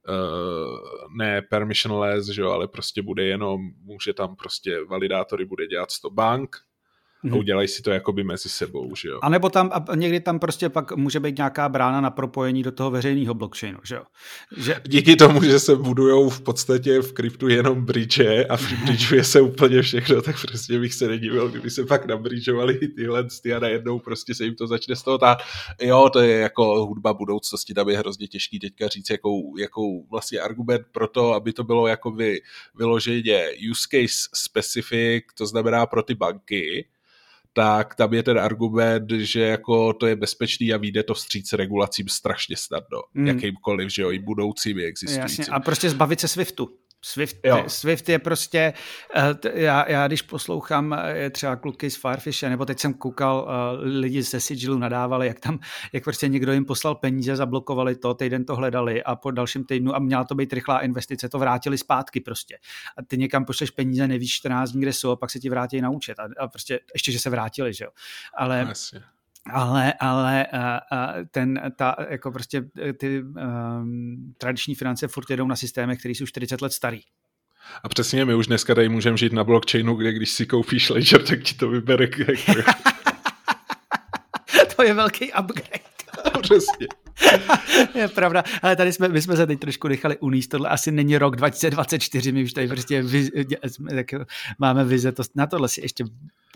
uh, 0.08 1.16
ne 1.16 1.42
permissionless, 1.42 2.26
že 2.26 2.42
jo, 2.42 2.50
ale 2.50 2.68
prostě 2.68 3.02
bude 3.02 3.24
jenom, 3.24 3.70
může 3.82 4.12
tam 4.12 4.36
prostě 4.36 4.84
validátory 4.84 5.44
bude 5.44 5.66
dělat 5.66 5.90
100 5.90 6.10
bank, 6.10 6.56
a 7.26 7.30
mhm. 7.30 7.38
udělají 7.38 7.68
si 7.68 7.82
to 7.82 7.90
jakoby 7.90 8.24
mezi 8.24 8.48
sebou, 8.48 8.94
že 8.94 9.08
jo. 9.08 9.18
A 9.22 9.28
nebo 9.28 9.50
tam, 9.50 9.70
a 9.72 9.94
někdy 9.94 10.20
tam 10.20 10.38
prostě 10.38 10.68
pak 10.68 10.96
může 10.96 11.20
být 11.20 11.36
nějaká 11.36 11.68
brána 11.68 12.00
na 12.00 12.10
propojení 12.10 12.62
do 12.62 12.72
toho 12.72 12.90
veřejného 12.90 13.34
blockchainu, 13.34 13.78
že 13.84 13.94
jo. 13.94 14.02
Že... 14.56 14.80
Díky 14.84 15.16
tomu, 15.16 15.42
že 15.42 15.60
se 15.60 15.76
budujou 15.76 16.30
v 16.30 16.40
podstatě 16.40 17.00
v 17.00 17.12
kryptu 17.12 17.48
jenom 17.48 17.84
bridge 17.84 18.46
a 18.48 18.56
bridgeuje 18.84 19.24
se 19.24 19.40
úplně 19.40 19.82
všechno, 19.82 20.22
tak 20.22 20.40
prostě 20.40 20.78
bych 20.78 20.94
se 20.94 21.08
nedivil, 21.08 21.48
kdyby 21.48 21.70
se 21.70 21.84
pak 21.84 22.06
nabridžovali 22.06 22.78
tyhle 22.96 23.24
ty 23.42 23.54
a 23.54 23.60
najednou 23.60 23.98
prostě 23.98 24.34
se 24.34 24.44
jim 24.44 24.54
to 24.54 24.66
začne 24.66 24.96
z 24.96 25.02
toho 25.02 25.18
tát. 25.18 25.38
Jo, 25.80 26.10
to 26.12 26.20
je 26.20 26.38
jako 26.38 26.86
hudba 26.86 27.12
budoucnosti, 27.14 27.74
tam 27.74 27.88
je 27.88 27.98
hrozně 27.98 28.28
těžký 28.28 28.58
teďka 28.58 28.88
říct, 28.88 29.10
jakou, 29.10 29.56
jakou 29.56 30.06
vlastně 30.10 30.40
argument 30.40 30.82
pro 30.92 31.08
to, 31.08 31.32
aby 31.32 31.52
to 31.52 31.64
bylo 31.64 31.86
jakoby 31.86 32.40
vyloženě 32.74 33.48
use 33.70 33.88
case 33.90 34.28
specific, 34.34 35.24
to 35.34 35.46
znamená 35.46 35.86
pro 35.86 36.02
ty 36.02 36.14
banky, 36.14 36.86
tak 37.56 37.94
tam 37.94 38.14
je 38.14 38.22
ten 38.22 38.38
argument, 38.38 39.10
že 39.10 39.40
jako 39.40 39.92
to 39.92 40.06
je 40.06 40.16
bezpečný 40.16 40.72
a 40.72 40.76
vyjde 40.76 41.02
to 41.02 41.14
vstříc 41.14 41.52
regulacím 41.52 42.08
strašně 42.08 42.56
snadno, 42.56 43.02
mm. 43.14 43.26
jakýmkoliv, 43.26 43.90
že 43.90 44.02
jo, 44.02 44.10
i 44.10 44.18
budoucími 44.18 44.84
existujícími. 44.84 45.42
Jasně, 45.42 45.54
a 45.54 45.60
prostě 45.60 45.90
zbavit 45.90 46.20
se 46.20 46.28
SWIFTu. 46.28 46.68
Swift, 47.06 47.36
jo. 47.44 47.64
Swift 47.66 48.08
je 48.08 48.18
prostě, 48.18 48.72
eh, 49.14 49.60
já, 49.60 49.90
já 49.90 50.06
když 50.06 50.22
poslouchám 50.22 50.92
eh, 50.92 51.30
třeba 51.30 51.56
kluky 51.56 51.90
z 51.90 51.96
Firefishe, 51.96 52.48
nebo 52.48 52.64
teď 52.64 52.78
jsem 52.78 52.94
koukal, 52.94 53.48
eh, 53.48 53.88
lidi 53.88 54.22
ze 54.22 54.40
Sigilu 54.40 54.78
nadávali, 54.78 55.26
jak 55.26 55.40
tam, 55.40 55.58
jak 55.92 56.04
prostě 56.04 56.28
někdo 56.28 56.52
jim 56.52 56.64
poslal 56.64 56.94
peníze, 56.94 57.36
zablokovali 57.36 57.96
to, 57.96 58.14
týden 58.14 58.44
to 58.44 58.56
hledali 58.56 59.02
a 59.02 59.16
po 59.16 59.30
dalším 59.30 59.64
týdnu, 59.64 59.96
a 59.96 59.98
měla 59.98 60.24
to 60.24 60.34
být 60.34 60.52
rychlá 60.52 60.80
investice, 60.80 61.28
to 61.28 61.38
vrátili 61.38 61.78
zpátky 61.78 62.20
prostě. 62.20 62.58
A 62.96 63.02
ty 63.02 63.18
někam 63.18 63.44
pošleš 63.44 63.70
peníze, 63.70 64.08
nevíš 64.08 64.34
14 64.34 64.70
dní, 64.70 64.80
kde 64.82 64.92
jsou, 64.92 65.10
a 65.10 65.16
pak 65.16 65.30
se 65.30 65.40
ti 65.40 65.50
vrátí 65.50 65.80
na 65.80 65.90
účet. 65.90 66.18
A, 66.18 66.28
a 66.38 66.48
prostě 66.48 66.80
ještě, 66.94 67.12
že 67.12 67.18
se 67.18 67.30
vrátili, 67.30 67.74
že 67.74 67.84
jo. 67.84 67.90
Ale, 68.34 68.64
Jasně 68.68 69.02
ale, 69.50 69.92
ale 69.92 70.46
ten, 71.30 71.60
ta, 71.76 71.96
jako 72.08 72.32
prostě 72.32 72.64
e, 72.88 72.92
ty 72.92 73.22
um, 73.22 74.34
tradiční 74.38 74.74
finance 74.74 75.08
furt 75.08 75.30
jedou 75.30 75.46
na 75.46 75.56
systémech, 75.56 75.98
které 75.98 76.14
jsou 76.14 76.26
40 76.26 76.62
let 76.62 76.72
starý. 76.72 77.00
A 77.82 77.88
přesně, 77.88 78.24
my 78.24 78.34
už 78.34 78.46
dneska 78.46 78.74
tady 78.74 78.88
můžeme 78.88 79.16
žít 79.16 79.32
na 79.32 79.44
blockchainu, 79.44 79.94
kde 79.94 80.12
když 80.12 80.30
si 80.30 80.46
koupíš 80.46 80.90
Ledger, 80.90 81.22
tak 81.22 81.42
ti 81.42 81.54
to 81.54 81.68
vybere. 81.68 82.06
to 84.76 84.82
je 84.82 84.94
velký 84.94 85.32
upgrade. 85.40 85.86
přesně. 86.42 86.86
je 87.94 88.08
pravda, 88.08 88.44
ale 88.62 88.76
tady 88.76 88.92
jsme, 88.92 89.08
my 89.08 89.22
jsme 89.22 89.36
se 89.36 89.46
teď 89.46 89.60
trošku 89.60 89.88
nechali 89.88 90.18
uníst, 90.18 90.50
tohle 90.50 90.68
asi 90.68 90.92
není 90.92 91.18
rok 91.18 91.36
2024, 91.36 92.32
my 92.32 92.44
už 92.44 92.52
tady 92.52 92.68
prostě 92.68 93.02
viz, 93.02 93.30
tak 93.94 94.06
máme 94.58 94.84
vize, 94.84 95.12
to, 95.12 95.22
na 95.34 95.46
tohle 95.46 95.68
si 95.68 95.80
ještě 95.80 96.04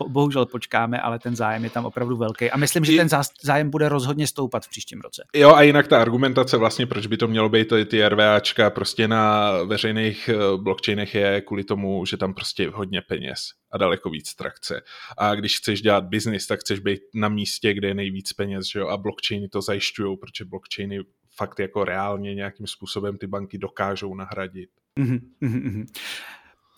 bohužel 0.09 0.45
počkáme, 0.45 0.99
ale 0.99 1.19
ten 1.19 1.35
zájem 1.35 1.63
je 1.63 1.69
tam 1.69 1.85
opravdu 1.85 2.17
velký 2.17 2.51
a 2.51 2.57
myslím, 2.57 2.85
že 2.85 2.97
ten 2.97 3.07
zájem 3.43 3.69
bude 3.69 3.89
rozhodně 3.89 4.27
stoupat 4.27 4.65
v 4.65 4.69
příštím 4.69 5.01
roce. 5.01 5.23
Jo 5.35 5.53
a 5.53 5.61
jinak 5.61 5.87
ta 5.87 6.01
argumentace 6.01 6.57
vlastně, 6.57 6.85
proč 6.85 7.07
by 7.07 7.17
to 7.17 7.27
mělo 7.27 7.49
být 7.49 7.67
ty, 7.67 7.85
ty 7.85 8.07
RVAčka 8.07 8.69
prostě 8.69 9.07
na 9.07 9.51
veřejných 9.63 10.29
eh, 10.29 10.57
blockchainech 10.57 11.15
je 11.15 11.41
kvůli 11.41 11.63
tomu, 11.63 12.05
že 12.05 12.17
tam 12.17 12.33
prostě 12.33 12.63
je 12.63 12.69
hodně 12.69 13.01
peněz 13.01 13.39
a 13.71 13.77
daleko 13.77 14.09
víc 14.09 14.35
trakce. 14.35 14.81
A 15.17 15.35
když 15.35 15.57
chceš 15.57 15.81
dělat 15.81 16.03
biznis, 16.03 16.47
tak 16.47 16.59
chceš 16.59 16.79
být 16.79 17.01
na 17.13 17.29
místě, 17.29 17.73
kde 17.73 17.87
je 17.87 17.93
nejvíc 17.93 18.33
peněz, 18.33 18.65
že 18.73 18.79
jo? 18.79 18.87
a 18.87 18.97
blockchainy 18.97 19.47
to 19.47 19.61
zajišťují, 19.61 20.17
protože 20.17 20.45
blockchainy 20.45 20.99
fakt 21.35 21.59
jako 21.59 21.85
reálně 21.85 22.35
nějakým 22.35 22.67
způsobem 22.67 23.17
ty 23.17 23.27
banky 23.27 23.57
dokážou 23.57 24.15
nahradit. 24.15 24.69
Mm-hmm, 24.99 25.19
mm-hmm. 25.41 25.85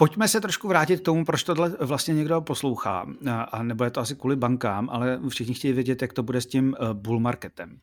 Pojďme 0.03 0.27
se 0.27 0.41
trošku 0.41 0.67
vrátit 0.67 0.99
k 0.99 1.03
tomu, 1.03 1.25
proč 1.25 1.43
tohle 1.43 1.75
vlastně 1.79 2.13
někdo 2.13 2.41
poslouchá. 2.41 3.05
A 3.51 3.63
nebo 3.63 3.83
je 3.83 3.89
to 3.89 3.99
asi 3.99 4.15
kvůli 4.15 4.35
bankám, 4.35 4.89
ale 4.89 5.19
všichni 5.29 5.53
chtějí 5.53 5.73
vědět, 5.73 6.01
jak 6.01 6.13
to 6.13 6.23
bude 6.23 6.41
s 6.41 6.45
tím 6.45 6.75
eh, 6.75 6.93
bull 6.93 7.19
marketem. 7.19 7.79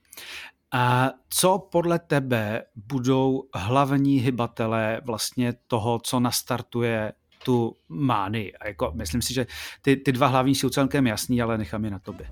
A 0.72 1.10
co 1.28 1.58
podle 1.58 1.98
tebe 1.98 2.62
budou 2.76 3.42
hlavní 3.54 4.18
hybatelé 4.18 5.00
vlastně 5.04 5.54
toho, 5.66 6.00
co 6.02 6.20
nastartuje 6.20 7.12
tu 7.44 7.76
mány? 7.88 8.52
A 8.60 8.68
jako, 8.68 8.92
myslím 8.94 9.22
si, 9.22 9.34
že 9.34 9.46
ty, 9.82 9.96
ty 9.96 10.12
dva 10.12 10.26
hlavní 10.26 10.54
jsou 10.54 10.68
celkem 10.68 11.06
jasný, 11.06 11.42
ale 11.42 11.58
nechám 11.58 11.84
je 11.84 11.90
na 11.90 11.98
tobě. 11.98 12.30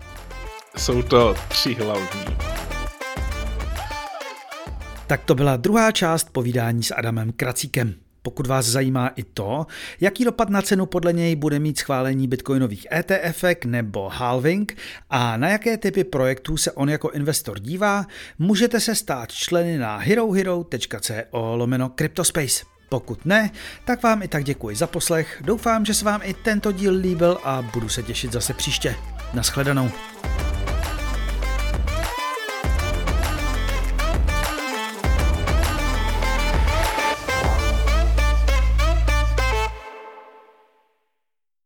Jsou 0.76 1.02
to 1.02 1.34
tři 1.48 1.74
hlavní. 1.74 2.36
Tak 5.06 5.24
to 5.24 5.34
byla 5.34 5.56
druhá 5.56 5.92
část 5.92 6.30
povídání 6.32 6.82
s 6.82 6.94
Adamem 6.94 7.32
Kracíkem. 7.32 8.07
Pokud 8.28 8.46
vás 8.46 8.66
zajímá 8.66 9.08
i 9.08 9.22
to, 9.22 9.66
jaký 10.00 10.24
dopad 10.24 10.48
na 10.48 10.62
cenu 10.62 10.86
podle 10.86 11.12
něj 11.12 11.36
bude 11.36 11.58
mít 11.58 11.78
schválení 11.78 12.28
bitcoinových 12.28 12.86
ETF 12.92 13.44
nebo 13.66 14.08
halving 14.08 14.76
a 15.10 15.36
na 15.36 15.48
jaké 15.48 15.76
typy 15.76 16.04
projektů 16.04 16.56
se 16.56 16.72
on 16.72 16.90
jako 16.90 17.10
investor 17.10 17.58
dívá, 17.58 18.06
můžete 18.38 18.80
se 18.80 18.94
stát 18.94 19.32
členy 19.32 19.78
na 19.78 19.96
herohero.co 19.96 21.56
lomeno 21.56 21.88
Cryptospace. 21.88 22.64
Pokud 22.88 23.24
ne, 23.24 23.50
tak 23.84 24.02
vám 24.02 24.22
i 24.22 24.28
tak 24.28 24.44
děkuji 24.44 24.76
za 24.76 24.86
poslech, 24.86 25.42
doufám, 25.44 25.84
že 25.84 25.94
se 25.94 26.04
vám 26.04 26.20
i 26.24 26.34
tento 26.34 26.72
díl 26.72 26.94
líbil 26.94 27.38
a 27.44 27.62
budu 27.62 27.88
se 27.88 28.02
těšit 28.02 28.32
zase 28.32 28.54
příště. 28.54 28.94
Naschledanou. 29.34 29.90